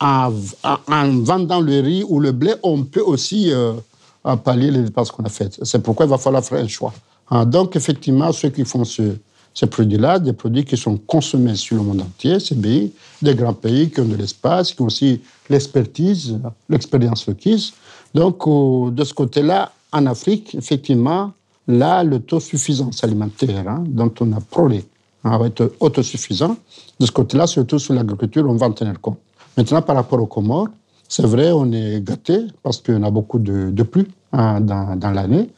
en, 0.00 0.30
vendant 0.30 1.60
le 1.60 1.80
riz 1.80 2.04
ou 2.08 2.20
le 2.20 2.32
blé, 2.32 2.54
on 2.62 2.84
peut 2.84 3.00
aussi 3.00 3.52
euh, 3.52 3.72
pallier 4.44 4.70
les 4.70 4.82
dépenses 4.82 5.10
qu'on 5.10 5.24
a 5.24 5.28
faites. 5.28 5.58
C'est 5.64 5.82
pourquoi 5.82 6.06
il 6.06 6.08
va 6.10 6.18
falloir 6.18 6.44
faire 6.44 6.62
un 6.62 6.68
choix. 6.68 6.92
Ah, 7.30 7.44
donc, 7.44 7.76
effectivement, 7.76 8.32
ceux 8.32 8.48
qui 8.50 8.64
font 8.64 8.84
ce, 8.84 9.16
ces 9.54 9.66
produits-là, 9.66 10.18
des 10.18 10.32
produits 10.32 10.64
qui 10.64 10.76
sont 10.76 10.96
consommés 10.96 11.56
sur 11.56 11.76
le 11.76 11.82
monde 11.82 12.00
entier, 12.00 12.38
c'est 12.40 12.58
des 12.60 12.92
grands 13.34 13.54
pays 13.54 13.90
qui 13.90 14.00
ont 14.00 14.06
de 14.06 14.16
l'espace, 14.16 14.72
qui 14.72 14.82
ont 14.82 14.86
aussi 14.86 15.20
l'expertise, 15.50 16.38
l'expérience 16.68 17.24
requise. 17.24 17.72
Donc, 18.14 18.46
de 18.94 19.04
ce 19.04 19.12
côté-là, 19.12 19.72
en 19.92 20.06
Afrique, 20.06 20.54
effectivement, 20.54 21.32
là, 21.66 22.04
le 22.04 22.20
taux 22.20 22.38
de 22.38 22.42
suffisance 22.42 23.02
alimentaire 23.04 23.68
hein, 23.68 23.84
dont 23.86 24.12
on 24.20 24.32
a 24.32 24.40
parlé 24.40 24.84
va 25.24 25.46
être 25.46 25.72
autosuffisant. 25.80 26.56
De 26.98 27.06
ce 27.06 27.12
côté-là, 27.12 27.46
surtout 27.46 27.78
sur 27.78 27.94
l'agriculture, 27.94 28.46
on 28.48 28.54
va 28.54 28.66
en 28.66 28.72
tenir 28.72 29.00
compte. 29.00 29.18
Maintenant, 29.56 29.82
par 29.82 29.96
rapport 29.96 30.20
aux 30.20 30.26
Comores, 30.26 30.68
c'est 31.08 31.26
vrai, 31.26 31.50
on 31.52 31.72
est 31.72 32.00
gâté 32.02 32.46
parce 32.62 32.80
qu'on 32.80 33.02
a 33.02 33.10
beaucoup 33.10 33.38
de, 33.38 33.70
de 33.70 33.82
pluie 33.82 34.06
hein, 34.32 34.60
dans 34.60 35.10
l'année. 35.10 35.48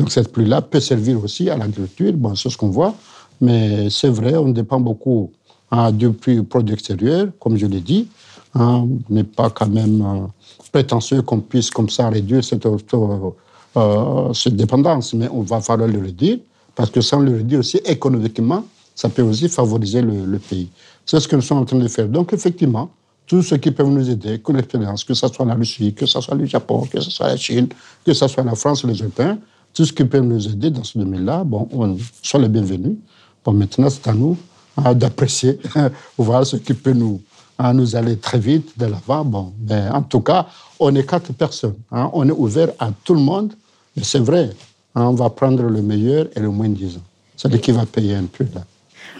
Donc 0.00 0.10
cette 0.10 0.32
pluie-là 0.32 0.62
peut 0.62 0.80
servir 0.80 1.22
aussi 1.22 1.50
à 1.50 1.58
l'agriculture. 1.58 2.14
Bon, 2.14 2.34
c'est 2.34 2.48
ce 2.48 2.56
qu'on 2.56 2.70
voit. 2.70 2.94
Mais 3.38 3.90
c'est 3.90 4.08
vrai, 4.08 4.34
on 4.34 4.48
dépend 4.48 4.80
beaucoup 4.80 5.30
hein, 5.70 5.92
du 5.92 6.10
produit 6.42 6.72
extérieur, 6.72 7.26
comme 7.38 7.58
je 7.58 7.66
l'ai 7.66 7.80
dit. 7.80 8.08
Hein, 8.54 8.88
on 8.88 9.14
n'est 9.14 9.24
pas 9.24 9.50
quand 9.50 9.68
même 9.68 10.00
euh, 10.00 10.26
prétentieux 10.72 11.20
qu'on 11.20 11.40
puisse 11.40 11.70
comme 11.70 11.90
ça 11.90 12.08
réduire 12.08 12.42
cette, 12.42 12.64
euh, 12.64 14.32
cette 14.32 14.56
dépendance. 14.56 15.12
Mais 15.12 15.28
on 15.30 15.42
va 15.42 15.60
falloir 15.60 15.86
le 15.86 15.98
réduire 16.00 16.38
parce 16.74 16.88
que 16.88 17.02
sans 17.02 17.20
le 17.20 17.36
réduire 17.36 17.60
aussi 17.60 17.76
économiquement, 17.84 18.64
ça 18.94 19.10
peut 19.10 19.20
aussi 19.20 19.50
favoriser 19.50 20.00
le, 20.00 20.38
pays. 20.38 20.70
C'est 21.04 21.20
ce 21.20 21.28
que 21.28 21.36
nous 21.36 21.42
sommes 21.42 21.58
en 21.58 21.66
train 21.66 21.78
de 21.78 21.88
faire. 21.88 22.08
Donc, 22.08 22.32
effectivement, 22.32 22.88
tous 23.26 23.42
ceux 23.42 23.58
qui 23.58 23.70
peuvent 23.70 23.90
nous 23.90 24.08
aider, 24.08 24.38
que 24.38 24.50
l'expérience, 24.52 25.04
que 25.04 25.12
ce 25.12 25.28
soit 25.28 25.44
la 25.44 25.54
Russie, 25.54 25.92
que 25.92 26.06
ce 26.06 26.22
soit 26.22 26.34
le 26.34 26.46
Japon, 26.46 26.88
que 26.90 27.00
ce 27.00 27.10
soit 27.10 27.28
la 27.28 27.36
Chine, 27.36 27.68
que 28.02 28.14
ce 28.14 28.26
soit 28.26 28.42
la 28.42 28.54
France, 28.54 28.82
les 28.84 28.94
Européens, 28.94 29.38
tout 29.74 29.84
ce 29.84 29.92
qui 29.92 30.04
peut 30.04 30.20
nous 30.20 30.46
aider 30.48 30.70
dans 30.70 30.84
ce 30.84 30.98
domaine-là, 30.98 31.44
bon, 31.44 31.68
on 31.72 31.96
soit 32.22 32.40
les 32.40 32.48
bienvenus. 32.48 32.96
Bon, 33.44 33.52
maintenant, 33.52 33.88
c'est 33.88 34.06
à 34.08 34.12
nous 34.12 34.36
hein, 34.76 34.94
d'apprécier, 34.94 35.58
voir 36.18 36.44
ce 36.44 36.56
qui 36.56 36.74
peut 36.74 36.92
nous, 36.92 37.20
hein, 37.58 37.72
nous 37.72 37.96
aller 37.96 38.16
très 38.16 38.38
vite 38.38 38.78
de 38.78 38.86
l'avant. 38.86 39.24
Bon, 39.24 39.52
mais 39.68 39.88
en 39.88 40.02
tout 40.02 40.20
cas, 40.20 40.46
on 40.78 40.94
est 40.94 41.08
quatre 41.08 41.32
personnes. 41.32 41.76
Hein, 41.92 42.10
on 42.12 42.28
est 42.28 42.32
ouvert 42.32 42.68
à 42.78 42.90
tout 43.04 43.14
le 43.14 43.20
monde. 43.20 43.54
Mais 43.96 44.02
c'est 44.04 44.18
vrai, 44.18 44.50
on 44.94 45.12
va 45.12 45.30
prendre 45.30 45.62
le 45.62 45.82
meilleur 45.82 46.26
et 46.34 46.40
le 46.40 46.50
moins 46.50 46.68
disant. 46.68 47.00
C'est 47.36 47.48
lui 47.48 47.60
qui 47.60 47.72
va 47.72 47.86
payer 47.86 48.16
un 48.16 48.26
peu 48.26 48.46
là. 48.54 48.62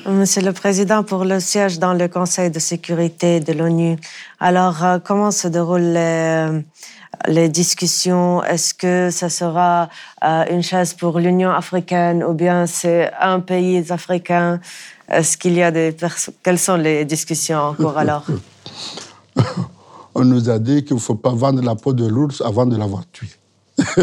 Monsieur 0.06 0.42
le 0.42 0.52
Président, 0.52 1.02
pour 1.02 1.24
le 1.24 1.40
siège 1.40 1.78
dans 1.78 1.92
le 1.92 2.08
Conseil 2.08 2.50
de 2.50 2.58
sécurité 2.58 3.40
de 3.40 3.52
l'ONU, 3.52 3.96
alors 4.38 4.82
euh, 4.82 4.98
comment 4.98 5.30
se 5.30 5.48
déroulent 5.48 5.92
les, 5.92 6.62
discussions 7.49 8.42
Est-ce 8.44 8.75
que 8.75 9.11
ça 9.11 9.29
sera 9.29 9.88
euh, 10.25 10.44
une 10.51 10.62
chaise 10.62 10.94
pour 10.94 11.18
l'Union 11.18 11.51
africaine 11.51 12.25
ou 12.25 12.33
bien 12.33 12.66
c'est 12.66 13.11
un 13.20 13.40
pays 13.40 13.85
africain? 13.90 14.61
Quelles 16.42 16.59
sont 16.59 16.77
les 16.77 17.05
discussions 17.05 17.59
encore 17.59 17.99
alors? 17.99 18.25
On 20.14 20.25
nous 20.25 20.51
a 20.51 20.59
dit 20.59 20.85
qu'il 20.85 20.96
ne 20.96 21.01
faut 21.01 21.14
pas 21.14 21.33
vendre 21.33 21.62
la 21.62 21.75
peau 21.75 21.92
de 21.92 22.07
l'ours 22.07 22.40
avant 22.40 22.66
de 22.66 22.77
l'avoir 22.77 23.05
tué. 23.12 23.29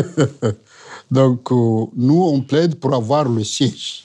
Donc, 1.11 1.51
euh, 1.51 1.85
nous, 1.95 2.23
on 2.23 2.41
plaide 2.41 2.75
pour 2.75 2.93
avoir 2.93 3.29
le 3.29 3.43
siège. 3.43 4.03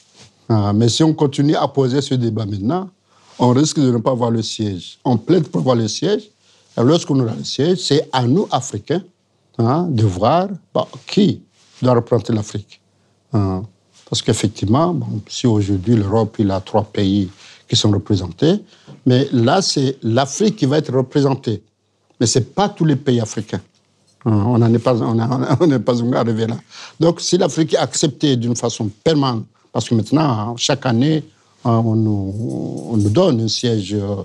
Ah, 0.49 0.73
mais 0.73 0.89
si 0.89 1.03
on 1.03 1.15
continue 1.15 1.57
à 1.57 1.67
poser 1.69 2.01
ce 2.01 2.15
débat 2.15 2.47
maintenant, 2.47 2.91
on 3.39 3.51
risque 3.51 3.79
de 3.79 3.91
ne 3.91 3.99
pas 3.99 4.11
avoir 4.13 4.31
le 4.31 4.43
siège. 4.43 4.99
On 5.05 5.17
plaide 5.17 5.49
pour 5.49 5.61
avoir 5.63 5.77
le 5.77 5.89
siège. 5.89 6.31
Lorsqu'on 6.77 7.15
le 7.15 7.45
siège, 7.45 7.79
c'est 7.79 8.09
à 8.13 8.23
nous, 8.23 8.49
Africains, 8.51 9.03
hein, 9.59 9.87
de 9.91 10.05
voir 10.05 10.49
qui 11.07 11.43
doit 11.81 11.95
représenter 11.95 12.33
l'Afrique. 12.33 12.81
Hein. 13.35 13.63
parce 14.11 14.21
qu'effectivement, 14.21 14.95
si 15.27 15.47
aujourd'hui 15.47 15.97
l'Europe 15.97 16.37
il 16.39 16.51
a 16.51 16.61
trois 16.61 16.85
pays 16.85 17.31
qui 17.67 17.77
sont 17.77 17.91
représentés, 17.91 18.63
mais 19.07 19.27
là 19.33 19.63
c'est 19.63 19.97
l'Afrique 20.03 20.57
qui 20.57 20.67
va 20.67 20.79
être 20.79 20.93
représentée. 20.93 21.63
Mais 22.21 22.27
ce 22.27 22.39
n'est 22.39 22.45
pas 22.45 22.69
tous 22.69 22.85
les 22.85 22.97
pays 22.97 23.21
africains. 23.21 23.63
Hein. 24.27 24.45
on 24.47 24.59
n'est 24.69 24.79
pas, 24.79 25.01
on 25.03 25.81
pas 25.81 26.19
arrivé 26.19 26.47
là. 26.47 26.57
Donc 27.01 27.23
si 27.23 27.39
l'Afrique 27.39 27.73
est 27.73 27.79
acceptée 27.79 28.37
d'une 28.37 28.55
façon 28.55 28.91
permanente 29.03 29.47
parce 29.73 29.89
que 29.89 29.95
maintenant, 29.95 30.55
chaque 30.57 30.85
année, 30.87 31.25
hein, 31.65 31.83
on 31.85 31.97
nous, 31.97 33.09
donne 33.09 33.41
un 33.41 33.49
siège, 33.49 33.95
euh, 33.95 34.17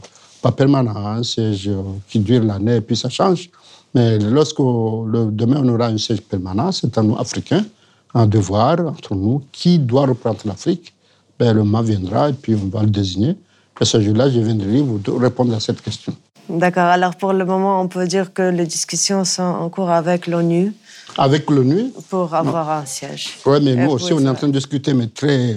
pas 0.41 0.51
permanent, 0.51 0.95
un 0.95 1.23
siège 1.23 1.67
euh, 1.67 1.81
qui 2.07 2.19
dure 2.19 2.43
l'année, 2.43 2.77
et 2.77 2.81
puis 2.81 2.95
ça 2.95 3.09
change. 3.09 3.49
Mais 3.93 4.19
lorsque 4.19 4.59
demain 4.59 5.61
on 5.63 5.69
aura 5.69 5.87
un 5.87 5.97
siège 5.97 6.21
permanent, 6.21 6.71
c'est 6.71 6.97
un 6.97 7.03
nous 7.03 7.17
Africains 7.17 7.65
un 8.13 8.27
devoir 8.27 8.79
entre 8.79 9.15
nous. 9.15 9.43
Qui 9.51 9.79
doit 9.79 10.05
représenter 10.05 10.47
l'Afrique 10.47 10.93
ben, 11.39 11.53
Le 11.53 11.63
moment 11.63 11.81
viendra 11.81 12.29
et 12.29 12.33
puis 12.33 12.55
on 12.55 12.67
va 12.67 12.83
le 12.83 12.89
désigner. 12.89 13.35
Et 13.79 13.85
ce 13.85 14.01
jour-là, 14.01 14.29
je 14.29 14.39
viendrai 14.39 14.81
vous 14.81 14.99
répondre 15.17 15.53
à 15.53 15.59
cette 15.59 15.81
question. 15.81 16.13
D'accord. 16.49 16.83
Alors 16.85 17.15
pour 17.15 17.33
le 17.33 17.45
moment, 17.45 17.81
on 17.81 17.87
peut 17.87 18.07
dire 18.07 18.33
que 18.33 18.41
les 18.41 18.65
discussions 18.65 19.23
sont 19.25 19.43
en 19.43 19.69
cours 19.69 19.89
avec 19.89 20.27
l'ONU. 20.27 20.73
Avec 21.17 21.49
l'ONU? 21.49 21.91
Pour 22.09 22.33
avoir 22.33 22.69
un 22.69 22.85
siège. 22.85 23.37
Oui, 23.45 23.59
mais 23.61 23.75
nous 23.75 23.91
aussi, 23.91 24.13
on 24.13 24.19
est 24.19 24.29
en 24.29 24.33
train 24.33 24.47
de 24.47 24.53
discuter, 24.53 24.93
mais 24.93 25.07
très, 25.07 25.51
hein, 25.51 25.55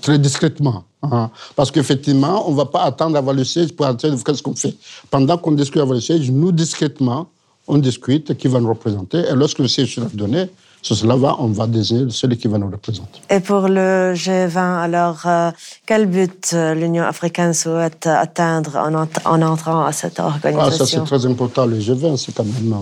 très 0.00 0.18
discrètement. 0.18 0.84
Hein. 1.02 1.30
Parce 1.56 1.70
qu'effectivement, 1.70 2.48
on 2.48 2.52
ne 2.52 2.56
va 2.56 2.66
pas 2.66 2.82
attendre 2.82 3.12
d'avoir 3.14 3.34
le 3.34 3.44
siège 3.44 3.72
pour 3.72 3.86
faire 3.86 4.36
ce 4.36 4.42
qu'on 4.42 4.54
fait. 4.54 4.74
Pendant 5.10 5.38
qu'on 5.38 5.52
discute 5.52 5.80
avoir 5.80 5.94
le 5.94 6.00
siège, 6.00 6.30
nous, 6.30 6.52
discrètement, 6.52 7.28
on 7.66 7.78
discute 7.78 8.36
qui 8.36 8.48
va 8.48 8.60
nous 8.60 8.68
représenter. 8.68 9.18
Et 9.18 9.34
lorsque 9.34 9.58
le 9.58 9.68
siège 9.68 9.94
sera 9.94 10.06
donné, 10.12 10.50
cela 10.82 11.16
va, 11.16 11.36
on 11.38 11.48
va 11.48 11.66
désigner 11.66 12.10
celui 12.10 12.36
qui 12.36 12.46
va 12.46 12.58
nous 12.58 12.68
représenter. 12.68 13.20
Et 13.30 13.40
pour 13.40 13.68
le 13.68 14.12
G20, 14.14 14.58
alors, 14.58 15.22
euh, 15.24 15.50
quel 15.86 16.06
but 16.06 16.50
euh, 16.52 16.74
l'Union 16.74 17.04
africaine 17.04 17.54
souhaite 17.54 18.06
atteindre 18.06 18.76
en, 18.76 19.42
entrant 19.42 19.84
à 19.84 19.92
cette 19.92 20.20
organisation 20.20 20.66
ah, 20.66 20.70
Ça, 20.70 20.86
c'est 20.86 21.04
très 21.04 21.24
important. 21.24 21.64
Le 21.64 21.78
G20, 21.78 22.18
c'est 22.18 22.34
quand 22.34 22.44
même 22.44 22.74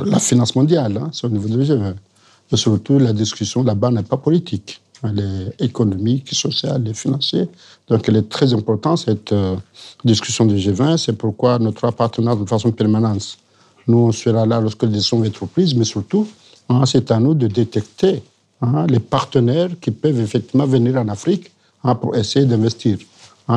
euh, 0.00 0.04
la 0.04 0.18
finance 0.18 0.56
mondiale, 0.56 0.98
hein, 1.00 1.10
c'est 1.12 1.26
au 1.26 1.30
niveau 1.30 1.48
du 1.48 1.62
G20. 1.62 1.94
Et 2.52 2.56
surtout, 2.56 2.98
la 2.98 3.12
discussion 3.12 3.62
là-bas 3.62 3.90
n'est 3.92 4.02
pas 4.02 4.16
politique. 4.16 4.80
Elle 5.02 5.20
est 5.20 5.64
économique, 5.64 6.32
sociale 6.34 6.88
et 6.88 6.94
financière. 6.94 7.46
Donc, 7.88 8.08
elle 8.08 8.16
est 8.16 8.28
très 8.28 8.52
importante, 8.54 8.98
cette 8.98 9.34
discussion 10.04 10.46
du 10.46 10.56
G20. 10.56 10.96
C'est 10.96 11.12
pourquoi 11.12 11.58
nos 11.58 11.72
trois 11.72 11.92
partenaires, 11.92 12.36
de 12.36 12.46
façon 12.46 12.72
permanente, 12.72 13.36
nous, 13.86 13.98
on 13.98 14.12
sera 14.12 14.46
là 14.46 14.60
lorsque 14.60 14.82
les 14.82 14.88
décisions 14.88 15.22
être 15.22 15.46
prises, 15.46 15.74
mais 15.74 15.84
surtout, 15.84 16.26
Hein, 16.68 16.84
c'est 16.84 17.10
à 17.10 17.20
nous 17.20 17.34
de 17.34 17.46
détecter 17.46 18.22
hein, 18.60 18.86
les 18.88 18.98
partenaires 18.98 19.70
qui 19.80 19.90
peuvent 19.90 20.20
effectivement 20.20 20.66
venir 20.66 20.96
en 20.96 21.08
Afrique 21.08 21.50
hein, 21.84 21.94
pour 21.94 22.16
essayer 22.16 22.44
d'investir. 22.44 22.98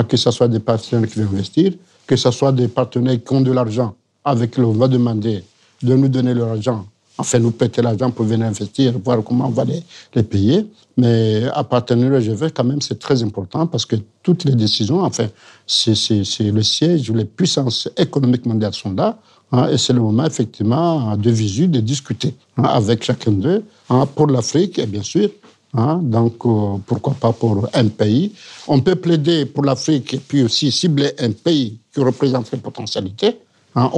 que 0.07 0.17
ce 0.17 0.29
soit 0.29 0.47
des 0.47 0.59
partenaires 0.59 1.09
qui 1.09 1.19
veulent 1.19 1.29
investir, 1.29 1.73
que 2.05 2.15
ce 2.15 2.29
soit 2.29 2.51
des 2.51 2.67
partenaires 2.67 3.17
qui 3.23 3.33
ont 3.33 3.41
de 3.41 3.51
l'argent, 3.51 3.95
avec 4.23 4.51
qui 4.51 4.59
on 4.59 4.73
va 4.73 4.87
demander 4.87 5.43
de 5.81 5.95
nous 5.95 6.07
donner 6.07 6.33
leur 6.35 6.49
argent, 6.49 6.85
enfin 7.19 7.37
nous 7.37 7.51
prêter 7.51 7.81
l'argent 7.81 8.09
pour 8.09 8.25
venir 8.25 8.47
investir, 8.47 8.93
voir 9.03 9.21
comment 9.23 9.47
on 9.47 9.51
va 9.51 9.65
les, 9.65 10.23
payer. 10.23 10.65
Mais 10.97 11.43
appartenir 11.53 12.11
au 12.11 12.19
G20, 12.19 12.51
quand 12.53 12.63
même, 12.63 12.81
c'est 12.81 12.99
très 12.99 13.21
important 13.23 13.67
parce 13.67 13.85
que 13.85 13.97
toutes 14.23 14.45
les 14.45 14.55
décisions, 14.55 15.01
enfin, 15.01 15.27
c'est 15.67 16.51
le 16.51 16.63
siège 16.63 17.09
où 17.09 17.13
les 17.13 17.25
puissances 17.25 17.89
économiques 17.97 18.45
mondiales 18.45 18.73
sont 18.73 18.93
là. 18.93 19.17
Hein, 19.51 19.69
et 19.69 19.77
c'est 19.77 19.93
le 19.93 20.01
moment, 20.01 20.25
effectivement, 20.25 21.17
de 21.17 21.31
visu, 21.31 21.67
de 21.67 21.79
discuter 21.79 22.33
hein, 22.57 22.63
avec 22.63 23.03
chacun 23.03 23.31
d'eux 23.31 23.63
hein, 23.89 24.05
pour 24.15 24.27
l'Afrique, 24.27 24.79
bien 24.87 25.03
sûr. 25.03 25.29
donc, 25.73 26.35
euh, 26.45 26.77
pourquoi 26.85 27.13
pas 27.13 27.33
pour 27.33 27.67
un 27.73 27.87
pays 27.87 28.33
On 28.67 28.79
peut 28.79 28.95
plaider 28.95 29.45
pour 29.45 29.63
l'Afrique 29.63 30.13
et 30.13 30.19
puis 30.19 30.43
aussi 30.43 30.71
cibler 30.71 31.11
un 31.19 31.31
pays 31.31 31.79
qui 31.93 31.99
représente 31.99 32.51
les 32.51 32.59
potentialités, 32.59 33.37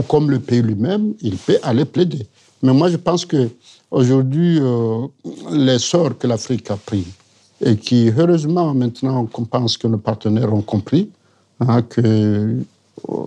comme 0.07 0.29
le 0.29 0.39
pays 0.39 0.61
lui-même, 0.61 1.13
il 1.21 1.37
peut 1.37 1.57
aller 1.63 1.85
plaider. 1.85 2.27
Mais 2.63 2.73
moi, 2.73 2.89
je 2.89 2.97
pense 2.97 3.25
que 3.25 3.49
aujourd'hui, 3.89 4.59
euh, 4.59 5.07
l'essor 5.51 6.17
que 6.17 6.27
l'Afrique 6.27 6.69
a 6.71 6.77
pris, 6.77 7.07
et 7.63 7.75
qui, 7.75 8.09
heureusement, 8.09 8.73
maintenant, 8.73 9.27
on 9.33 9.45
pense 9.45 9.77
que 9.77 9.87
nos 9.87 9.97
partenaires 9.97 10.53
ont 10.53 10.61
compris, 10.61 11.09
que 11.89 12.57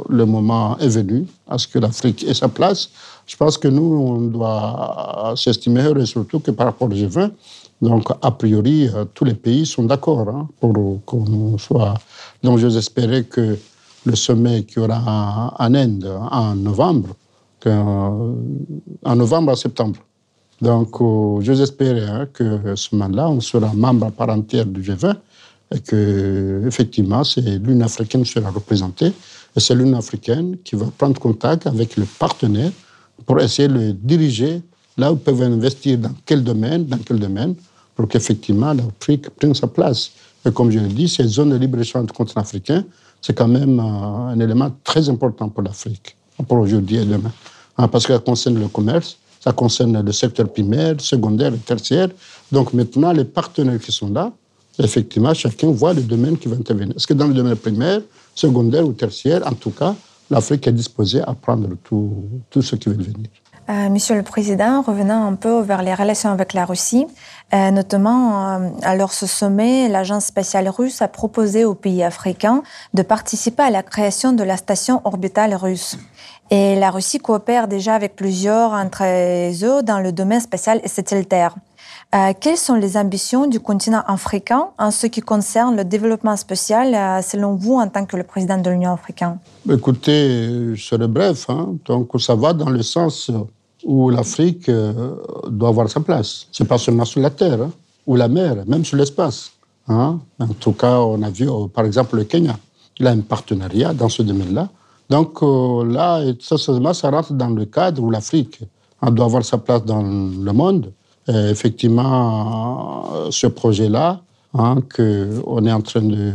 le 0.09 0.25
moment 0.27 0.77
est 0.79 0.89
venu 0.89 1.27
à 1.49 1.59
ce 1.59 1.69
que 1.69 1.79
l'Afrique 1.79 2.25
ait 2.25 2.35
sa 2.35 2.49
place. 2.49 2.91
Je 3.27 3.37
pense 3.37 3.57
que 3.59 3.69
nous, 3.69 3.83
on 3.83 4.21
doit 4.23 5.35
s'estimer 5.37 5.83
heureux, 5.83 6.05
surtout 6.05 6.41
que 6.41 6.51
par 6.51 6.67
rapport 6.67 6.89
au 6.89 6.93
G20, 6.93 7.31
donc 7.81 8.11
a 8.23 8.31
priori, 8.31 8.89
euh, 8.89 9.05
tous 9.13 9.25
les 9.25 9.35
pays 9.35 9.67
sont 9.67 9.85
d'accord 9.85 10.29
hein, 10.29 10.49
pour 10.61 11.01
qu'on 11.05 11.59
soit. 11.59 11.95
Donc 12.43 12.61
espérer 12.63 13.25
que 13.25 13.59
le 14.07 14.17
sommet 14.17 14.65
qui 14.65 14.79
aura 14.79 15.55
en 15.59 15.75
Inde 15.75 16.11
en 16.31 16.55
novembre, 16.55 17.11
en 17.71 19.17
novembre 19.17 19.53
à 19.53 19.57
septembre. 19.57 20.01
Donc 20.61 21.01
euh, 21.01 21.41
j'ose 21.41 21.61
espérer 21.61 22.05
hein, 22.05 22.29
que 22.33 22.75
ce 22.75 22.95
moment-là, 22.95 23.29
on 23.29 23.41
sera 23.41 23.73
membre 23.75 24.07
à 24.07 24.11
part 24.11 24.31
entière 24.31 24.67
du 24.67 24.81
G20 24.81 25.15
et 25.75 25.81
que 25.81 26.63
effectivement, 26.67 27.25
c'est 27.25 27.41
l'Union 27.41 27.85
africaine 27.85 28.25
sera 28.25 28.51
représentée 28.51 29.13
et 29.57 29.61
c'est 29.61 29.75
l'Union 29.75 29.99
africaine 29.99 30.57
qui 30.65 30.77
va 30.77 30.87
prendre 30.97 31.21
contact 31.21 31.67
avec 31.67 31.97
le 31.97 32.05
partenaire 32.05 32.71
pour 33.27 33.41
essayer 33.41 33.69
de 33.69 33.75
le 33.75 33.93
diriger 33.93 34.63
là 34.97 35.13
où 35.13 35.17
ils 35.17 35.21
peuvent 35.21 35.43
investir, 35.43 35.99
dans 35.99 36.15
quel 36.25 36.45
domaine, 36.45 36.87
dans 36.87 36.99
quel 36.99 37.19
domaine, 37.19 37.55
pour 37.97 38.07
qu'effectivement 38.07 38.73
l'Afrique 38.73 39.29
prenne 39.31 39.55
sa 39.55 39.67
place. 39.67 40.13
Et 40.47 40.53
comme 40.53 40.71
je 40.71 40.79
l'ai 40.79 40.89
dit, 40.89 41.09
ces 41.09 41.27
zones 41.27 41.51
de 41.51 41.57
libre-échange 41.57 42.07
du 42.07 42.13
continent 42.13 42.45
c'est 43.21 43.33
quand 43.33 43.49
même 43.49 43.81
euh, 43.81 44.33
un 44.33 44.39
élément 44.39 44.71
très 44.85 45.09
important 45.09 45.49
pour 45.49 45.63
l'Afrique, 45.63 46.17
pour 46.47 46.59
aujourd'hui 46.59 46.97
et 46.97 47.05
demain. 47.05 47.33
Hein, 47.77 47.89
parce 47.89 48.07
que 48.07 48.13
ça 48.13 48.19
concerne 48.19 48.59
le 48.59 48.69
commerce, 48.69 49.19
ça 49.41 49.53
concerne 49.53 50.01
le 50.01 50.13
secteur 50.13 50.51
primaire, 50.51 50.95
secondaire 51.01 51.53
et 51.53 51.59
tertiaire. 51.59 52.09
Donc 52.51 52.73
maintenant, 52.73 53.13
les 53.13 53.25
partenaires 53.25 53.81
qui 53.81 53.93
sont 53.93 54.11
là, 54.11 54.33
effectivement, 54.79 55.35
chacun 55.35 55.71
voit 55.71 55.93
le 55.93 56.03
domaine 56.03 56.39
qui 56.39 56.49
va 56.49 56.57
intervenir. 56.57 56.95
Est-ce 56.97 57.07
que 57.07 57.15
dans 57.15 57.27
le 57.27 57.35
domaine 57.35 57.57
primaire, 57.57 58.01
secondaire 58.35 58.87
ou 58.87 58.93
tertiaire, 58.93 59.47
en 59.47 59.55
tout 59.55 59.71
cas, 59.71 59.95
l'Afrique 60.31 60.67
est 60.67 60.73
disposée 60.73 61.21
à 61.21 61.35
prendre 61.35 61.69
tout, 61.83 62.25
tout 62.51 62.63
ce 62.63 62.77
qui 62.77 62.89
veut 62.89 62.97
venir. 62.97 63.29
Euh, 63.71 63.89
Monsieur 63.89 64.15
le 64.15 64.23
Président, 64.23 64.83
revenant 64.83 65.27
un 65.27 65.37
peu 65.37 65.63
vers 65.63 65.83
les 65.83 65.95
relations 65.95 66.31
avec 66.31 66.53
la 66.53 66.67
Russie, 66.67 67.07
euh, 67.55 67.71
notamment 67.71 68.57
euh, 68.57 68.69
à 68.83 69.09
ce 69.09 69.27
sommet, 69.27 69.89
l'agence 69.89 70.27
spatiale 70.27 70.69
russe 70.69 71.01
a 71.01 71.09
proposé 71.09 71.65
aux 71.65 71.75
pays 71.75 72.03
africains 72.03 72.63
de 72.93 73.03
participer 73.03 73.63
à 73.63 73.71
la 73.71 73.83
création 73.83 74.33
de 74.33 74.43
la 74.43 74.59
station 74.59 75.01
orbitale 75.05 75.55
russe. 75.55 75.97
Et 76.51 76.77
la 76.77 76.91
Russie 76.91 77.19
coopère 77.19 77.69
déjà 77.69 77.95
avec 77.95 78.17
plusieurs 78.17 78.73
entre 78.73 79.03
eux 79.05 79.83
dans 79.83 80.01
le 80.01 80.13
domaine 80.13 80.41
spatial 80.41 80.81
et 80.85 80.89
satellitaire. 80.89 81.55
Euh, 82.15 82.33
quelles 82.39 82.59
sont 82.59 82.75
les 82.75 82.97
ambitions 82.97 83.49
du 83.49 83.59
continent 83.59 84.03
africain 84.07 84.69
en 84.79 84.93
ce 84.93 85.09
qui 85.09 85.21
concerne 85.21 85.77
le 85.77 85.85
développement 85.85 86.37
spatial, 86.37 86.95
euh, 86.95 87.23
selon 87.23 87.57
vous, 87.57 87.75
en 87.75 87.89
tant 87.89 88.07
que 88.07 88.17
le 88.17 88.23
président 88.23 88.57
de 88.57 88.71
l'Union 88.71 88.93
africaine? 88.93 89.39
Écoutez, 89.69 90.75
je 90.75 90.85
serai 90.85 91.09
bref. 91.09 91.47
Hein. 91.49 91.75
Donc, 91.85 92.11
ça 92.21 92.37
va 92.37 92.53
dans 92.53 92.71
le 92.71 92.83
sens 92.83 93.33
où 93.83 94.11
l'Afrique 94.11 94.69
euh, 94.69 95.17
doit 95.49 95.71
avoir 95.71 95.89
sa 95.91 96.01
place. 96.01 96.47
C'est 96.53 96.69
pas 96.69 96.79
seulement 96.79 97.05
sur 97.05 97.21
la 97.21 97.31
terre 97.31 97.63
hein, 97.63 97.71
ou 98.07 98.15
la 98.15 98.29
mer, 98.29 98.65
même 98.67 98.85
sur 98.85 98.97
l'espace. 98.97 99.51
Hein. 99.89 100.21
En 100.39 100.47
tout 100.49 100.73
cas, 100.73 101.01
on 101.01 101.21
a 101.23 101.31
vu, 101.31 101.49
par 101.75 101.85
exemple, 101.85 102.17
le 102.17 102.25
Kenya. 102.25 102.57
Il 103.01 103.09
a 103.09 103.11
un 103.11 103.21
partenariat 103.21 103.93
dans 103.93 104.09
ce 104.09 104.23
domaine-là. 104.23 104.69
Donc 105.11 105.43
là, 105.43 106.23
ça, 106.41 107.11
rentre 107.11 107.33
dans 107.35 107.51
le 107.51 107.65
cadre 107.67 108.03
où 108.03 108.11
l'Afrique 108.11 108.61
doit 109.11 109.27
avoir 109.27 109.45
sa 109.45 109.59
place 109.59 109.85
dans 109.85 110.03
le 110.03 110.53
monde. 110.53 110.93
Euh, 111.29 111.51
effectivement, 111.51 113.07
euh, 113.15 113.29
ce 113.31 113.47
projet-là, 113.47 114.21
hein, 114.53 114.77
qu'on 114.95 115.67
est 115.67 115.73
en 115.73 115.81
train 115.81 116.03
de, 116.03 116.35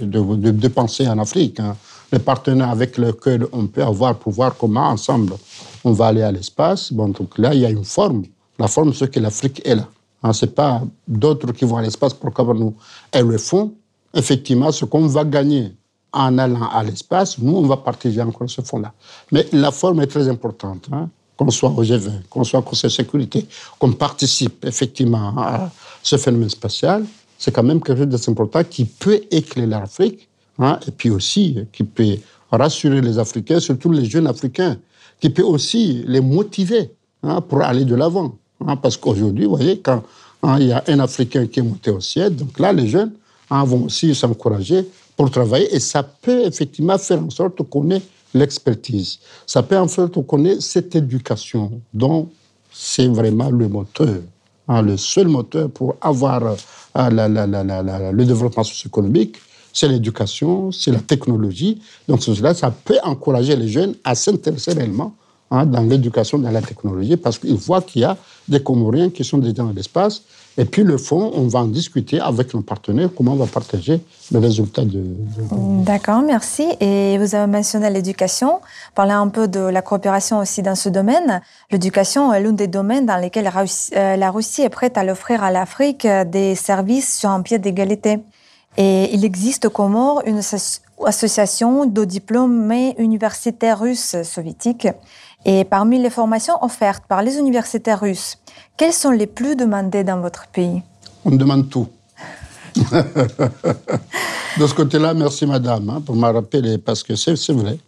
de, 0.00 0.68
penser 0.68 1.08
en 1.08 1.18
Afrique, 1.18 1.58
hein. 1.58 1.76
les 2.12 2.20
partenaires 2.20 2.70
avec 2.70 2.98
lesquels 2.98 3.46
on 3.52 3.66
peut 3.66 3.82
avoir 3.82 4.14
pour 4.14 4.32
voir 4.32 4.56
comment 4.56 4.88
ensemble 4.88 5.34
on 5.84 5.90
va 5.90 6.06
aller 6.06 6.22
à 6.22 6.30
l'espace. 6.30 6.92
Bon, 6.92 7.08
donc 7.08 7.36
là, 7.36 7.52
il 7.52 7.60
y 7.60 7.66
a 7.66 7.70
une 7.70 7.84
forme. 7.84 8.22
La 8.60 8.68
forme, 8.68 8.94
c'est 8.94 9.10
que 9.10 9.18
l'Afrique 9.18 9.60
est 9.64 9.74
là. 9.74 9.88
Hein, 10.22 10.32
ce 10.32 10.46
n'est 10.46 10.52
pas 10.52 10.82
d'autres 11.08 11.50
qui 11.52 11.64
vont 11.64 11.76
à 11.76 11.82
l'espace 11.82 12.14
pour 12.14 12.32
que 12.32 12.42
nous. 12.42 12.74
Elles 13.10 13.26
le 13.26 13.38
font. 13.38 13.72
Effectivement, 14.14 14.70
ce 14.70 14.84
qu'on 14.84 15.06
va 15.08 15.24
gagner 15.24 15.72
en 16.16 16.38
allant 16.38 16.68
à 16.68 16.82
l'espace, 16.82 17.38
nous, 17.38 17.56
on 17.56 17.66
va 17.66 17.76
partager 17.76 18.20
encore 18.22 18.48
ce 18.48 18.62
fonds-là. 18.62 18.92
Mais 19.32 19.46
la 19.52 19.70
forme 19.70 20.00
est 20.00 20.06
très 20.06 20.28
importante. 20.28 20.88
Hein 20.92 21.08
qu'on 21.36 21.50
soit 21.50 21.70
au 21.70 21.82
G20, 21.82 22.22
qu'on 22.30 22.44
soit 22.44 22.60
au 22.60 22.62
Conseil 22.62 22.88
de 22.88 22.94
sécurité, 22.94 23.46
qu'on 23.78 23.92
participe 23.92 24.64
effectivement 24.64 25.34
à 25.36 25.70
ce 26.02 26.16
phénomène 26.16 26.48
spatial, 26.48 27.04
c'est 27.38 27.52
quand 27.52 27.62
même 27.62 27.80
quelque 27.82 28.10
chose 28.10 28.26
d'important 28.26 28.64
qui 28.64 28.86
peut 28.86 29.20
éclairer 29.30 29.68
l'Afrique, 29.68 30.28
hein, 30.58 30.78
et 30.86 30.90
puis 30.90 31.10
aussi 31.10 31.58
qui 31.72 31.84
peut 31.84 32.16
rassurer 32.50 33.00
les 33.00 33.18
Africains, 33.18 33.60
surtout 33.60 33.92
les 33.92 34.06
jeunes 34.06 34.26
Africains, 34.26 34.78
qui 35.20 35.30
peut 35.30 35.42
aussi 35.42 36.04
les 36.06 36.20
motiver 36.20 36.90
hein, 37.22 37.40
pour 37.40 37.62
aller 37.62 37.84
de 37.84 37.94
l'avant. 37.94 38.34
Parce 38.80 38.96
qu'aujourd'hui, 38.96 39.44
vous 39.44 39.56
voyez, 39.56 39.80
quand 39.80 40.02
il 40.58 40.68
y 40.68 40.72
a 40.72 40.82
un 40.86 40.98
Africain 41.00 41.46
qui 41.46 41.60
est 41.60 41.62
monté 41.62 41.90
au 41.90 42.00
ciel, 42.00 42.34
donc 42.34 42.58
là, 42.58 42.72
les 42.72 42.88
jeunes 42.88 43.12
vont 43.50 43.84
aussi 43.84 44.14
s'encourager 44.14 44.88
pour 45.16 45.30
travailler, 45.30 45.74
et 45.74 45.80
ça 45.80 46.02
peut 46.02 46.44
effectivement 46.44 46.98
faire 46.98 47.22
en 47.22 47.30
sorte 47.30 47.62
qu'on 47.68 47.90
ait 47.90 48.02
l'expertise. 48.34 49.18
Ça 49.46 49.62
peut 49.62 49.78
en 49.78 49.88
fait 49.88 50.26
connaître 50.26 50.62
cette 50.62 50.94
éducation 50.94 51.80
dont 51.92 52.28
c'est 52.70 53.08
vraiment 53.08 53.50
le 53.50 53.68
moteur, 53.68 54.18
hein, 54.68 54.82
le 54.82 54.96
seul 54.96 55.28
moteur 55.28 55.70
pour 55.70 55.96
avoir 56.00 56.42
euh, 56.96 58.12
le 58.12 58.24
développement 58.24 58.64
socio-économique, 58.64 59.36
c'est 59.72 59.88
l'éducation, 59.88 60.72
c'est 60.72 60.90
la 60.90 61.00
technologie. 61.00 61.80
Donc 62.08 62.22
cela, 62.22 62.54
ça 62.54 62.70
peut 62.70 62.98
encourager 63.02 63.54
les 63.56 63.68
jeunes 63.68 63.94
à 64.04 64.14
s'intéresser 64.14 64.72
réellement 64.72 65.14
hein, 65.50 65.66
dans 65.66 65.82
l'éducation, 65.82 66.38
dans 66.38 66.50
la 66.50 66.62
technologie, 66.62 67.16
parce 67.16 67.38
qu'ils 67.38 67.56
voient 67.56 67.82
qu'il 67.82 68.02
y 68.02 68.04
a 68.04 68.16
des 68.48 68.62
Comoriens 68.62 69.10
qui 69.10 69.22
sont 69.22 69.38
déjà 69.38 69.52
dans 69.52 69.72
l'espace. 69.72 70.22
Et 70.58 70.64
puis 70.64 70.84
le 70.84 70.96
fond, 70.96 71.32
on 71.34 71.48
va 71.48 71.60
en 71.60 71.66
discuter 71.66 72.18
avec 72.18 72.54
nos 72.54 72.62
partenaires, 72.62 73.10
comment 73.14 73.32
on 73.32 73.36
va 73.36 73.46
partager 73.46 74.00
les 74.30 74.38
résultats 74.38 74.84
de... 74.84 75.02
D'accord, 75.84 76.22
merci. 76.22 76.64
Et 76.80 77.18
vous 77.18 77.34
avez 77.34 77.50
mentionné 77.50 77.90
l'éducation. 77.90 78.60
Parlez 78.94 79.12
un 79.12 79.28
peu 79.28 79.48
de 79.48 79.60
la 79.60 79.82
coopération 79.82 80.38
aussi 80.38 80.62
dans 80.62 80.74
ce 80.74 80.88
domaine. 80.88 81.42
L'éducation 81.70 82.32
est 82.32 82.40
l'un 82.40 82.52
des 82.52 82.68
domaines 82.68 83.04
dans 83.04 83.18
lesquels 83.18 83.44
la 83.44 84.30
Russie 84.30 84.62
euh, 84.62 84.66
est 84.66 84.70
prête 84.70 84.96
à 84.96 85.04
l'offrir 85.04 85.42
à 85.42 85.50
l'Afrique 85.50 86.06
euh, 86.06 86.24
des 86.24 86.54
services 86.54 87.18
sur 87.18 87.28
un 87.28 87.42
pied 87.42 87.58
d'égalité. 87.58 88.20
Et 88.78 89.14
il 89.14 89.24
existe 89.24 89.66
au 89.66 89.70
Comores 89.70 90.22
une 90.26 90.40
association 91.04 91.86
de 91.86 92.04
diplômés 92.04 92.94
universitaires 92.98 93.80
russes 93.80 94.16
soviétiques 94.22 94.88
et 95.48 95.64
parmi 95.64 96.02
les 96.02 96.10
formations 96.10 96.62
offertes 96.62 97.04
par 97.08 97.22
les 97.22 97.38
universités 97.38 97.94
russes, 97.94 98.36
quelles 98.76 98.92
sont 98.92 99.12
les 99.12 99.28
plus 99.28 99.54
demandées 99.54 100.02
dans 100.02 100.20
votre 100.20 100.48
pays? 100.48 100.82
On 101.24 101.30
demande 101.30 101.70
tout. 101.70 101.86
de 102.76 104.66
ce 104.66 104.74
côté-là, 104.74 105.14
merci 105.14 105.46
madame 105.46 105.88
hein, 105.88 106.02
pour 106.04 106.16
me 106.16 106.26
rappeler, 106.26 106.78
parce 106.78 107.04
que 107.04 107.14
c'est 107.14 107.52
vrai. 107.52 107.78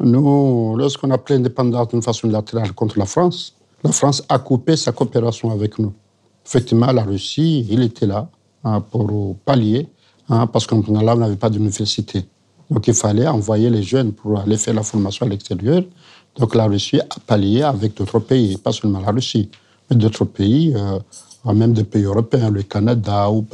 Nous, 0.00 0.76
lorsqu'on 0.76 1.10
a 1.12 1.18
pris 1.18 1.34
l'indépendance 1.34 1.88
d'une 1.88 2.02
façon 2.02 2.28
latérale 2.28 2.72
contre 2.72 2.98
la 2.98 3.06
France, 3.06 3.54
la 3.84 3.92
France 3.92 4.24
a 4.28 4.40
coupé 4.40 4.76
sa 4.76 4.90
coopération 4.90 5.52
avec 5.52 5.78
nous. 5.78 5.92
Effectivement, 6.44 6.90
la 6.90 7.04
Russie, 7.04 7.64
il 7.70 7.80
était 7.82 8.06
là 8.06 8.28
hein, 8.64 8.80
pour 8.80 9.36
pallier, 9.44 9.86
hein, 10.28 10.48
parce 10.48 10.66
qu'on 10.66 10.82
n'avait 10.82 11.36
pas 11.36 11.48
d'université. 11.48 12.26
Donc 12.70 12.86
il 12.86 12.94
fallait 12.94 13.26
envoyer 13.26 13.70
les 13.70 13.82
jeunes 13.82 14.12
pour 14.12 14.38
aller 14.38 14.56
faire 14.56 14.74
la 14.74 14.82
formation 14.82 15.26
à 15.26 15.28
l'extérieur. 15.28 15.82
Donc 16.38 16.54
la 16.54 16.66
Russie 16.66 17.00
a 17.00 17.20
pallié 17.26 17.62
avec 17.62 17.94
d'autres 17.94 18.20
pays, 18.20 18.56
pas 18.56 18.72
seulement 18.72 19.00
la 19.00 19.10
Russie, 19.10 19.48
mais 19.90 19.96
d'autres 19.96 20.24
pays, 20.24 20.74
euh, 20.76 21.52
même 21.52 21.72
des 21.72 21.84
pays 21.84 22.04
européens, 22.04 22.50
le 22.50 22.62
Canada, 22.62 23.30
ou 23.30 23.44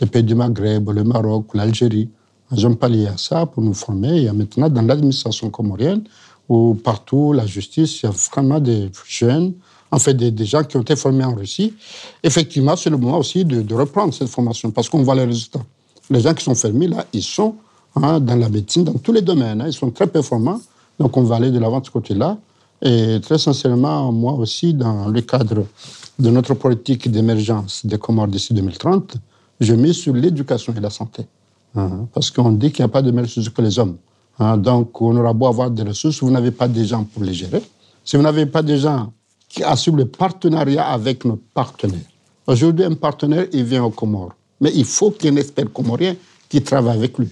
les 0.00 0.06
pays 0.06 0.22
du 0.22 0.34
Maghreb, 0.34 0.88
le 0.90 1.04
Maroc, 1.04 1.46
l'Algérie. 1.54 2.08
Ils 2.52 2.66
ont 2.66 2.74
pallié 2.74 3.08
à 3.08 3.16
ça 3.16 3.46
pour 3.46 3.62
nous 3.62 3.74
former. 3.74 4.22
Et 4.22 4.32
maintenant, 4.32 4.68
dans 4.68 4.82
l'administration 4.82 5.50
comorienne, 5.50 6.04
ou 6.48 6.74
partout, 6.74 7.32
la 7.32 7.46
justice, 7.46 8.02
il 8.02 8.06
y 8.06 8.08
a 8.08 8.12
vraiment 8.12 8.60
des 8.60 8.90
jeunes, 9.06 9.54
en 9.90 9.98
fait, 9.98 10.14
des, 10.14 10.44
gens 10.44 10.62
qui 10.64 10.76
ont 10.76 10.82
été 10.82 10.96
formés 10.96 11.24
en 11.24 11.34
Russie. 11.34 11.74
Effectivement, 12.22 12.76
c'est 12.76 12.90
le 12.90 12.96
moment 12.96 13.18
aussi 13.18 13.44
de, 13.44 13.74
reprendre 13.74 14.12
cette 14.12 14.28
formation 14.28 14.70
parce 14.70 14.88
qu'on 14.88 15.02
voit 15.02 15.14
les 15.14 15.24
résultats. 15.24 15.64
Les 16.10 16.20
gens 16.20 16.34
qui 16.34 16.44
sont 16.44 16.54
fermés, 16.54 16.88
là, 16.88 17.06
ils 17.12 17.22
sont 17.22 17.54
hein, 17.96 18.20
dans 18.20 18.36
la 18.36 18.48
médecine, 18.48 18.84
dans 18.84 18.94
tous 18.94 19.12
les 19.12 19.22
domaines. 19.22 19.60
Hein. 19.60 19.68
ils 19.68 19.72
sont 19.72 19.90
très 19.90 20.06
performants. 20.06 20.60
Donc 20.98 21.16
on 21.16 21.22
va 21.22 21.36
aller 21.36 21.50
de 21.50 21.58
l'avant 21.58 21.80
de 21.80 21.86
ce 21.86 21.90
côté-là. 21.90 22.38
Et 22.82 23.18
très 23.22 23.38
sincèrement, 23.38 24.12
moi 24.12 24.34
aussi, 24.34 24.74
dans 24.74 25.08
le 25.08 25.20
cadre 25.20 25.64
de 26.18 26.30
notre 26.30 26.54
politique 26.54 27.10
d'émergence 27.10 27.84
des 27.84 27.98
Comores 27.98 28.28
d'ici 28.28 28.52
2030, 28.54 29.16
je 29.60 29.74
mets 29.74 29.92
sur 29.92 30.14
l'éducation 30.14 30.74
et 30.76 30.80
la 30.80 30.90
santé. 30.90 31.26
Hein, 31.76 32.06
parce 32.12 32.30
qu'on 32.30 32.52
dit 32.52 32.70
qu'il 32.70 32.84
n'y 32.84 32.90
a 32.90 32.92
pas 32.92 33.02
de 33.02 33.10
meilleures 33.10 33.26
ressources 33.26 33.48
que 33.48 33.62
les 33.62 33.78
hommes. 33.78 33.96
Hein, 34.38 34.56
donc 34.56 35.00
on 35.00 35.16
aura 35.16 35.32
beau 35.32 35.46
avoir 35.46 35.70
des 35.70 35.82
ressources, 35.82 36.22
vous 36.22 36.30
n'avez 36.30 36.50
pas 36.50 36.68
des 36.68 36.84
gens 36.84 37.04
pour 37.04 37.22
les 37.24 37.34
gérer. 37.34 37.62
Si 38.04 38.16
vous 38.16 38.22
n'avez 38.22 38.46
pas 38.46 38.62
des 38.62 38.78
gens 38.78 39.12
qui 39.48 39.62
assurent 39.62 39.96
le 39.96 40.06
partenariat 40.06 40.86
avec 40.86 41.24
nos 41.24 41.36
partenaires. 41.54 42.00
Aujourd'hui, 42.46 42.84
un 42.84 42.94
partenaire, 42.94 43.46
il 43.52 43.64
vient 43.64 43.84
aux 43.84 43.90
Comores. 43.90 44.34
Mais 44.60 44.70
il 44.74 44.84
faut 44.84 45.10
qu'il 45.10 45.26
y 45.26 45.28
ait 45.28 45.38
un 45.38 45.40
expert 45.40 45.72
comorien 45.72 46.14
qui 46.48 46.62
travaille 46.62 46.96
avec 46.96 47.18
lui. 47.18 47.28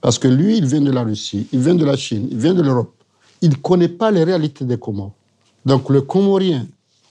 Parce 0.00 0.18
que 0.18 0.28
lui, 0.28 0.58
il 0.58 0.66
vient 0.66 0.80
de 0.80 0.90
la 0.90 1.02
Russie, 1.02 1.46
il 1.52 1.60
vient 1.60 1.74
de 1.74 1.84
la 1.84 1.96
Chine, 1.96 2.28
il 2.30 2.38
vient 2.38 2.54
de 2.54 2.62
l'Europe 2.62 2.92
il 3.40 3.50
ne 3.50 3.54
connaît 3.56 3.88
pas 3.88 4.10
les 4.10 4.24
réalités 4.24 4.64
des 4.64 4.78
Comores. 4.78 5.12
Donc 5.64 5.90
le 5.90 6.02
Comorien 6.02 6.66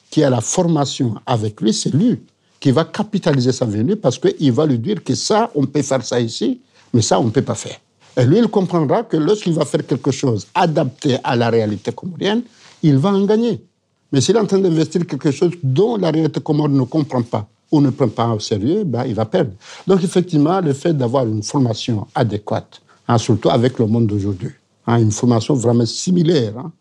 qui 0.10 0.24
a 0.24 0.30
la 0.30 0.42
formation 0.42 1.16
avec 1.26 1.62
lui, 1.62 1.74
c'est 1.74 1.94
lui 1.94 2.20
qui 2.60 2.72
va 2.72 2.84
capitaliser 2.84 3.52
sa 3.52 3.66
venue 3.66 3.96
parce 3.96 4.18
qu'il 4.20 4.52
va 4.52 4.66
lui 4.66 4.80
dire 4.80 5.04
que 5.04 5.16
ça, 5.16 5.50
on 5.56 5.66
peut 5.66 5.82
faire 5.82 6.04
ça 6.04 6.20
ici, 6.20 6.60
mais 6.94 7.02
ça, 7.02 7.20
on 7.20 7.26
ne 7.26 7.30
peut 7.30 7.42
pas 7.42 7.56
faire. 7.56 7.78
Et 8.18 8.26
lui, 8.26 8.40
il 8.40 8.48
comprendra 8.48 9.04
que 9.04 9.16
lorsqu'il 9.16 9.54
va 9.54 9.66
faire 9.66 9.86
quelque 9.86 10.12
chose 10.12 10.48
adapté 10.54 11.18
à 11.24 11.36
la 11.36 11.50
réalité 11.50 11.92
comorienne, 11.92 12.42
il 12.84 12.98
va 12.98 13.10
en 13.10 13.24
gagner. 13.26 13.64
Mais 14.12 14.20
s'il 14.20 14.36
est 14.36 14.40
en 14.40 14.46
train 14.46 14.60
d'investir 14.60 15.06
quelque 15.06 15.32
chose 15.32 15.52
dont 15.64 15.96
la 15.96 16.12
réalité 16.12 16.42
comorienne 16.42 16.78
ne 16.78 16.84
comprend 16.84 17.22
pas 17.22 17.48
ou 17.72 17.80
ne 17.80 17.92
prend 17.92 18.10
pas 18.10 18.30
au 18.30 18.40
sérieux, 18.40 18.84
ben, 18.84 19.06
il 19.06 19.14
va 19.14 19.26
perdre. 19.26 19.52
Donc 19.86 20.04
effectivement, 20.04 20.60
le 20.60 20.74
fait 20.74 20.94
d'avoir 20.94 21.26
une 21.26 21.44
formation 21.44 22.08
adéquate, 22.16 22.82
hein, 23.08 23.18
surtout 23.18 23.52
avec 23.52 23.78
le 23.78 23.86
monde 23.86 24.08
d'aujourd'hui, 24.08 24.50
une 24.98 25.12
formation 25.12 25.54
vraiment 25.54 25.86
similaire. 25.86 26.58
Hein. 26.58 26.72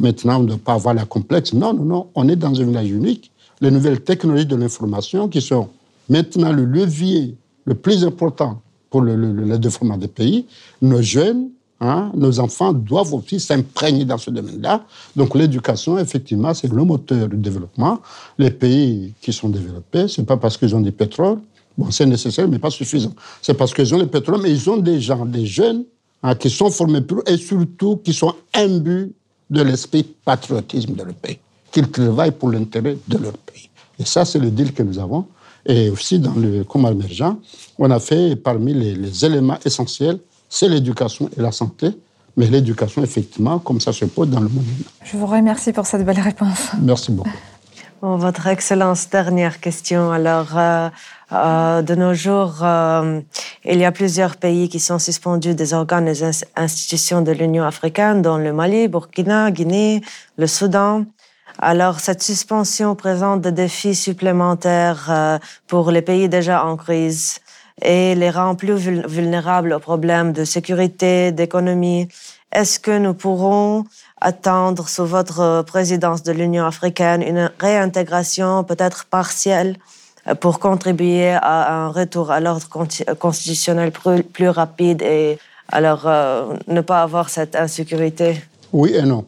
Maintenant, 0.00 0.40
on 0.40 0.44
ne 0.44 0.54
pas 0.56 0.74
avoir 0.74 0.94
la 0.94 1.04
complexe. 1.04 1.52
Non, 1.52 1.74
non, 1.74 1.84
non. 1.84 2.06
On 2.14 2.28
est 2.28 2.36
dans 2.36 2.58
un 2.60 2.64
village 2.64 2.90
unique. 2.90 3.30
Les 3.60 3.70
nouvelles 3.70 4.00
technologies 4.00 4.46
de 4.46 4.56
l'information 4.56 5.28
qui 5.28 5.40
sont 5.40 5.68
maintenant 6.08 6.52
le 6.52 6.64
levier 6.64 7.36
le 7.64 7.74
plus 7.74 8.04
important 8.04 8.60
pour 8.90 9.02
le, 9.02 9.58
développement 9.58 9.96
des 9.96 10.08
pays. 10.08 10.46
Nos 10.80 11.02
jeunes, 11.02 11.50
hein, 11.80 12.10
nos 12.14 12.40
enfants 12.40 12.72
doivent 12.72 13.14
aussi 13.14 13.38
s'imprégner 13.38 14.04
dans 14.04 14.18
ce 14.18 14.30
domaine-là. 14.30 14.84
Donc 15.14 15.34
l'éducation, 15.34 15.98
effectivement, 15.98 16.52
c'est 16.54 16.72
le 16.72 16.84
moteur 16.84 17.28
du 17.28 17.36
développement. 17.36 18.00
Les 18.38 18.50
pays 18.50 19.14
qui 19.20 19.32
sont 19.32 19.48
développés, 19.48 20.08
c'est 20.08 20.26
pas 20.26 20.36
parce 20.36 20.56
qu'ils 20.56 20.74
ont 20.74 20.80
du 20.80 20.92
pétrole. 20.92 21.38
Bon, 21.78 21.90
c'est 21.90 22.04
nécessaire, 22.04 22.48
mais 22.48 22.58
pas 22.58 22.70
suffisant. 22.70 23.12
C'est 23.40 23.54
parce 23.54 23.72
qu'ils 23.72 23.94
ont 23.94 23.98
le 23.98 24.06
pétrole, 24.06 24.40
mais 24.42 24.50
ils 24.50 24.68
ont 24.68 24.76
des 24.76 25.00
gens, 25.00 25.24
des 25.24 25.46
jeunes 25.46 25.84
Hein, 26.24 26.36
qui 26.36 26.50
sont 26.50 26.70
formés 26.70 27.00
pour 27.00 27.22
et 27.26 27.36
surtout 27.36 27.96
qui 27.96 28.12
sont 28.12 28.34
imbus 28.54 29.12
de 29.50 29.62
l'esprit 29.62 30.04
patriotisme 30.24 30.94
de 30.94 31.02
leur 31.02 31.14
pays, 31.14 31.38
qu'ils 31.72 31.90
travaillent 31.90 32.30
pour 32.30 32.50
l'intérêt 32.50 32.96
de 33.08 33.18
leur 33.18 33.32
pays. 33.32 33.68
Et 33.98 34.04
ça, 34.04 34.24
c'est 34.24 34.38
le 34.38 34.50
deal 34.52 34.72
que 34.72 34.84
nous 34.84 35.00
avons. 35.00 35.26
Et 35.66 35.90
aussi, 35.90 36.20
dans 36.20 36.34
le 36.34 36.62
coma 36.62 36.92
émergent, 36.92 37.36
on 37.76 37.90
a 37.90 37.98
fait 37.98 38.36
parmi 38.36 38.72
les, 38.72 39.24
éléments 39.24 39.58
essentiels, 39.64 40.20
c'est 40.48 40.68
l'éducation 40.68 41.28
et 41.36 41.40
la 41.40 41.50
santé. 41.50 41.90
Mais 42.36 42.46
l'éducation, 42.46 43.02
effectivement, 43.02 43.58
comme 43.58 43.80
ça 43.80 43.92
se 43.92 44.04
pose 44.04 44.30
dans 44.30 44.40
le 44.40 44.48
monde. 44.48 44.64
Je 45.04 45.16
vous 45.16 45.26
remercie 45.26 45.72
pour 45.72 45.86
cette 45.86 46.04
belle 46.06 46.20
réponse. 46.20 46.70
Merci 46.80 47.12
beaucoup. 47.12 47.28
Votre 48.04 48.48
Excellence, 48.48 49.08
dernière 49.10 49.60
question. 49.60 50.10
Alors, 50.10 50.58
euh, 50.58 50.88
euh, 51.30 51.82
de 51.82 51.94
nos 51.94 52.14
jours, 52.14 52.56
euh, 52.62 53.20
il 53.64 53.78
y 53.78 53.84
a 53.84 53.92
plusieurs 53.92 54.38
pays 54.38 54.68
qui 54.68 54.80
sont 54.80 54.98
suspendus 54.98 55.54
des 55.54 55.72
organes 55.72 56.08
et 56.08 56.24
institutions 56.56 57.22
de 57.22 57.30
l'Union 57.30 57.62
africaine, 57.62 58.20
dont 58.20 58.38
le 58.38 58.52
Mali, 58.52 58.88
Burkina, 58.88 59.52
Guinée, 59.52 60.00
le 60.36 60.48
Soudan. 60.48 61.04
Alors, 61.60 62.00
cette 62.00 62.24
suspension 62.24 62.96
présente 62.96 63.40
des 63.40 63.52
défis 63.52 63.94
supplémentaires 63.94 65.38
pour 65.68 65.92
les 65.92 66.02
pays 66.02 66.28
déjà 66.28 66.64
en 66.64 66.76
crise 66.76 67.38
et 67.82 68.16
les 68.16 68.30
rend 68.30 68.56
plus 68.56 68.74
vulnérables 68.74 69.74
aux 69.74 69.78
problèmes 69.78 70.32
de 70.32 70.44
sécurité, 70.44 71.30
d'économie. 71.30 72.08
Est-ce 72.50 72.80
que 72.80 72.98
nous 72.98 73.14
pourrons 73.14 73.84
attendre 74.22 74.88
sous 74.88 75.04
votre 75.04 75.62
présidence 75.66 76.22
de 76.22 76.32
l'Union 76.32 76.64
africaine 76.64 77.22
une 77.22 77.50
réintégration 77.58 78.64
peut-être 78.64 79.06
partielle 79.06 79.76
euh, 80.28 80.34
pour 80.34 80.60
contribuer 80.60 81.30
à 81.30 81.84
un 81.84 81.88
retour 81.88 82.30
à 82.30 82.40
l'ordre 82.40 82.66
constitutionnel 83.18 83.90
plus, 83.90 84.48
rapide 84.48 85.02
et 85.02 85.38
alors 85.68 86.02
euh, 86.06 86.54
ne 86.68 86.80
pas 86.80 87.02
avoir 87.02 87.30
cette 87.30 87.56
insécurité? 87.56 88.40
Oui 88.72 88.94
et 88.94 89.02
non. 89.02 89.24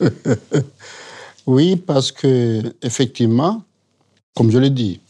oui, 1.46 1.76
parce 1.76 2.10
que 2.10 2.62
effectivement, 2.82 3.62
comme 4.34 4.50
je 4.50 4.58
l'ai 4.58 4.70
dit, 4.70 5.00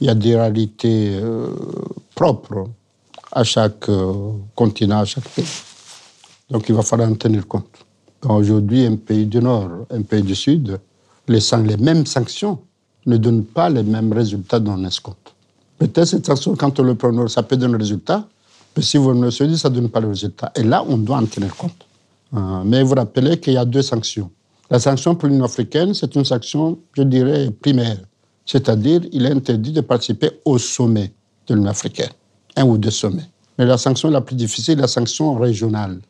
il 0.00 0.08
y 0.08 0.10
a 0.10 0.14
des 0.14 0.34
réalités 0.34 1.16
euh, 1.22 1.48
propres 2.14 2.66
à 3.30 3.44
chaque 3.44 3.86
continent, 4.54 5.00
à 5.00 5.04
chaque 5.04 5.28
pays. 5.28 5.46
Donc 6.50 6.68
il 6.68 6.74
va 6.74 6.82
falloir 6.82 7.08
en 7.08 7.14
tenir 7.14 7.46
compte. 7.46 7.73
Aujourd'hui, 8.28 8.86
un 8.86 8.96
pays 8.96 9.26
du 9.26 9.38
Nord, 9.38 9.86
un 9.90 10.02
pays 10.02 10.22
du 10.22 10.34
Sud, 10.34 10.78
les, 11.28 11.40
les 11.64 11.76
mêmes 11.76 12.06
sanctions 12.06 12.58
ne 13.06 13.16
donnent 13.16 13.44
pas 13.44 13.68
les 13.68 13.82
mêmes 13.82 14.12
résultats 14.12 14.58
dans 14.58 14.82
escompte. 14.84 15.34
Peut-être 15.78 16.06
cette 16.06 16.26
sanction, 16.26 16.54
quand 16.56 16.78
on 16.80 16.82
le 16.82 16.94
prend, 16.94 17.28
ça 17.28 17.42
peut 17.42 17.56
donner 17.56 17.74
un 17.74 17.78
résultat, 17.78 18.26
mais 18.76 18.82
si 18.82 18.96
vous 18.96 19.12
le 19.12 19.28
dites, 19.28 19.56
ça 19.56 19.68
ne 19.68 19.74
donne 19.74 19.88
pas 19.90 20.00
le 20.00 20.08
résultat. 20.08 20.52
Et 20.56 20.62
là, 20.62 20.84
on 20.88 20.96
doit 20.96 21.18
en 21.18 21.26
tenir 21.26 21.54
compte. 21.54 21.86
Euh, 22.34 22.62
mais 22.64 22.82
vous 22.82 22.94
rappelez 22.94 23.38
qu'il 23.38 23.52
y 23.52 23.56
a 23.56 23.64
deux 23.64 23.82
sanctions. 23.82 24.30
La 24.70 24.80
sanction 24.80 25.14
pour 25.14 25.28
l'Union 25.28 25.44
africaine, 25.44 25.92
c'est 25.94 26.14
une 26.14 26.24
sanction, 26.24 26.78
je 26.94 27.02
dirais, 27.02 27.50
primaire. 27.50 27.98
C'est-à-dire, 28.46 29.02
il 29.12 29.26
est 29.26 29.30
interdit 29.30 29.72
de 29.72 29.80
participer 29.82 30.30
au 30.44 30.58
sommet 30.58 31.12
de 31.46 31.54
l'Union 31.54 31.70
africaine, 31.70 32.10
un 32.56 32.64
ou 32.64 32.78
deux 32.78 32.90
sommets. 32.90 33.28
Mais 33.58 33.66
la 33.66 33.78
sanction 33.78 34.10
la 34.10 34.20
plus 34.20 34.34
difficile, 34.34 34.78
la 34.78 34.88
sanction 34.88 35.34
régionale. 35.34 36.00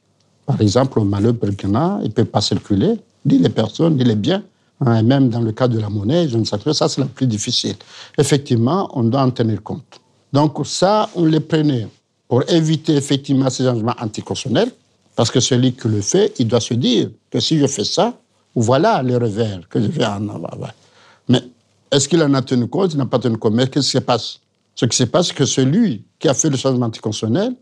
Par 0.47 0.61
exemple, 0.61 0.99
au 0.99 1.05
Mali, 1.05 1.33
Burkina, 1.33 1.99
il 2.03 2.09
ne 2.09 2.13
peut 2.13 2.25
pas 2.25 2.41
circuler, 2.41 3.01
ni 3.25 3.39
les 3.39 3.49
personnes, 3.49 3.97
ni 3.97 4.05
les 4.05 4.17
biens. 4.17 4.43
Hein, 4.81 4.99
et 4.99 5.03
même 5.03 5.29
dans 5.29 5.41
le 5.41 5.53
cas 5.53 5.69
de 5.69 5.79
la 5.79 5.89
monnaie, 5.89 6.29
je 6.29 6.37
ne 6.37 6.45
sais 6.45 6.59
pas, 6.59 6.75
ça 6.75 6.89
c'est 6.89 7.01
le 7.01 7.07
plus 7.07 7.27
difficile. 7.27 7.77
Effectivement, 8.19 8.91
on 8.93 9.05
doit 9.05 9.23
en 9.23 9.31
tenir 9.31 9.63
compte. 9.63 10.01
Donc 10.33 10.59
ça, 10.67 11.09
on 11.15 11.25
les 11.25 11.41
prenait 11.41 11.87
pour 12.29 12.43
éviter 12.51 12.97
effectivement 12.97 13.49
ces 13.51 13.65
changements 13.65 13.95
anticonstitutionnels, 14.01 14.73
parce 15.15 15.31
que 15.31 15.41
celui 15.41 15.73
qui 15.73 15.89
le 15.89 16.01
fait, 16.01 16.35
il 16.41 16.49
doit 16.49 16.61
se 16.61 16.75
dire 16.75 17.09
que 17.31 17.39
si 17.39 17.59
je 17.59 17.67
fais 17.67 17.85
ça, 17.85 18.15
Voilà 18.55 19.03
les 19.03 19.17
revers 19.17 19.69
que 19.69 19.81
je 19.81 19.87
vais 19.87 20.05
en 20.05 20.29
avoir. 20.29 20.57
Mais 21.29 21.43
est-ce 21.91 22.09
qu'il 22.09 22.23
en 22.23 22.33
a 22.35 22.43
tenu 22.43 22.69
compte? 22.69 22.93
Il 22.93 22.99
n'a 22.99 23.07
pas 23.07 23.19
tenu 23.19 23.37
compte. 23.37 23.55
Mais 23.55 23.67
qu'est-ce 23.67 23.87
qui 23.87 23.93
se 23.93 23.99
passe? 23.99 24.39
Ce 24.75 24.87
qui 24.87 24.97
se 24.97 25.05
passe, 25.05 25.29
c'est 25.29 25.35
que 25.35 25.45
celui 25.45 26.05
qui 26.19 26.29
a 26.29 26.35
fait 26.35 26.51
le 26.51 26.57
changement 26.57 26.87
anticonstitutionnel, 26.87 27.55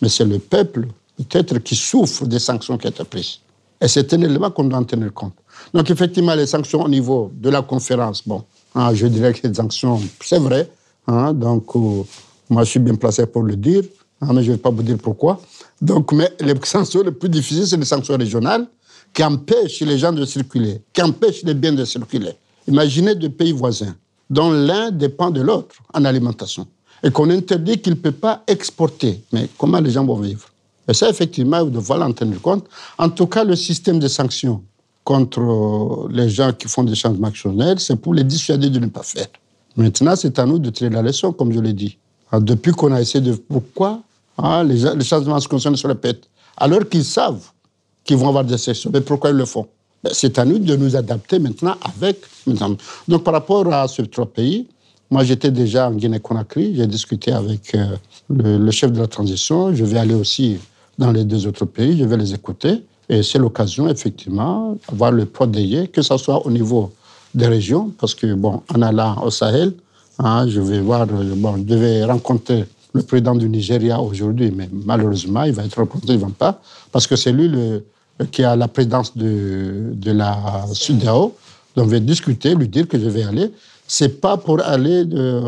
mais 0.00 0.08
c'est 0.08 0.24
le 0.24 0.38
peuple, 0.38 0.88
peut-être, 1.24 1.58
qui 1.58 1.76
souffre 1.76 2.26
des 2.26 2.38
sanctions 2.38 2.76
qui 2.78 2.86
ont 2.86 2.90
été 2.90 3.04
prises. 3.04 3.38
Et 3.80 3.88
c'est 3.88 4.12
un 4.12 4.20
élément 4.20 4.50
qu'on 4.50 4.64
doit 4.64 4.78
en 4.78 4.84
tenir 4.84 5.12
compte. 5.12 5.34
Donc, 5.72 5.90
effectivement, 5.90 6.34
les 6.34 6.46
sanctions 6.46 6.82
au 6.82 6.88
niveau 6.88 7.30
de 7.34 7.48
la 7.50 7.62
conférence, 7.62 8.26
bon, 8.26 8.44
hein, 8.74 8.94
je 8.94 9.06
dirais 9.06 9.32
que 9.32 9.46
les 9.46 9.54
sanctions, 9.54 10.00
c'est 10.22 10.38
vrai. 10.38 10.70
Hein, 11.06 11.32
donc, 11.32 11.64
euh, 11.74 12.02
moi, 12.48 12.64
je 12.64 12.70
suis 12.70 12.80
bien 12.80 12.94
placé 12.94 13.26
pour 13.26 13.42
le 13.42 13.56
dire, 13.56 13.82
hein, 14.20 14.32
mais 14.32 14.42
je 14.42 14.50
ne 14.50 14.56
vais 14.56 14.62
pas 14.62 14.70
vous 14.70 14.82
dire 14.82 14.98
pourquoi. 15.02 15.40
Donc, 15.80 16.12
mais 16.12 16.30
les 16.40 16.54
sanctions 16.64 17.02
les 17.02 17.12
plus 17.12 17.28
difficiles, 17.28 17.66
c'est 17.66 17.76
les 17.76 17.84
sanctions 17.84 18.16
régionales 18.16 18.66
qui 19.12 19.24
empêchent 19.24 19.80
les 19.80 19.98
gens 19.98 20.12
de 20.12 20.24
circuler, 20.24 20.82
qui 20.92 21.02
empêchent 21.02 21.42
les 21.42 21.54
biens 21.54 21.72
de 21.72 21.84
circuler. 21.84 22.32
Imaginez 22.68 23.14
deux 23.14 23.30
pays 23.30 23.52
voisins 23.52 23.94
dont 24.28 24.52
l'un 24.52 24.90
dépend 24.90 25.30
de 25.30 25.40
l'autre 25.40 25.74
en 25.92 26.04
alimentation 26.04 26.66
et 27.02 27.10
qu'on 27.10 27.30
interdit 27.30 27.78
qu'il 27.78 27.94
ne 27.94 27.98
peut 27.98 28.12
pas 28.12 28.44
exporter. 28.46 29.22
Mais 29.32 29.48
comment 29.58 29.80
les 29.80 29.90
gens 29.90 30.04
vont 30.04 30.20
vivre? 30.20 30.49
Et 30.90 30.94
ça, 30.94 31.08
effectivement, 31.08 31.62
vous 31.64 31.70
devez 31.70 31.94
en 31.94 32.12
tenir 32.12 32.40
compte. 32.42 32.66
En 32.98 33.08
tout 33.08 33.26
cas, 33.26 33.44
le 33.44 33.54
système 33.54 34.00
de 34.00 34.08
sanctions 34.08 34.60
contre 35.04 35.40
euh, 35.40 36.08
les 36.10 36.28
gens 36.28 36.52
qui 36.52 36.66
font 36.66 36.82
des 36.82 36.96
changements 36.96 37.28
actionnels, 37.28 37.78
c'est 37.78 37.94
pour 37.96 38.12
les 38.12 38.24
dissuader 38.24 38.70
de 38.70 38.80
ne 38.80 38.86
pas 38.86 39.04
faire. 39.04 39.28
Maintenant, 39.76 40.16
c'est 40.16 40.36
à 40.40 40.44
nous 40.44 40.58
de 40.58 40.68
tirer 40.70 40.90
la 40.90 41.02
leçon, 41.02 41.32
comme 41.32 41.52
je 41.52 41.60
l'ai 41.60 41.72
dit. 41.72 41.96
Ah, 42.32 42.40
depuis 42.40 42.72
qu'on 42.72 42.92
a 42.92 43.00
essayé 43.00 43.24
de... 43.24 43.34
Pourquoi 43.34 44.00
ah, 44.36 44.64
les, 44.64 44.78
changements 45.04 45.34
constitutionnels 45.34 45.78
se 45.78 45.86
répètent 45.86 46.28
Alors 46.56 46.88
qu'ils 46.88 47.04
savent 47.04 47.46
qu'ils 48.02 48.16
vont 48.16 48.28
avoir 48.28 48.44
des 48.44 48.58
sessions. 48.58 48.90
Mais 48.92 49.00
pourquoi 49.00 49.30
ils 49.30 49.36
le 49.36 49.44
font? 49.44 49.68
Ben, 50.02 50.10
C'est 50.12 50.38
à 50.40 50.44
nous 50.44 50.58
de 50.58 50.74
nous 50.74 50.96
adapter 50.96 51.38
maintenant 51.38 51.76
avec... 51.98 52.18
Donc, 53.06 53.22
par 53.22 53.34
rapport 53.34 53.72
à 53.72 53.86
ces 53.86 54.06
trois 54.08 54.26
pays, 54.26 54.66
moi, 55.10 55.24
j'étais 55.24 55.50
déjà 55.50 55.88
en 55.88 55.92
Guinée-Conakry, 55.92 56.76
j'ai 56.76 56.86
discuté 56.86 57.32
avec 57.32 57.74
euh, 57.74 57.96
le, 58.28 58.70
chef 58.70 58.92
de 58.92 59.00
la 59.00 59.08
transition, 59.08 59.74
je 59.74 59.84
vais 59.84 59.98
aller 59.98 60.14
aussi 60.14 60.58
dans 61.00 61.10
les 61.10 61.24
deux 61.24 61.46
autres 61.46 61.64
pays, 61.64 61.98
je 61.98 62.04
vais 62.04 62.16
les 62.16 62.32
écouter. 62.34 62.82
Et 63.08 63.22
c'est 63.24 63.38
l'occasion, 63.38 63.88
effectivement, 63.88 64.76
d'avoir 64.88 65.10
le 65.10 65.24
prodéier, 65.24 65.88
que 65.88 66.02
ce 66.02 66.16
soit 66.16 66.46
au 66.46 66.50
niveau 66.50 66.92
des 67.34 67.46
régions, 67.46 67.90
parce 67.98 68.14
que, 68.14 68.34
bon, 68.34 68.62
en 68.72 68.82
allant 68.82 69.20
au 69.24 69.30
Sahel, 69.30 69.72
hein, 70.18 70.46
je 70.46 70.60
vais 70.60 70.80
voir, 70.80 71.02
euh, 71.02 71.34
bon, 71.36 71.56
je 71.56 71.62
devais 71.62 72.04
rencontrer 72.04 72.66
le 72.92 73.02
président 73.02 73.34
du 73.34 73.48
Nigeria 73.48 74.00
aujourd'hui, 74.00 74.52
mais 74.54 74.68
malheureusement, 74.70 75.44
il 75.44 75.52
va 75.52 75.64
être 75.64 75.76
rencontré, 75.76 76.14
il 76.14 76.20
ne 76.20 76.24
va 76.24 76.30
pas, 76.38 76.60
parce 76.92 77.06
que 77.06 77.16
c'est 77.16 77.32
lui 77.32 77.48
le, 77.48 77.84
qui 78.30 78.44
a 78.44 78.54
la 78.54 78.68
présidence 78.68 79.16
de, 79.16 79.92
de 79.94 80.12
la 80.12 80.66
SUDAO. 80.72 81.34
Donc, 81.76 81.86
je 81.86 81.90
vais 81.90 82.00
discuter, 82.00 82.54
lui 82.54 82.68
dire 82.68 82.86
que 82.86 82.98
je 82.98 83.08
vais 83.08 83.24
aller 83.24 83.50
c'est 83.92 84.20
pas 84.20 84.36
pour 84.36 84.62
aller 84.62 85.04
de, 85.04 85.40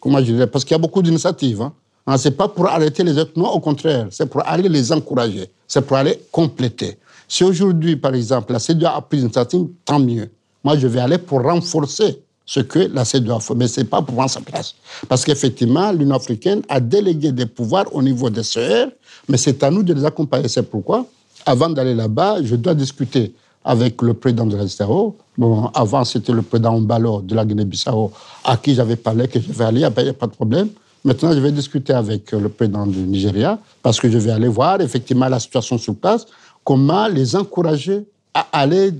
comment 0.00 0.20
je 0.20 0.32
dirais, 0.32 0.46
parce 0.46 0.64
qu'il 0.64 0.74
y 0.74 0.74
a 0.74 0.78
beaucoup 0.78 1.02
d'initiatives. 1.02 1.60
Hein. 1.60 1.70
Hein 2.06 2.16
c'est 2.16 2.36
pas 2.36 2.48
pour 2.48 2.66
arrêter 2.68 3.02
les 3.04 3.18
autres, 3.18 3.32
non, 3.36 3.50
au 3.50 3.60
contraire, 3.60 4.06
c'est 4.10 4.26
pour 4.26 4.46
aller 4.46 4.68
les 4.68 4.92
encourager, 4.92 5.50
c'est 5.66 5.82
pour 5.82 5.96
aller 5.96 6.20
compléter. 6.30 6.98
Si 7.28 7.42
aujourd'hui, 7.44 7.96
par 7.96 8.14
exemple, 8.14 8.52
la 8.52 8.58
CEDEAO 8.58 8.88
a 8.88 9.02
pris 9.02 9.18
une 9.18 9.24
initiative, 9.24 9.66
tant 9.84 9.98
mieux. 9.98 10.30
Moi, 10.62 10.76
je 10.78 10.86
vais 10.86 11.00
aller 11.00 11.18
pour 11.18 11.42
renforcer 11.42 12.22
ce 12.44 12.60
que 12.60 12.78
la 12.78 13.04
CEDEAO 13.04 13.40
fait, 13.40 13.54
mais 13.54 13.66
c'est 13.66 13.84
pas 13.84 14.00
pour 14.00 14.14
prendre 14.14 14.30
sa 14.30 14.40
place. 14.40 14.74
Parce 15.08 15.24
qu'effectivement, 15.24 15.90
l'Union 15.90 16.14
africaine 16.14 16.62
a 16.68 16.78
délégué 16.78 17.32
des 17.32 17.46
pouvoirs 17.46 17.86
au 17.92 18.02
niveau 18.02 18.30
des 18.30 18.44
CER, 18.44 18.86
mais 19.28 19.36
c'est 19.36 19.62
à 19.64 19.70
nous 19.70 19.82
de 19.82 19.92
les 19.92 20.04
accompagner. 20.04 20.46
C'est 20.48 20.62
pourquoi, 20.62 21.04
avant 21.44 21.68
d'aller 21.68 21.94
là-bas, 21.94 22.42
je 22.42 22.54
dois 22.54 22.74
discuter 22.74 23.34
avec 23.64 24.00
le 24.00 24.14
président 24.14 24.46
de 24.46 24.56
la 24.56 24.68
CEDEAO. 24.68 25.16
Bon, 25.36 25.66
avant, 25.74 26.04
c'était 26.04 26.32
le 26.32 26.42
président 26.42 26.78
Mbalo 26.80 27.22
de 27.22 27.34
la 27.34 27.44
Guinée-Bissau 27.44 28.12
à 28.44 28.56
qui 28.56 28.76
j'avais 28.76 28.96
parlé 28.96 29.26
que 29.26 29.40
je 29.40 29.52
vais 29.52 29.64
aller, 29.64 29.80
il 29.80 30.02
n'y 30.04 30.08
a 30.08 30.12
pas 30.12 30.26
de 30.28 30.32
problème. 30.32 30.68
Maintenant, 31.06 31.32
je 31.32 31.38
vais 31.38 31.52
discuter 31.52 31.92
avec 31.92 32.32
le 32.32 32.48
président 32.48 32.84
du 32.84 32.98
Nigeria 32.98 33.60
parce 33.80 34.00
que 34.00 34.10
je 34.10 34.18
vais 34.18 34.32
aller 34.32 34.48
voir 34.48 34.80
effectivement 34.80 35.28
la 35.28 35.38
situation 35.38 35.78
sur 35.78 35.94
place, 35.94 36.26
comment 36.64 37.06
les 37.06 37.36
encourager 37.36 38.04
à 38.34 38.44
aller 38.50 38.90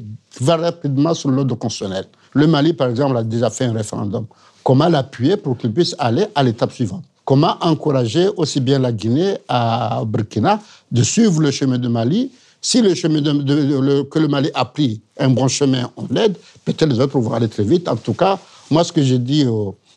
rapidement 0.40 1.14
sur 1.14 1.30
l'ordre 1.30 1.56
constitutionnel. 1.56 2.04
Le 2.32 2.46
Mali, 2.46 2.74
par 2.74 2.90
exemple, 2.90 3.16
a 3.16 3.24
déjà 3.24 3.50
fait 3.50 3.64
un 3.64 3.72
référendum. 3.72 4.24
Comment 4.62 4.88
l'appuyer 4.88 5.36
pour 5.36 5.58
qu'il 5.58 5.72
puisse 5.72 5.96
aller 5.98 6.26
à 6.36 6.44
l'étape 6.44 6.70
suivante? 6.70 7.02
Comment 7.24 7.56
encourager 7.60 8.28
aussi 8.36 8.60
bien 8.60 8.78
la 8.78 8.92
Guinée 8.92 9.38
à 9.48 10.04
Burkina 10.06 10.60
de 10.92 11.02
suivre 11.02 11.40
le 11.40 11.50
chemin 11.50 11.76
de 11.76 11.88
Mali? 11.88 12.30
Si 12.62 12.82
le 12.82 12.94
chemin 12.94 13.20
que 13.20 14.18
le 14.20 14.28
Mali 14.28 14.48
a 14.54 14.64
pris 14.64 15.00
un 15.18 15.30
bon 15.30 15.48
chemin, 15.48 15.90
on 15.96 16.06
l'aide. 16.08 16.36
Peut-être 16.64 16.88
les 16.88 17.00
autres 17.00 17.18
vont 17.18 17.32
aller 17.32 17.48
très 17.48 17.64
vite. 17.64 17.88
En 17.88 17.96
tout 17.96 18.14
cas, 18.14 18.38
moi, 18.70 18.84
ce 18.84 18.92
que 18.92 19.02
j'ai 19.02 19.18
dit 19.18 19.44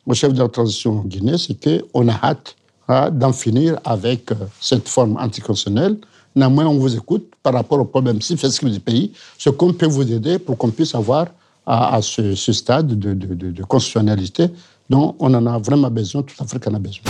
au, 0.09 0.13
chef 0.13 0.33
de 0.33 0.39
la 0.39 0.49
transition 0.49 0.99
en 0.99 1.03
Guinée, 1.03 1.37
c'est 1.37 1.55
qu'on 1.63 2.07
a 2.07 2.13
hâte 2.13 2.55
hein, 2.87 3.11
d'en 3.11 3.31
finir 3.31 3.79
avec 3.85 4.31
euh, 4.31 4.35
cette 4.59 4.89
forme 4.89 5.17
anticonstitutionnelle. 5.17 5.97
Néanmoins, 6.35 6.65
on 6.65 6.77
vous 6.77 6.95
écoute 6.95 7.31
par 7.43 7.53
rapport 7.53 7.79
au 7.79 7.85
problème 7.85 8.21
si 8.21 8.35
du 8.35 8.79
pays, 8.79 9.11
ce 9.37 9.49
qu'on 9.49 9.73
peut 9.73 9.87
vous 9.87 10.11
aider 10.11 10.39
pour 10.39 10.57
qu'on 10.57 10.69
puisse 10.69 10.95
avoir 10.95 11.27
à, 11.65 12.01
ce, 12.01 12.33
stade 12.35 12.97
de, 12.97 13.63
constitutionnalité 13.63 14.47
dont 14.89 15.15
on 15.19 15.33
en 15.33 15.45
a 15.45 15.59
vraiment 15.59 15.91
besoin, 15.91 16.23
toute 16.23 16.39
l'Afrique 16.39 16.65
en 16.67 16.73
a 16.73 16.79
besoin. 16.79 17.03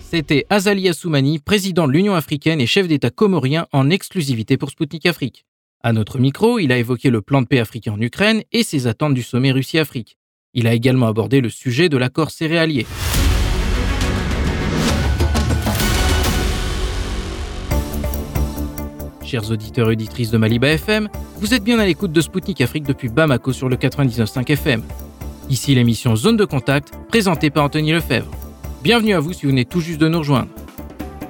C'était 0.00 0.46
Azalia 0.50 0.92
Soumani, 0.92 1.38
président 1.38 1.88
de 1.88 1.92
l'Union 1.92 2.14
africaine 2.14 2.60
et 2.60 2.66
chef 2.66 2.86
d'État 2.86 3.10
comorien 3.10 3.66
en 3.72 3.90
exclusivité 3.90 4.56
pour 4.56 4.70
Sputnik 4.70 5.06
Afrique. 5.06 5.44
À 5.84 5.92
notre 5.92 6.20
micro, 6.20 6.60
il 6.60 6.70
a 6.70 6.78
évoqué 6.78 7.10
le 7.10 7.22
plan 7.22 7.42
de 7.42 7.46
paix 7.48 7.58
africain 7.58 7.94
en 7.94 8.00
Ukraine 8.00 8.44
et 8.52 8.62
ses 8.62 8.86
attentes 8.86 9.14
du 9.14 9.22
sommet 9.24 9.50
Russie-Afrique. 9.50 10.16
Il 10.54 10.68
a 10.68 10.74
également 10.74 11.08
abordé 11.08 11.40
le 11.40 11.48
sujet 11.48 11.88
de 11.88 11.96
l'accord 11.96 12.30
céréalier. 12.30 12.86
Chers 19.24 19.50
auditeurs 19.50 19.88
et 19.88 19.94
auditrices 19.94 20.30
de 20.30 20.38
Maliba 20.38 20.68
FM, 20.68 21.08
vous 21.40 21.52
êtes 21.52 21.64
bien 21.64 21.80
à 21.80 21.84
l'écoute 21.84 22.12
de 22.12 22.20
Spoutnik 22.20 22.60
Afrique 22.60 22.84
depuis 22.84 23.08
Bamako 23.08 23.52
sur 23.52 23.68
le 23.68 23.74
99.5 23.74 24.52
FM. 24.52 24.84
Ici 25.50 25.74
l'émission 25.74 26.14
Zone 26.14 26.36
de 26.36 26.44
Contact, 26.44 26.92
présentée 27.08 27.50
par 27.50 27.64
Anthony 27.64 27.90
Lefebvre. 27.90 28.30
Bienvenue 28.84 29.14
à 29.14 29.20
vous 29.20 29.32
si 29.32 29.46
vous 29.46 29.50
venez 29.50 29.64
tout 29.64 29.80
juste 29.80 30.00
de 30.00 30.06
nous 30.06 30.18
rejoindre. 30.18 30.50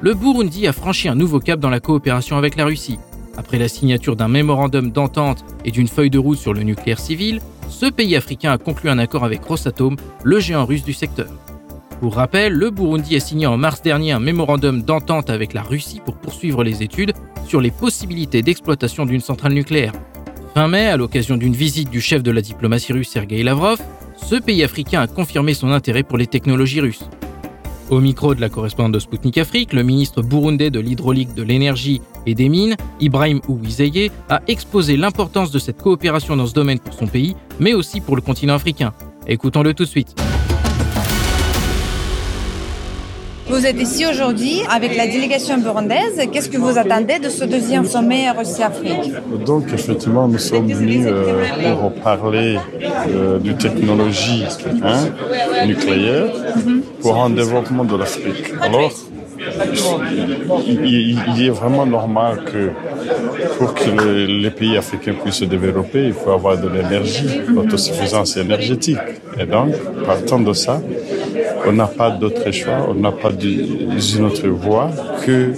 Le 0.03 0.13
Burundi 0.13 0.67
a 0.67 0.75
franchi 0.75 1.09
un 1.09 1.15
nouveau 1.15 1.41
cap 1.41 1.59
dans 1.59 1.71
la 1.71 1.81
coopération 1.81 2.37
avec 2.37 2.57
la 2.57 2.67
Russie. 2.67 2.99
Après 3.37 3.59
la 3.59 3.69
signature 3.69 4.17
d'un 4.17 4.29
mémorandum 4.29 4.91
d'entente 4.91 5.45
et 5.65 5.71
d'une 5.71 5.89
feuille 5.89 6.11
de 6.11 6.19
route 6.19 6.39
sur 6.39 6.53
le 6.53 6.63
nucléaire 6.63 6.99
civil, 6.99 7.41
ce 7.69 7.87
pays 7.87 8.17
africain 8.17 8.53
a 8.53 8.59
conclu 8.59 8.91
un 8.91 8.99
accord 8.99 9.25
avec 9.25 9.43
Rosatom, 9.45 9.97
le 10.23 10.41
géant 10.41 10.67
russe 10.67 10.85
du 10.85 10.93
secteur. 10.93 11.29
Pour 12.01 12.17
rappel, 12.17 12.53
le 12.53 12.71
Burundi 12.71 13.17
a 13.17 13.21
signé 13.21 13.47
en 13.47 13.57
mars 13.57 13.81
dernier 13.81 14.13
un 14.13 14.21
mémorandum 14.21 14.83
d'entente 14.83 15.31
avec 15.31 15.55
la 15.55 15.63
Russie 15.63 16.01
pour 16.05 16.17
poursuivre 16.17 16.65
les 16.65 16.83
études 16.83 17.13
sur 17.47 17.61
les 17.61 17.71
possibilités 17.71 18.43
d'exploitation 18.43 19.07
d'une 19.07 19.21
centrale 19.21 19.53
nucléaire. 19.53 19.93
Fin 20.55 20.69
mai, 20.69 20.89
à 20.89 20.97
l'occasion 20.97 21.37
d'une 21.37 21.55
visite 21.55 21.91
du 21.91 22.01
chef 22.01 22.23
de 22.23 22.31
la 22.31 22.43
diplomatie 22.43 22.93
russe 22.93 23.09
Sergei 23.09 23.43
Lavrov, 23.43 23.81
ce 24.17 24.35
pays 24.35 24.63
africain 24.63 25.01
a 25.01 25.07
confirmé 25.07 25.55
son 25.55 25.71
intérêt 25.71 26.03
pour 26.03 26.19
les 26.19 26.27
technologies 26.27 26.81
russes. 26.81 27.09
Au 27.91 28.01
micro 28.01 28.35
de 28.35 28.41
la 28.41 28.49
correspondante 28.49 28.93
de 28.93 28.99
Sputnik 28.99 29.39
Afrique, 29.39 29.73
le 29.73 29.83
ministre 29.83 30.23
burundais 30.23 30.71
de 30.71 30.81
l'hydraulique, 30.81 31.35
de 31.35 31.43
l'énergie 31.43 32.01
et 32.27 32.35
des 32.35 32.49
mines, 32.49 32.77
Ibrahim 33.01 33.41
Ouizeye, 33.49 34.11
a 34.29 34.41
exposé 34.49 34.97
l'importance 34.97 35.51
de 35.51 35.59
cette 35.59 35.83
coopération 35.83 36.37
dans 36.37 36.47
ce 36.47 36.55
domaine 36.55 36.79
pour 36.79 36.95
son 36.95 37.07
pays, 37.07 37.37
mais 37.61 37.75
aussi 37.75 38.01
pour 38.01 38.17
le 38.17 38.23
continent 38.23 38.55
africain. 38.55 38.93
Écoutons-le 39.27 39.75
tout 39.75 39.85
de 39.85 39.89
suite. 39.89 40.15
Vous 43.53 43.67
êtes 43.67 43.83
ici 43.83 44.07
aujourd'hui 44.07 44.63
avec 44.71 44.97
la 44.97 45.07
délégation 45.07 45.59
burundaise. 45.59 46.19
Qu'est-ce 46.33 46.49
que 46.49 46.57
vous 46.57 46.79
attendez 46.79 47.19
de 47.19 47.29
ce 47.29 47.45
deuxième 47.45 47.85
sommet 47.85 48.31
Russie-Afrique 48.31 49.13
Donc, 49.45 49.65
effectivement, 49.75 50.27
nous 50.27 50.39
sommes 50.39 50.73
venus 50.73 51.05
euh, 51.07 51.75
pour 51.79 51.93
parler 51.97 52.57
euh, 53.09 53.39
de 53.39 53.53
technologie 53.53 54.45
hein, 54.83 55.67
nucléaire 55.67 56.29
pour 57.03 57.23
un 57.23 57.29
développement 57.29 57.85
de 57.85 57.95
l'Afrique. 57.95 58.55
Alors, 58.63 58.91
il, 60.67 61.47
est 61.47 61.51
vraiment 61.51 61.87
normal 61.87 62.45
que 62.45 62.71
pour 63.59 63.75
que 63.75 63.91
les 64.27 64.51
pays 64.51 64.77
africains 64.77 65.15
puissent 65.15 65.37
se 65.37 65.45
développer, 65.45 66.07
il 66.07 66.13
faut 66.13 66.31
avoir 66.31 66.57
de 66.59 66.69
l'énergie, 66.69 67.41
l'autosuffisance 67.49 68.37
énergétique. 68.37 68.99
Et 69.39 69.47
donc, 69.47 69.75
partant 70.07 70.41
de 70.41 70.53
ça, 70.53 70.81
on 71.67 71.73
n'a 71.73 71.87
pas 71.87 72.11
d'autre 72.11 72.51
choix, 72.51 72.87
on 72.89 72.95
n'a 72.95 73.13
pas 73.13 73.31
d'une 73.31 74.25
autre 74.25 74.49
voie 74.49 74.91
que 75.25 75.53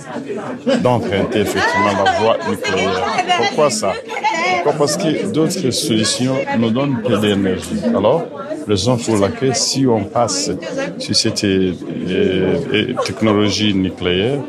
d'emprunter 0.82 1.40
effectivement 1.40 2.04
la 2.04 2.20
voie 2.20 2.36
nucléaire. 2.48 3.02
Pourquoi 3.38 3.70
ça? 3.70 3.92
Pourquoi? 4.62 4.72
Parce 4.78 4.96
que 4.96 5.26
d'autres 5.26 5.70
solutions 5.70 6.36
nous 6.58 6.70
donnent 6.70 7.02
plus 7.02 7.18
d'énergie. 7.18 7.80
Alors, 7.94 8.26
raison 8.66 8.96
pour 8.96 9.16
laquelle 9.16 9.54
si 9.54 9.86
on 9.86 10.04
passe 10.04 10.50
sur 10.98 11.14
cette 11.14 11.44
euh, 11.44 11.72
euh, 12.08 12.94
technologie 13.04 13.74
nucléaire, 13.74 14.40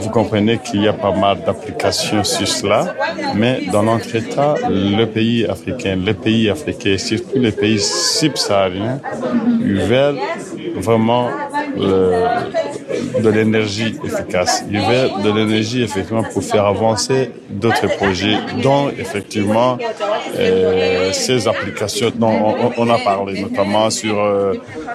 vous 0.00 0.10
comprenez 0.10 0.58
qu'il 0.58 0.82
y 0.82 0.88
a 0.88 0.92
pas 0.92 1.14
mal 1.14 1.42
d'applications 1.44 2.24
sur 2.24 2.48
cela, 2.48 2.94
mais 3.34 3.66
dans 3.70 3.82
notre 3.82 4.14
État, 4.16 4.54
le 4.68 5.04
pays 5.04 5.44
africain, 5.46 5.96
les 6.04 6.14
pays 6.14 6.48
africains, 6.48 6.96
surtout 6.96 7.38
les 7.38 7.52
pays 7.52 7.80
subsahariens, 7.80 9.00
veulent 9.60 10.18
vraiment 10.76 11.28
de 13.22 13.28
l'énergie 13.28 13.94
efficace. 14.04 14.64
Ils 14.70 14.80
veulent 14.80 15.22
de 15.24 15.30
l'énergie 15.30 15.82
effectivement 15.82 16.22
pour 16.22 16.42
faire 16.42 16.66
avancer 16.66 17.30
d'autres 17.48 17.88
projets, 17.96 18.36
dont 18.62 18.88
effectivement 18.90 19.78
euh, 20.36 21.12
ces 21.12 21.48
applications 21.48 22.10
dont 22.14 22.54
on, 22.76 22.90
a 22.90 22.98
parlé, 22.98 23.40
notamment 23.40 23.90
sur 23.90 24.18
euh, 24.18 24.54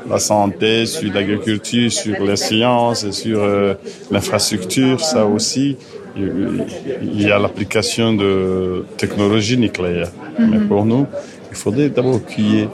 la 0.09 0.19
santé, 0.19 0.85
sur 0.85 1.13
l'agriculture, 1.13 1.91
sur 1.91 2.23
les 2.23 2.35
sciences, 2.35 3.09
sur 3.11 3.39
euh, 3.41 3.73
l'infrastructure, 4.11 4.99
ça 4.99 5.25
aussi. 5.25 5.77
Il 6.17 7.21
y 7.21 7.29
a 7.29 7.37
l'application 7.37 8.13
de 8.13 8.85
technologies 8.95 9.57
nucléaires. 9.57 10.11
Mais 10.39 10.59
pour 10.59 10.85
nous, 10.85 11.05
il 11.51 11.57
faudrait 11.57 11.89
d'abord 11.89 12.25
qu'il 12.25 12.55
y 12.55 12.59
ait 12.61 12.69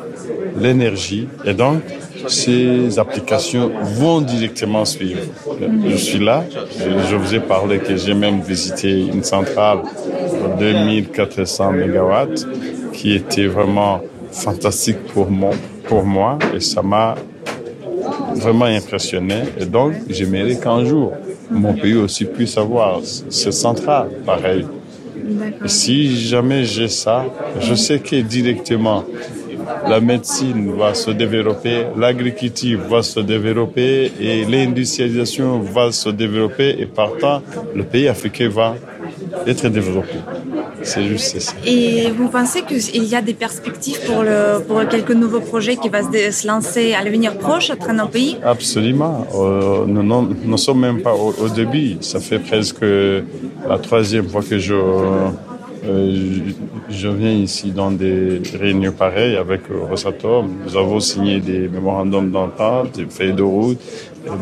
l'énergie 0.58 1.28
et 1.46 1.54
donc 1.54 1.82
ces 2.28 3.00
applications 3.00 3.72
vont 3.82 4.22
directement 4.22 4.86
suivre. 4.86 5.22
Je 5.88 5.96
suis 5.96 6.20
là, 6.24 6.44
je 7.10 7.16
vous 7.16 7.36
ai 7.36 7.40
parlé 7.40 7.80
que 7.80 7.96
j'ai 7.96 8.14
même 8.14 8.42
visité 8.42 9.02
une 9.02 9.24
centrale 9.24 9.80
de 10.60 10.72
2400 10.72 11.72
MW 11.72 12.12
qui 12.94 13.14
était 13.14 13.48
vraiment 13.48 14.02
fantastique 14.32 14.98
pour 15.14 16.06
moi, 16.06 16.38
et 16.56 16.60
ça 16.60 16.82
m'a 16.82 17.16
vraiment 18.36 18.66
impressionné. 18.66 19.44
Et 19.60 19.66
donc, 19.66 19.94
j'aimerais 20.10 20.56
qu'un 20.58 20.86
jour, 20.86 21.14
mon 21.50 21.74
pays 21.74 21.96
aussi 21.96 22.26
puisse 22.26 22.58
avoir 22.58 23.02
cette 23.04 23.54
centrale 23.54 24.10
pareille. 24.26 24.66
Et 25.64 25.68
si 25.68 26.18
jamais 26.18 26.64
j'ai 26.64 26.88
ça, 26.88 27.26
je 27.60 27.74
sais 27.76 28.00
que 28.00 28.16
directement, 28.16 29.04
la 29.88 30.00
médecine 30.00 30.76
va 30.78 30.94
se 30.94 31.12
développer, 31.12 31.86
l'agriculture 31.98 32.80
va 32.90 33.02
se 33.02 33.20
développer 33.20 34.12
et 34.20 34.46
l'industrialisation 34.46 35.60
va 35.60 35.92
se 35.92 36.10
développer 36.10 36.76
et 36.80 36.86
partant, 36.86 37.42
le 37.76 37.84
pays 37.84 38.08
africain 38.08 38.50
va 38.50 38.76
être 39.48 39.68
développé. 39.70 40.18
C'est 40.84 41.04
juste 41.06 41.40
ça. 41.40 41.54
Et 41.66 42.10
vous 42.12 42.28
pensez 42.28 42.64
qu'il 42.64 43.04
y 43.04 43.16
a 43.16 43.22
des 43.22 43.34
perspectives 43.34 44.00
pour, 44.08 44.24
le, 44.24 44.60
pour 44.68 44.88
quelques 44.88 45.12
nouveaux 45.12 45.42
projets 45.42 45.76
qui 45.76 45.90
vont 45.90 46.02
se, 46.12 46.48
lancer 46.48 46.94
à 46.94 47.04
l'avenir 47.04 47.38
proche 47.38 47.72
à 47.72 47.94
nos 47.94 48.08
pays? 48.08 48.38
Absolument. 48.44 49.28
Euh, 49.36 49.86
nous 49.86 50.36
ne 50.46 50.58
sommes 50.58 50.80
même 50.80 51.02
pas 51.02 51.14
au, 51.14 51.34
au, 51.40 51.50
début. 51.50 51.98
Ça 52.02 52.20
fait 52.20 52.40
presque 52.40 52.82
la 52.82 53.78
troisième 53.78 54.28
fois 54.28 54.42
que 54.42 54.58
je 54.58 54.74
euh, 55.84 56.40
je 56.90 57.08
viens 57.08 57.32
ici 57.32 57.72
dans 57.72 57.92
des 57.92 58.42
réunions 58.60 58.92
pareilles 58.92 59.36
avec 59.36 59.62
Rosatom. 59.70 60.50
Nous 60.66 60.78
avons 60.78 61.00
signé 61.00 61.40
des 61.40 61.68
mémorandums 61.68 62.30
d'entente, 62.30 62.96
des 62.96 63.06
feuilles 63.06 63.34
de 63.34 63.44
route. 63.44 63.80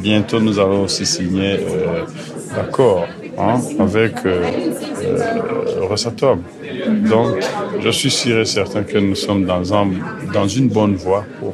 Bientôt, 0.01 0.39
nous 0.39 0.59
allons 0.59 0.83
aussi 0.83 1.05
signer 1.05 1.53
euh, 1.53 2.03
l'accord 2.55 3.05
hein, 3.37 3.61
avec 3.79 4.13
euh, 4.25 4.43
euh, 5.03 5.85
Rosatom. 5.87 6.41
Donc, 7.09 7.37
je 7.79 7.89
suis 7.89 8.11
sûr 8.11 8.39
et 8.39 8.45
certain 8.45 8.83
que 8.83 8.97
nous 8.97 9.15
sommes 9.15 9.45
dans, 9.45 9.73
un, 9.73 9.87
dans 10.33 10.47
une 10.47 10.67
bonne 10.67 10.95
voie 10.95 11.25
pour 11.39 11.53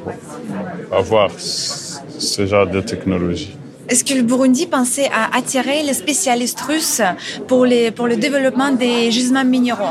avoir 0.91 1.29
ce 1.37 2.45
genre 2.45 2.67
de 2.67 2.81
technologie. 2.81 3.55
Est-ce 3.87 4.03
que 4.03 4.13
le 4.13 4.23
Burundi 4.23 4.65
pensait 4.65 5.09
à 5.13 5.35
attirer 5.37 5.83
les 5.83 5.93
spécialistes 5.93 6.59
russes 6.61 7.01
pour, 7.47 7.65
les, 7.65 7.91
pour 7.91 8.07
le 8.07 8.15
développement 8.15 8.71
des 8.71 9.11
gisements 9.11 9.45
minéraux 9.45 9.83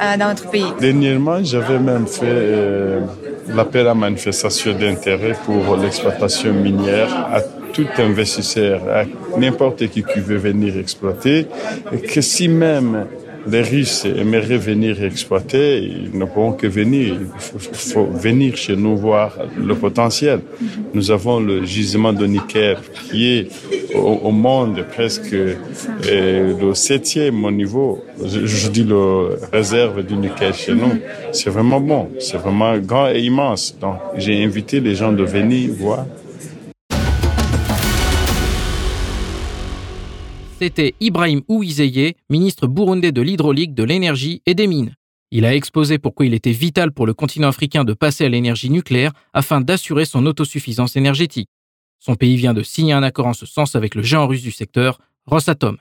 euh, 0.00 0.16
dans 0.16 0.28
notre 0.28 0.50
pays? 0.50 0.72
Dernièrement, 0.80 1.42
j'avais 1.44 1.78
même 1.78 2.06
fait 2.06 2.22
euh, 2.24 3.00
l'appel 3.48 3.86
à 3.86 3.94
manifestation 3.94 4.72
d'intérêt 4.72 5.36
pour 5.44 5.76
l'exploitation 5.76 6.52
minière 6.54 7.12
à 7.32 7.40
tout 7.74 7.86
investisseur, 7.98 8.80
à 8.88 9.04
n'importe 9.38 9.88
qui 9.88 10.02
qui 10.02 10.20
veut 10.20 10.38
venir 10.38 10.78
exploiter, 10.78 11.46
que 12.12 12.20
si 12.20 12.48
même 12.48 13.06
les 13.46 13.62
Russes 13.62 14.04
aimeraient 14.04 14.58
venir 14.58 15.02
exploiter, 15.02 15.82
ils 15.82 16.16
ne 16.18 16.24
pourront 16.24 16.52
que 16.52 16.66
venir. 16.66 17.16
Il 17.20 17.60
faut, 17.60 18.06
venir 18.06 18.56
chez 18.56 18.76
nous 18.76 18.96
voir 18.96 19.36
le 19.56 19.74
potentiel. 19.74 20.40
Nous 20.94 21.10
avons 21.10 21.40
le 21.40 21.64
gisement 21.64 22.12
de 22.12 22.26
nickel 22.26 22.78
qui 23.10 23.26
est 23.34 23.48
au, 23.94 24.30
monde 24.30 24.84
presque 24.90 25.32
euh, 25.32 25.56
le 26.60 26.74
septième 26.74 27.44
au 27.44 27.50
niveau. 27.50 28.04
Je, 28.24 28.68
dis 28.68 28.84
le 28.84 29.38
réserve 29.52 30.02
du 30.02 30.16
nickel 30.16 30.54
chez 30.54 30.74
nous. 30.74 30.98
C'est 31.32 31.50
vraiment 31.50 31.80
bon. 31.80 32.08
C'est 32.18 32.38
vraiment 32.38 32.76
grand 32.78 33.10
et 33.10 33.20
immense. 33.20 33.76
Donc, 33.80 33.96
j'ai 34.16 34.42
invité 34.42 34.80
les 34.80 34.94
gens 34.94 35.12
de 35.12 35.24
venir 35.24 35.70
voir 35.78 36.06
c'était 40.64 40.94
Ibrahim 40.98 41.42
Ouizeye, 41.46 42.14
ministre 42.30 42.66
burundais 42.66 43.12
de 43.12 43.20
l'hydraulique, 43.20 43.74
de 43.74 43.84
l'énergie 43.84 44.40
et 44.46 44.54
des 44.54 44.66
mines. 44.66 44.94
Il 45.30 45.44
a 45.44 45.54
exposé 45.54 45.98
pourquoi 45.98 46.24
il 46.24 46.32
était 46.32 46.52
vital 46.52 46.90
pour 46.90 47.04
le 47.04 47.12
continent 47.12 47.48
africain 47.48 47.84
de 47.84 47.92
passer 47.92 48.24
à 48.24 48.30
l'énergie 48.30 48.70
nucléaire 48.70 49.12
afin 49.34 49.60
d'assurer 49.60 50.06
son 50.06 50.24
autosuffisance 50.24 50.96
énergétique. 50.96 51.50
Son 51.98 52.14
pays 52.14 52.36
vient 52.36 52.54
de 52.54 52.62
signer 52.62 52.94
un 52.94 53.02
accord 53.02 53.26
en 53.26 53.34
ce 53.34 53.44
sens 53.44 53.76
avec 53.76 53.94
le 53.94 54.02
géant 54.02 54.26
russe 54.26 54.40
du 54.40 54.52
secteur, 54.52 55.00
Rosatom. 55.26 55.76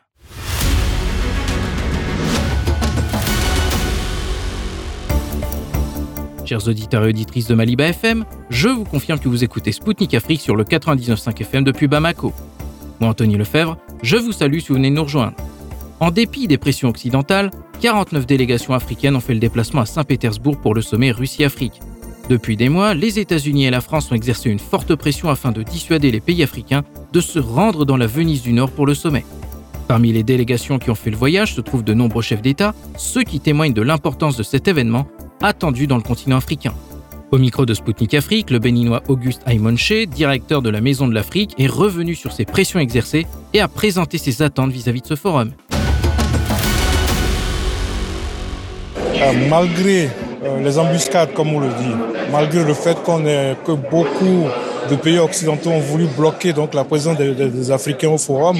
Chers 6.44 6.68
auditeurs 6.68 7.06
et 7.06 7.10
auditrices 7.10 7.48
de 7.48 7.56
Maliba 7.56 7.88
FM, 7.88 8.26
je 8.50 8.68
vous 8.68 8.84
confirme 8.84 9.20
que 9.20 9.30
vous 9.30 9.46
écoutez 9.46 9.72
Spoutnik 9.72 10.14
Afrique 10.14 10.42
sur 10.42 10.58
le 10.58 10.66
99.5 10.66 11.40
FM 11.40 11.64
depuis 11.64 11.88
Bamako. 11.88 12.34
Anthony 13.08 13.38
Lefebvre, 13.38 13.78
je 14.02 14.18
vous 14.18 14.32
salue 14.32 14.60
si 14.60 14.70
vous 14.70 14.76
venez 14.76 14.90
nous 14.90 15.04
rejoindre. 15.04 15.36
En 16.00 16.12
dépit 16.12 16.48
des 16.48 16.58
pressions 16.58 16.90
occidentales, 16.90 17.52
49 17.82 18.26
délégations 18.26 18.74
africaines 18.74 19.16
ont 19.16 19.22
fait 19.22 19.34
le 19.34 19.40
déplacement 19.40 19.82
à 19.82 19.86
Saint-Pétersbourg 19.86 20.58
pour 20.58 20.74
le 20.74 20.82
sommet 20.82 21.12
Russie-Afrique. 21.12 21.80
Depuis 22.30 22.56
des 22.56 22.70
mois, 22.70 22.94
les 22.94 23.20
États-Unis 23.20 23.66
et 23.66 23.70
la 23.70 23.82
France 23.82 24.12
ont 24.12 24.16
exercé 24.16 24.50
une 24.50 24.60
forte 24.60 24.96
pression 24.96 25.30
afin 25.30 25.52
de 25.52 25.64
dissuader 25.64 26.10
les 26.10 26.22
pays 26.22 26.44
africains 26.44 26.84
de 27.12 27.20
se 27.20 27.40
rendre 27.40 27.86
dans 27.86 27.98
la 27.98 28.08
Venise 28.08 28.42
du 28.42 28.54
Nord 28.54 28.72
pour 28.72 28.86
le 28.86 28.94
sommet. 28.96 29.26
Parmi 29.88 30.14
les 30.14 30.24
délégations 30.24 30.80
qui 30.80 30.90
ont 30.90 30.96
fait 30.96 31.12
le 31.12 31.18
voyage 31.18 31.54
se 31.56 31.62
trouvent 31.62 31.84
de 31.84 31.94
nombreux 31.94 32.22
chefs 32.22 32.42
d'État, 32.42 32.74
ceux 32.98 33.24
qui 33.24 33.40
témoignent 33.40 33.74
de 33.74 33.82
l'importance 33.82 34.38
de 34.38 34.44
cet 34.44 34.68
événement 34.68 35.08
attendu 35.42 35.88
dans 35.88 35.98
le 35.98 36.04
continent 36.04 36.38
africain. 36.38 36.74
Au 37.34 37.40
micro 37.40 37.66
de 37.66 37.74
Spoutnik 37.74 38.14
Afrique, 38.14 38.52
le 38.52 38.60
béninois 38.60 39.02
Auguste 39.08 39.42
Aymonche, 39.48 40.06
directeur 40.06 40.62
de 40.62 40.70
la 40.70 40.82
Maison 40.82 41.08
de 41.08 41.16
l'Afrique, 41.16 41.56
est 41.58 41.66
revenu 41.66 42.14
sur 42.14 42.32
ses 42.32 42.46
pressions 42.46 42.80
exercées 42.80 43.26
et 43.56 43.60
a 43.60 43.68
présenté 43.68 44.20
ses 44.20 44.44
attentes 44.44 44.70
vis-à-vis 44.70 45.02
de 45.02 45.08
ce 45.08 45.16
forum. 45.16 45.50
Euh, 49.00 49.32
malgré 49.50 50.12
euh, 50.44 50.64
les 50.64 50.78
embuscades, 50.78 51.34
comme 51.34 51.56
on 51.56 51.60
le 51.60 51.70
dit, 51.70 51.96
malgré 52.32 52.64
le 52.64 52.76
fait 52.76 53.02
qu'on 53.02 53.24
que 53.24 53.72
beaucoup 53.90 54.46
de 54.90 54.96
pays 54.96 55.20
occidentaux 55.20 55.70
ont 55.70 55.80
voulu 55.80 56.06
bloquer 56.06 56.54
donc 56.54 56.74
la 56.74 56.84
présence 56.84 57.18
des, 57.18 57.72
Africains 57.72 58.10
au 58.10 58.18
forum, 58.18 58.58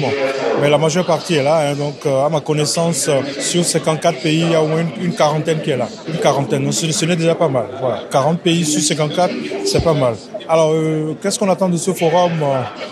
mais 0.60 0.68
la 0.68 0.78
majeure 0.78 1.04
partie 1.04 1.34
est 1.34 1.42
là. 1.42 1.68
Hein, 1.68 1.74
donc, 1.74 1.94
euh, 2.06 2.24
à 2.24 2.28
ma 2.28 2.40
connaissance, 2.40 3.10
sur 3.40 3.64
54 3.64 4.20
pays, 4.20 4.40
il 4.40 4.52
y 4.52 4.54
a 4.54 4.62
au 4.62 4.66
moins 4.66 4.84
une, 5.00 5.12
quarantaine 5.14 5.60
qui 5.60 5.70
est 5.70 5.76
là. 5.76 5.88
Une 6.08 6.18
quarantaine. 6.18 6.70
ce, 6.72 6.90
ce 6.90 7.04
n'est 7.04 7.16
déjà 7.16 7.34
pas 7.34 7.48
mal. 7.48 7.66
Voilà. 7.80 8.02
40 8.10 8.40
pays 8.40 8.64
sur 8.64 8.80
54, 8.80 9.32
c'est 9.64 9.82
pas 9.82 9.94
mal. 9.94 10.14
Alors, 10.48 10.72
euh, 10.72 11.16
qu'est-ce 11.22 11.38
qu'on 11.38 11.48
attend 11.48 11.68
de 11.68 11.76
ce 11.76 11.92
forum 11.92 12.32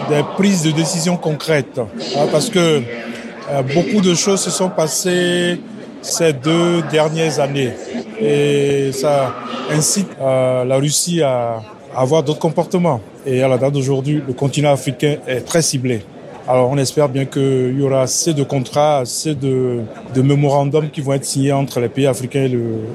Des 0.09 0.23
prises 0.37 0.63
de 0.63 0.71
décision 0.71 1.17
concrètes? 1.17 1.79
Hein, 1.79 2.27
parce 2.31 2.51
que 2.51 2.59
euh, 2.59 3.63
beaucoup 3.75 4.01
de 4.01 4.15
choses 4.15 4.41
se 4.41 4.51
sont 4.51 4.71
passées 4.71 5.61
ces 6.01 6.33
deux 6.33 6.83
dernières 6.91 7.41
années. 7.41 7.73
Et 8.21 8.93
ça 8.93 9.35
incite 9.71 10.09
la 10.21 10.77
Russie 10.77 11.23
à 11.23 11.61
avoir 11.95 12.23
d'autres 12.23 12.39
comportements. 12.39 13.01
Et 13.27 13.43
à 13.43 13.49
la 13.49 13.59
date 13.59 13.73
d'aujourd'hui, 13.73 14.23
le 14.27 14.33
continent 14.33 14.73
africain 14.73 15.17
est 15.27 15.43
très 15.43 15.63
ciblé. 15.63 16.03
Alors 16.49 16.71
on 16.71 16.77
espère 16.77 17.09
bien 17.09 17.25
qu'il 17.25 17.79
y 17.79 17.83
aura 17.83 18.03
assez 18.03 18.35
de 18.35 18.43
contrats, 18.43 18.99
assez 18.99 19.37
de, 19.37 19.83
de 20.13 20.23
mémorandums 20.23 20.91
qui 20.91 21.01
vont 21.01 21.13
être 21.13 21.25
signés 21.25 21.53
entre 21.53 21.79
les 21.79 21.89
pays 21.89 22.07
africains 22.07 22.49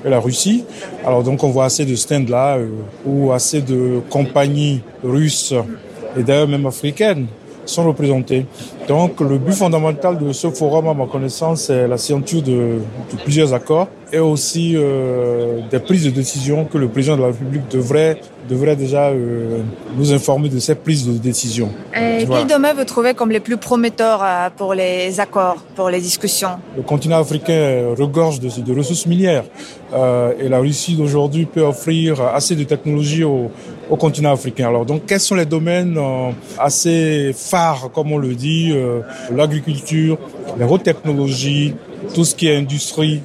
et, 0.03 0.09
la 0.09 0.19
Russie. 0.19 0.65
Alors 1.05 1.23
donc 1.23 1.43
on 1.45 1.49
voit 1.49 1.65
assez 1.65 1.85
de 1.85 1.95
stands 1.95 2.25
là, 2.27 2.57
euh, 2.57 2.67
ou 3.05 3.31
assez 3.31 3.61
de 3.61 4.01
compagnies 4.09 4.81
russes 5.01 5.53
et 6.17 6.23
d'ailleurs 6.23 6.49
même 6.49 6.65
africaines 6.65 7.27
sont 7.65 7.85
représentés. 7.85 8.45
Donc 8.87 9.19
le 9.21 9.37
but 9.37 9.53
fondamental 9.53 10.17
de 10.17 10.31
ce 10.31 10.49
forum, 10.49 10.87
à 10.87 10.93
ma 10.93 11.05
connaissance, 11.05 11.63
c'est 11.63 11.87
la 11.87 11.97
signature 11.97 12.41
de, 12.41 12.79
plusieurs 13.23 13.53
accords 13.53 13.87
et 14.11 14.19
aussi 14.19 14.73
euh, 14.75 15.59
des 15.69 15.79
prises 15.79 16.05
de 16.05 16.09
décision 16.09 16.65
que 16.65 16.77
le 16.77 16.87
président 16.87 17.17
de 17.17 17.21
la 17.21 17.27
République 17.27 17.69
devrait, 17.69 18.19
devrait 18.47 18.75
déjà 18.75 19.09
euh, 19.09 19.59
nous 19.97 20.11
informer 20.13 20.49
de 20.49 20.59
ces 20.59 20.75
prises 20.75 21.07
de 21.07 21.17
décision. 21.17 21.69
Et 21.95 22.25
quels 22.25 22.47
domaines 22.47 22.75
vous 22.77 22.85
trouvez 22.85 23.13
comme 23.13 23.31
les 23.31 23.39
plus 23.39 23.57
prometteurs 23.57 24.21
euh, 24.23 24.49
pour 24.55 24.73
les 24.73 25.19
accords, 25.19 25.57
pour 25.75 25.89
les 25.89 25.99
discussions? 25.99 26.59
Le 26.75 26.83
continent 26.83 27.19
africain 27.19 27.93
regorge 27.97 28.39
de, 28.39 28.49
de 28.61 28.77
ressources 28.77 29.05
minières 29.05 29.43
euh, 29.93 30.33
et 30.39 30.49
la 30.49 30.59
Russie 30.59 30.95
d'aujourd'hui 30.95 31.45
peut 31.45 31.61
offrir 31.61 32.21
assez 32.21 32.55
de 32.55 32.63
technologies 32.63 33.23
au, 33.23 33.51
au, 33.89 33.95
continent 33.95 34.31
africain. 34.31 34.67
Alors 34.67 34.85
donc 34.85 35.05
quels 35.05 35.19
sont 35.19 35.35
les 35.35 35.45
domaines 35.45 35.99
assez 36.57 37.31
phares, 37.35 37.89
comme 37.93 38.11
on 38.11 38.17
le 38.17 38.33
dit, 38.33 38.73
l'agriculture, 39.33 40.17
les 40.57 40.65
hautes 40.65 40.83
technologies, 40.83 41.75
tout 42.13 42.25
ce 42.25 42.35
qui 42.35 42.47
est 42.47 42.57
industrie, 42.57 43.21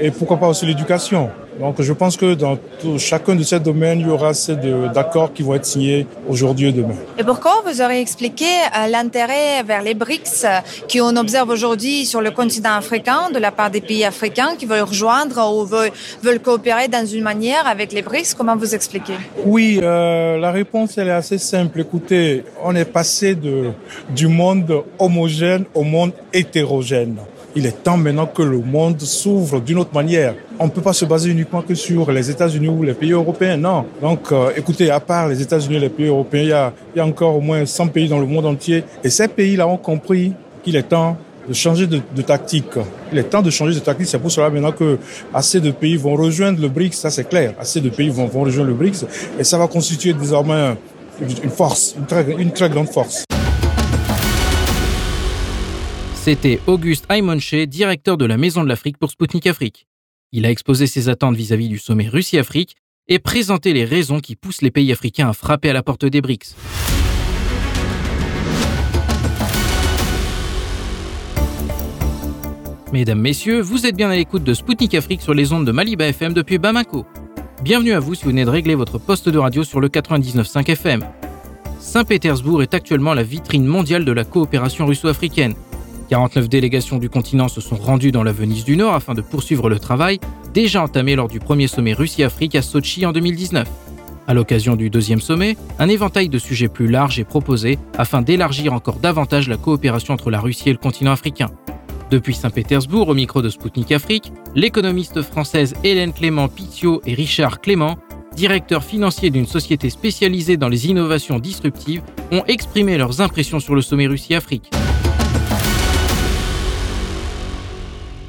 et 0.00 0.10
pourquoi 0.10 0.36
pas 0.36 0.48
aussi 0.48 0.66
l'éducation? 0.66 1.30
Donc 1.60 1.80
je 1.80 1.92
pense 1.92 2.16
que 2.16 2.34
dans 2.34 2.56
tout, 2.80 2.98
chacun 2.98 3.34
de 3.34 3.42
ces 3.42 3.60
domaines, 3.60 4.00
il 4.00 4.06
y 4.06 4.10
aura 4.10 4.28
assez 4.28 4.56
d'accords 4.94 5.32
qui 5.32 5.42
vont 5.42 5.54
être 5.54 5.66
signés 5.66 6.06
aujourd'hui 6.28 6.68
et 6.68 6.72
demain. 6.72 6.94
Et 7.18 7.24
pourquoi 7.24 7.62
vous 7.66 7.80
aurez 7.80 8.00
expliqué 8.00 8.44
euh, 8.44 8.86
l'intérêt 8.88 9.62
vers 9.62 9.82
les 9.82 9.94
BRICS 9.94 10.46
qu'on 10.90 11.16
observe 11.16 11.50
aujourd'hui 11.50 12.04
sur 12.06 12.20
le 12.20 12.30
continent 12.30 12.74
africain 12.74 13.30
de 13.32 13.38
la 13.38 13.50
part 13.50 13.70
des 13.70 13.80
pays 13.80 14.04
africains 14.04 14.56
qui 14.58 14.66
veulent 14.66 14.82
rejoindre 14.82 15.38
ou 15.54 15.64
veulent, 15.64 15.92
veulent 16.22 16.40
coopérer 16.40 16.88
dans 16.88 17.06
une 17.06 17.22
manière 17.22 17.66
avec 17.66 17.92
les 17.92 18.02
BRICS? 18.02 18.34
Comment 18.36 18.56
vous 18.56 18.74
expliquez? 18.74 19.14
Oui, 19.44 19.80
euh, 19.82 20.38
la 20.38 20.50
réponse 20.50 20.96
elle 20.98 21.08
est 21.08 21.12
assez 21.12 21.38
simple. 21.38 21.80
Écoutez, 21.80 22.44
on 22.64 22.74
est 22.74 22.84
passé 22.84 23.34
de, 23.34 23.70
du 24.10 24.28
monde 24.28 24.82
homogène 24.98 25.64
au 25.74 25.82
monde 25.82 26.12
hétérogène. 26.32 27.18
Il 27.54 27.66
est 27.66 27.82
temps 27.82 27.98
maintenant 27.98 28.26
que 28.26 28.42
le 28.42 28.58
monde 28.58 29.00
s'ouvre 29.00 29.60
d'une 29.60 29.78
autre 29.78 29.92
manière. 29.94 30.34
On 30.58 30.66
ne 30.66 30.70
peut 30.70 30.80
pas 30.80 30.94
se 30.94 31.04
baser 31.04 31.30
uniquement 31.30 31.60
que 31.60 31.74
sur 31.74 32.10
les 32.10 32.30
États-Unis 32.30 32.68
ou 32.68 32.82
les 32.82 32.94
pays 32.94 33.12
européens, 33.12 33.58
non. 33.58 33.84
Donc, 34.00 34.32
euh, 34.32 34.50
écoutez, 34.56 34.90
à 34.90 35.00
part 35.00 35.28
les 35.28 35.42
États-Unis 35.42 35.76
et 35.76 35.80
les 35.80 35.88
pays 35.90 36.06
européens, 36.06 36.42
il 36.42 36.48
y, 36.48 36.52
a, 36.52 36.72
il 36.94 36.98
y 36.98 37.00
a 37.00 37.06
encore 37.06 37.36
au 37.36 37.40
moins 37.40 37.66
100 37.66 37.88
pays 37.88 38.08
dans 38.08 38.18
le 38.18 38.26
monde 38.26 38.46
entier. 38.46 38.84
Et 39.04 39.10
ces 39.10 39.28
pays-là 39.28 39.66
ont 39.68 39.76
compris 39.76 40.32
qu'il 40.64 40.76
est 40.76 40.84
temps 40.84 41.16
de 41.48 41.52
changer 41.52 41.86
de, 41.86 42.22
tactique. 42.22 42.78
Il 43.12 43.18
est 43.18 43.24
temps 43.24 43.42
de 43.42 43.50
changer 43.50 43.74
de 43.74 43.80
tactique. 43.80 44.06
C'est 44.06 44.18
pour 44.18 44.30
cela 44.30 44.48
maintenant 44.48 44.72
que 44.72 44.98
assez 45.34 45.60
de 45.60 45.70
pays 45.72 45.96
vont 45.96 46.14
rejoindre 46.14 46.60
le 46.60 46.68
BRICS, 46.68 46.94
ça 46.94 47.10
c'est 47.10 47.28
clair. 47.28 47.54
Assez 47.60 47.80
de 47.80 47.90
pays 47.90 48.08
vont, 48.08 48.26
vont 48.26 48.42
rejoindre 48.42 48.70
le 48.70 48.74
BRICS 48.76 49.04
et 49.38 49.44
ça 49.44 49.58
va 49.58 49.66
constituer 49.66 50.12
désormais 50.12 50.74
une 51.20 51.50
force, 51.50 51.94
une 51.98 52.06
très, 52.06 52.24
une 52.38 52.52
très 52.52 52.70
grande 52.70 52.88
force. 52.88 53.24
C'était 56.24 56.60
Auguste 56.68 57.06
Aymonche, 57.08 57.52
directeur 57.66 58.16
de 58.16 58.24
la 58.24 58.36
Maison 58.36 58.62
de 58.62 58.68
l'Afrique 58.68 58.96
pour 58.96 59.10
Sputnik 59.10 59.44
Afrique. 59.48 59.88
Il 60.30 60.46
a 60.46 60.52
exposé 60.52 60.86
ses 60.86 61.08
attentes 61.08 61.34
vis-à-vis 61.34 61.68
du 61.68 61.78
sommet 61.78 62.06
Russie-Afrique 62.06 62.76
et 63.08 63.18
présenté 63.18 63.72
les 63.72 63.84
raisons 63.84 64.20
qui 64.20 64.36
poussent 64.36 64.62
les 64.62 64.70
pays 64.70 64.92
africains 64.92 65.28
à 65.28 65.32
frapper 65.32 65.70
à 65.70 65.72
la 65.72 65.82
porte 65.82 66.04
des 66.04 66.20
BRICS. 66.20 66.54
Mesdames, 72.92 73.18
Messieurs, 73.18 73.60
vous 73.60 73.84
êtes 73.84 73.96
bien 73.96 74.10
à 74.10 74.14
l'écoute 74.14 74.44
de 74.44 74.54
Sputnik 74.54 74.94
Afrique 74.94 75.22
sur 75.22 75.34
les 75.34 75.52
ondes 75.52 75.66
de 75.66 75.72
Maliba 75.72 76.06
FM 76.06 76.34
depuis 76.34 76.58
Bamako. 76.58 77.04
Bienvenue 77.64 77.94
à 77.94 77.98
vous 77.98 78.14
si 78.14 78.22
vous 78.22 78.30
venez 78.30 78.44
de 78.44 78.50
régler 78.50 78.76
votre 78.76 78.98
poste 78.98 79.28
de 79.28 79.38
radio 79.38 79.64
sur 79.64 79.80
le 79.80 79.88
99.5 79.88 80.70
FM. 80.70 81.04
Saint-Pétersbourg 81.80 82.62
est 82.62 82.74
actuellement 82.74 83.12
la 83.12 83.24
vitrine 83.24 83.66
mondiale 83.66 84.04
de 84.04 84.12
la 84.12 84.22
coopération 84.22 84.86
russo-africaine 84.86 85.56
49 86.12 86.50
délégations 86.50 86.98
du 86.98 87.08
continent 87.08 87.48
se 87.48 87.62
sont 87.62 87.76
rendues 87.76 88.12
dans 88.12 88.22
la 88.22 88.32
Venise 88.32 88.66
du 88.66 88.76
Nord 88.76 88.92
afin 88.92 89.14
de 89.14 89.22
poursuivre 89.22 89.70
le 89.70 89.78
travail 89.78 90.20
déjà 90.52 90.82
entamé 90.82 91.16
lors 91.16 91.28
du 91.28 91.38
premier 91.38 91.68
sommet 91.68 91.94
Russie-Afrique 91.94 92.54
à 92.54 92.60
Sochi 92.60 93.06
en 93.06 93.12
2019. 93.12 93.66
À 94.26 94.34
l'occasion 94.34 94.76
du 94.76 94.90
deuxième 94.90 95.22
sommet, 95.22 95.56
un 95.78 95.88
éventail 95.88 96.28
de 96.28 96.38
sujets 96.38 96.68
plus 96.68 96.86
large 96.86 97.18
est 97.18 97.24
proposé 97.24 97.78
afin 97.96 98.20
d'élargir 98.20 98.74
encore 98.74 98.96
davantage 98.96 99.48
la 99.48 99.56
coopération 99.56 100.12
entre 100.12 100.30
la 100.30 100.38
Russie 100.38 100.68
et 100.68 100.72
le 100.72 100.78
continent 100.78 101.12
africain. 101.12 101.48
Depuis 102.10 102.34
Saint-Pétersbourg, 102.34 103.08
au 103.08 103.14
micro 103.14 103.40
de 103.40 103.48
Spoutnik 103.48 103.90
Afrique, 103.90 104.34
l'économiste 104.54 105.22
française 105.22 105.72
Hélène 105.82 106.12
Clément 106.12 106.48
Pitiot 106.48 107.00
et 107.06 107.14
Richard 107.14 107.62
Clément, 107.62 107.96
directeurs 108.36 108.84
financiers 108.84 109.30
d'une 109.30 109.46
société 109.46 109.88
spécialisée 109.88 110.58
dans 110.58 110.68
les 110.68 110.88
innovations 110.88 111.38
disruptives, 111.38 112.02
ont 112.32 112.44
exprimé 112.48 112.98
leurs 112.98 113.22
impressions 113.22 113.60
sur 113.60 113.74
le 113.74 113.80
sommet 113.80 114.08
Russie-Afrique. 114.08 114.70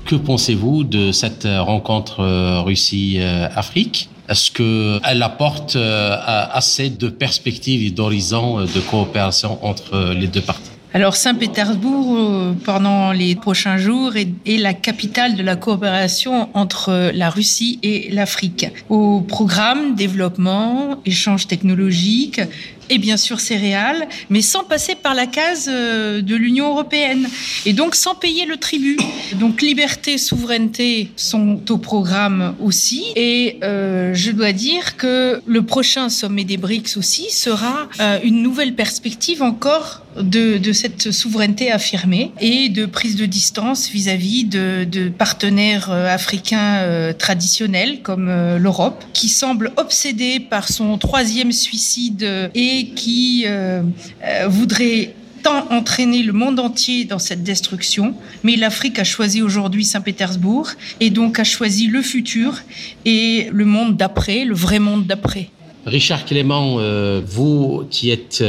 Que 0.06 0.16
pensez-vous 0.16 0.84
de 0.84 1.12
cette 1.12 1.48
rencontre 1.48 2.20
euh, 2.20 2.62
Russie-Afrique? 2.62 4.10
Est-ce 4.28 4.52
qu'elle 4.52 5.24
apporte 5.24 5.76
euh, 5.76 6.18
assez 6.52 6.90
de 6.90 7.08
perspectives 7.08 7.86
et 7.86 7.90
d'horizons 7.90 8.60
euh, 8.60 8.66
de 8.66 8.80
coopération 8.82 9.66
entre 9.66 10.14
les 10.14 10.28
deux 10.28 10.42
parties? 10.42 10.72
Alors 10.94 11.16
Saint-Pétersbourg, 11.16 12.54
pendant 12.64 13.14
les 13.14 13.34
prochains 13.34 13.78
jours, 13.78 14.12
est, 14.16 14.28
la 14.46 14.76
capitale 14.76 15.36
de 15.36 15.42
la 15.42 15.56
coopération 15.56 16.50
entre 16.54 17.12
la 17.16 17.32
Russie 17.32 17.80
et 17.82 18.12
l'Afrique. 18.12 18.68
Au 18.90 19.22
programme 19.22 19.96
développement, 19.96 21.00
échange 21.04 21.48
technologique, 21.48 22.42
et 22.90 22.98
bien 22.98 23.18
sûr 23.18 23.40
céréales, 23.40 24.08
mais 24.30 24.42
sans 24.42 24.64
passer 24.64 24.96
par 24.96 25.14
la 25.14 25.28
case 25.28 25.70
euh, 25.70 26.22
de 26.22 26.36
l'Union 26.36 26.70
européenne 26.70 27.28
et 27.66 27.74
donc 27.74 27.96
sans 27.96 28.16
payer 28.16 28.46
le 28.46 28.58
tribut. 28.58 28.98
Donc 29.36 29.62
liberté, 29.62 30.18
souveraineté 30.18 31.12
sont 31.16 31.60
au 31.70 31.78
programme 31.78 32.56
aussi 32.62 33.06
et 33.16 33.60
euh, 33.64 34.14
je 34.14 34.32
dois 34.32 34.52
dire 34.52 34.98
que 34.98 35.42
le 35.46 35.62
prochain 35.64 36.10
sommet 36.10 36.44
des 36.44 36.58
BRICS 36.58 36.98
aussi 36.98 37.30
sera 37.32 37.88
euh, 38.00 38.20
une 38.24 38.42
nouvelle 38.42 38.76
perspective 38.76 39.42
encore 39.42 40.02
de, 40.18 40.60
de, 40.60 40.74
cette 40.74 41.12
souveraineté 41.12 41.72
affirmée 41.72 42.32
et 42.40 42.70
de 42.70 42.86
prise 42.86 43.16
de 43.16 43.26
distance 43.26 43.90
vis-à-vis 43.90 44.44
de, 44.44 44.84
de, 44.84 45.10
partenaires 45.10 45.90
africains 45.90 47.14
traditionnels 47.18 48.02
comme 48.04 48.28
l'Europe, 48.58 49.04
qui 49.14 49.28
semble 49.28 49.72
obsédée 49.78 50.40
par 50.40 50.70
son 50.70 51.00
troisième 51.00 51.52
suicide 51.52 52.52
et 52.54 52.73
qui 52.96 53.44
euh, 53.46 53.82
euh, 54.24 54.48
voudrait 54.48 55.14
tant 55.44 55.68
entraîner 55.72 56.24
le 56.24 56.34
monde 56.34 56.60
entier 56.60 57.04
dans 57.06 57.20
cette 57.20 57.44
destruction, 57.44 58.16
mais 58.44 58.56
l'Afrique 58.56 58.98
a 59.00 59.04
choisi 59.04 59.42
aujourd'hui 59.42 59.84
Saint-Pétersbourg 59.84 60.70
et 61.00 61.10
donc 61.10 61.40
a 61.40 61.44
choisi 61.44 61.88
le 61.88 62.02
futur 62.02 62.62
et 63.06 63.48
le 63.52 63.66
monde 63.66 63.98
d'après, 63.98 64.46
le 64.46 64.56
vrai 64.56 64.80
monde 64.80 65.06
d'après. 65.06 65.50
Richard 65.86 66.24
Clément, 66.26 66.78
euh, 66.80 67.22
vous 67.26 67.84
qui 67.90 68.10
êtes 68.10 68.42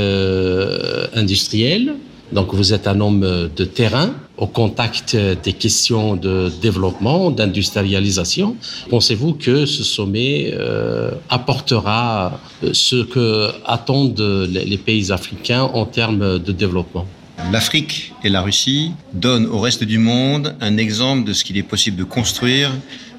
industriel, 1.15 1.95
donc 2.35 2.53
vous 2.53 2.75
êtes 2.75 2.87
un 2.87 3.01
homme 3.01 3.49
de 3.57 3.65
terrain, 3.65 4.13
au 4.37 4.47
contact 4.47 5.17
des 5.17 5.53
questions 5.53 6.17
de 6.17 6.51
développement, 6.61 7.31
d'industrialisation. 7.31 8.57
Pensez-vous 8.91 9.35
que 9.35 9.65
ce 9.65 9.85
sommet 9.85 10.53
euh, 10.53 11.13
apportera 11.31 12.41
euh, 12.65 12.71
ce 12.73 13.05
que 13.05 13.51
attendent 13.65 14.49
les 14.51 14.79
pays 14.79 15.13
africains 15.13 15.63
en 15.63 15.87
termes 15.87 16.41
de 16.41 16.53
développement? 16.53 17.07
L'Afrique 17.53 18.13
et 18.25 18.29
la 18.29 18.43
Russie 18.43 18.93
donnent 19.13 19.47
au 19.47 19.61
reste 19.61 19.85
du 19.85 19.99
monde 19.99 20.57
un 20.61 20.77
exemple 20.77 21.25
de 21.25 21.33
ce 21.33 21.45
qu'il 21.45 21.57
est 21.57 21.63
possible 21.63 21.97
de 21.97 22.05
construire 22.05 22.71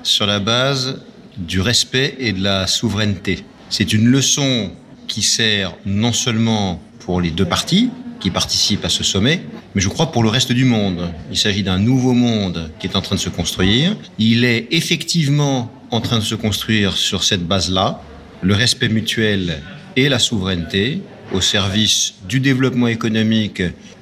sur 0.03 0.25
la 0.25 0.39
base 0.39 0.99
du 1.37 1.61
respect 1.61 2.15
et 2.19 2.33
de 2.33 2.43
la 2.43 2.67
souveraineté. 2.67 3.43
C'est 3.69 3.93
une 3.93 4.07
leçon 4.07 4.71
qui 5.07 5.21
sert 5.21 5.73
non 5.85 6.13
seulement 6.13 6.81
pour 6.99 7.21
les 7.21 7.31
deux 7.31 7.45
parties, 7.45 7.89
qui 8.25 8.31
participent 8.31 8.85
à 8.85 8.89
ce 8.89 9.03
sommet, 9.03 9.39
mais 9.75 9.81
je 9.81 9.87
crois 9.87 10.11
pour 10.11 10.23
le 10.23 10.29
reste 10.29 10.51
du 10.51 10.65
monde. 10.65 11.13
Il 11.29 11.37
s'agit 11.37 11.61
d'un 11.61 11.77
nouveau 11.77 12.13
monde 12.13 12.71
qui 12.79 12.87
est 12.87 12.95
en 12.95 13.01
train 13.01 13.13
de 13.13 13.19
se 13.19 13.29
construire. 13.29 13.95
Il 14.17 14.45
est 14.45 14.67
effectivement 14.71 15.71
en 15.91 16.01
train 16.01 16.17
de 16.17 16.23
se 16.23 16.33
construire 16.33 16.97
sur 16.97 17.23
cette 17.23 17.45
base-là, 17.45 18.01
le 18.41 18.55
respect 18.55 18.89
mutuel 18.89 19.61
et 19.95 20.09
la 20.09 20.17
souveraineté 20.17 21.03
au 21.33 21.39
service 21.39 22.15
du 22.27 22.39
développement 22.39 22.87
économique, 22.87 23.61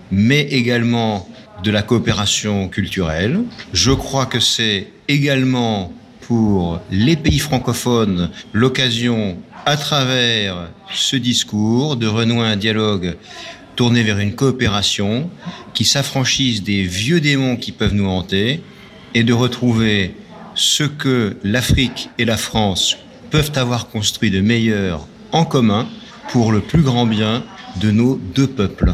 mais 0.09 0.43
également 0.43 1.28
de 1.61 1.69
la 1.69 1.82
coopération 1.82 2.69
culturelle. 2.69 3.41
Je 3.74 3.91
crois 3.91 4.26
que 4.26 4.39
c'est 4.39 4.88
également 5.09 5.91
pour 6.21 6.80
les 6.91 7.17
pays 7.17 7.39
francophones 7.39 8.30
l'occasion, 8.53 9.38
à 9.65 9.76
travers 9.76 10.69
ce 10.93 11.17
discours, 11.17 11.97
de 11.97 12.07
renouer 12.07 12.47
un 12.47 12.55
dialogue 12.55 13.17
tourner 13.76 14.03
vers 14.03 14.19
une 14.19 14.36
coopération 14.36 15.30
qui 15.74 15.86
s'affranchisse 15.86 16.63
des 16.63 16.84
vieux 16.84 17.21
démons 17.21 17.57
qui 17.57 17.71
peuvent 17.71 17.93
nous 17.93 18.07
hanter 18.07 18.61
et 19.13 19.24
de 19.24 19.34
retrouver 19.34 20.15
ce 20.55 20.84
que 20.84 21.38
l'Afrique 21.43 22.09
et 22.17 22.26
la 22.26 22.38
France 22.38 22.97
peuvent 23.32 23.51
avoir 23.55 23.89
construit 23.89 24.32
de 24.32 24.41
meilleur 24.41 25.07
en 25.32 25.45
commun 25.45 25.88
pour 26.30 26.51
le 26.51 26.61
plus 26.61 26.84
grand 26.84 27.05
bien 27.05 27.43
de 27.82 27.91
nos 27.91 28.15
deux 28.36 28.47
peuples. 28.47 28.93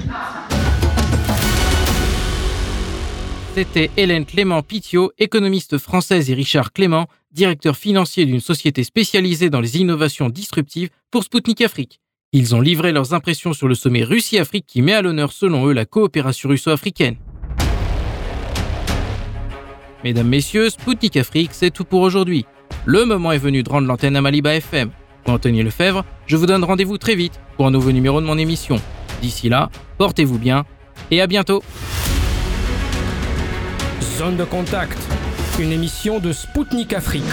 C'était 3.55 3.91
Hélène 3.97 4.25
Clément 4.25 4.61
Pitiot, 4.63 5.11
économiste 5.17 5.77
française, 5.77 6.29
et 6.29 6.33
Richard 6.33 6.71
Clément, 6.71 7.07
directeur 7.33 7.75
financier 7.75 8.25
d'une 8.25 8.39
société 8.39 8.83
spécialisée 8.83 9.49
dans 9.49 9.59
les 9.59 9.77
innovations 9.77 10.29
disruptives 10.29 10.89
pour 11.11 11.23
Sputnik 11.23 11.61
Afrique. 11.61 11.99
Ils 12.31 12.53
ont 12.53 12.61
livré 12.61 12.91
leurs 12.91 13.15
impressions 13.15 13.53
sur 13.53 13.67
le 13.67 13.73
sommet 13.73 14.03
Russie-Afrique 14.03 14.67
qui 14.67 14.83
met 14.83 14.93
à 14.93 15.01
l'honneur 15.01 15.31
selon 15.31 15.65
eux 15.65 15.73
la 15.73 15.85
coopération 15.85 16.49
russo-africaine. 16.49 17.15
Mesdames, 20.03 20.27
Messieurs, 20.27 20.69
Sputnik 20.69 21.17
Afrique, 21.17 21.49
c'est 21.53 21.71
tout 21.71 21.85
pour 21.85 22.01
aujourd'hui. 22.01 22.45
Le 22.85 23.03
moment 23.03 23.31
est 23.31 23.39
venu 23.39 23.63
de 23.63 23.69
rendre 23.69 23.87
l'antenne 23.87 24.15
à 24.15 24.21
Maliba 24.21 24.53
FM. 24.53 24.91
Anthony 25.25 25.63
Lefebvre, 25.63 26.05
je 26.27 26.35
vous 26.35 26.45
donne 26.45 26.63
rendez-vous 26.63 26.99
très 26.99 27.15
vite 27.15 27.39
pour 27.57 27.65
un 27.65 27.71
nouveau 27.71 27.91
numéro 27.91 28.21
de 28.21 28.27
mon 28.27 28.37
émission. 28.37 28.79
D'ici 29.23 29.49
là, 29.49 29.71
portez-vous 29.97 30.37
bien 30.37 30.65
et 31.09 31.21
à 31.21 31.27
bientôt. 31.27 31.63
Zone 34.19 34.37
de 34.37 34.43
contact, 34.43 34.99
une 35.59 35.71
émission 35.71 36.19
de 36.19 36.31
Spoutnik 36.31 36.93
Afrique. 36.93 37.23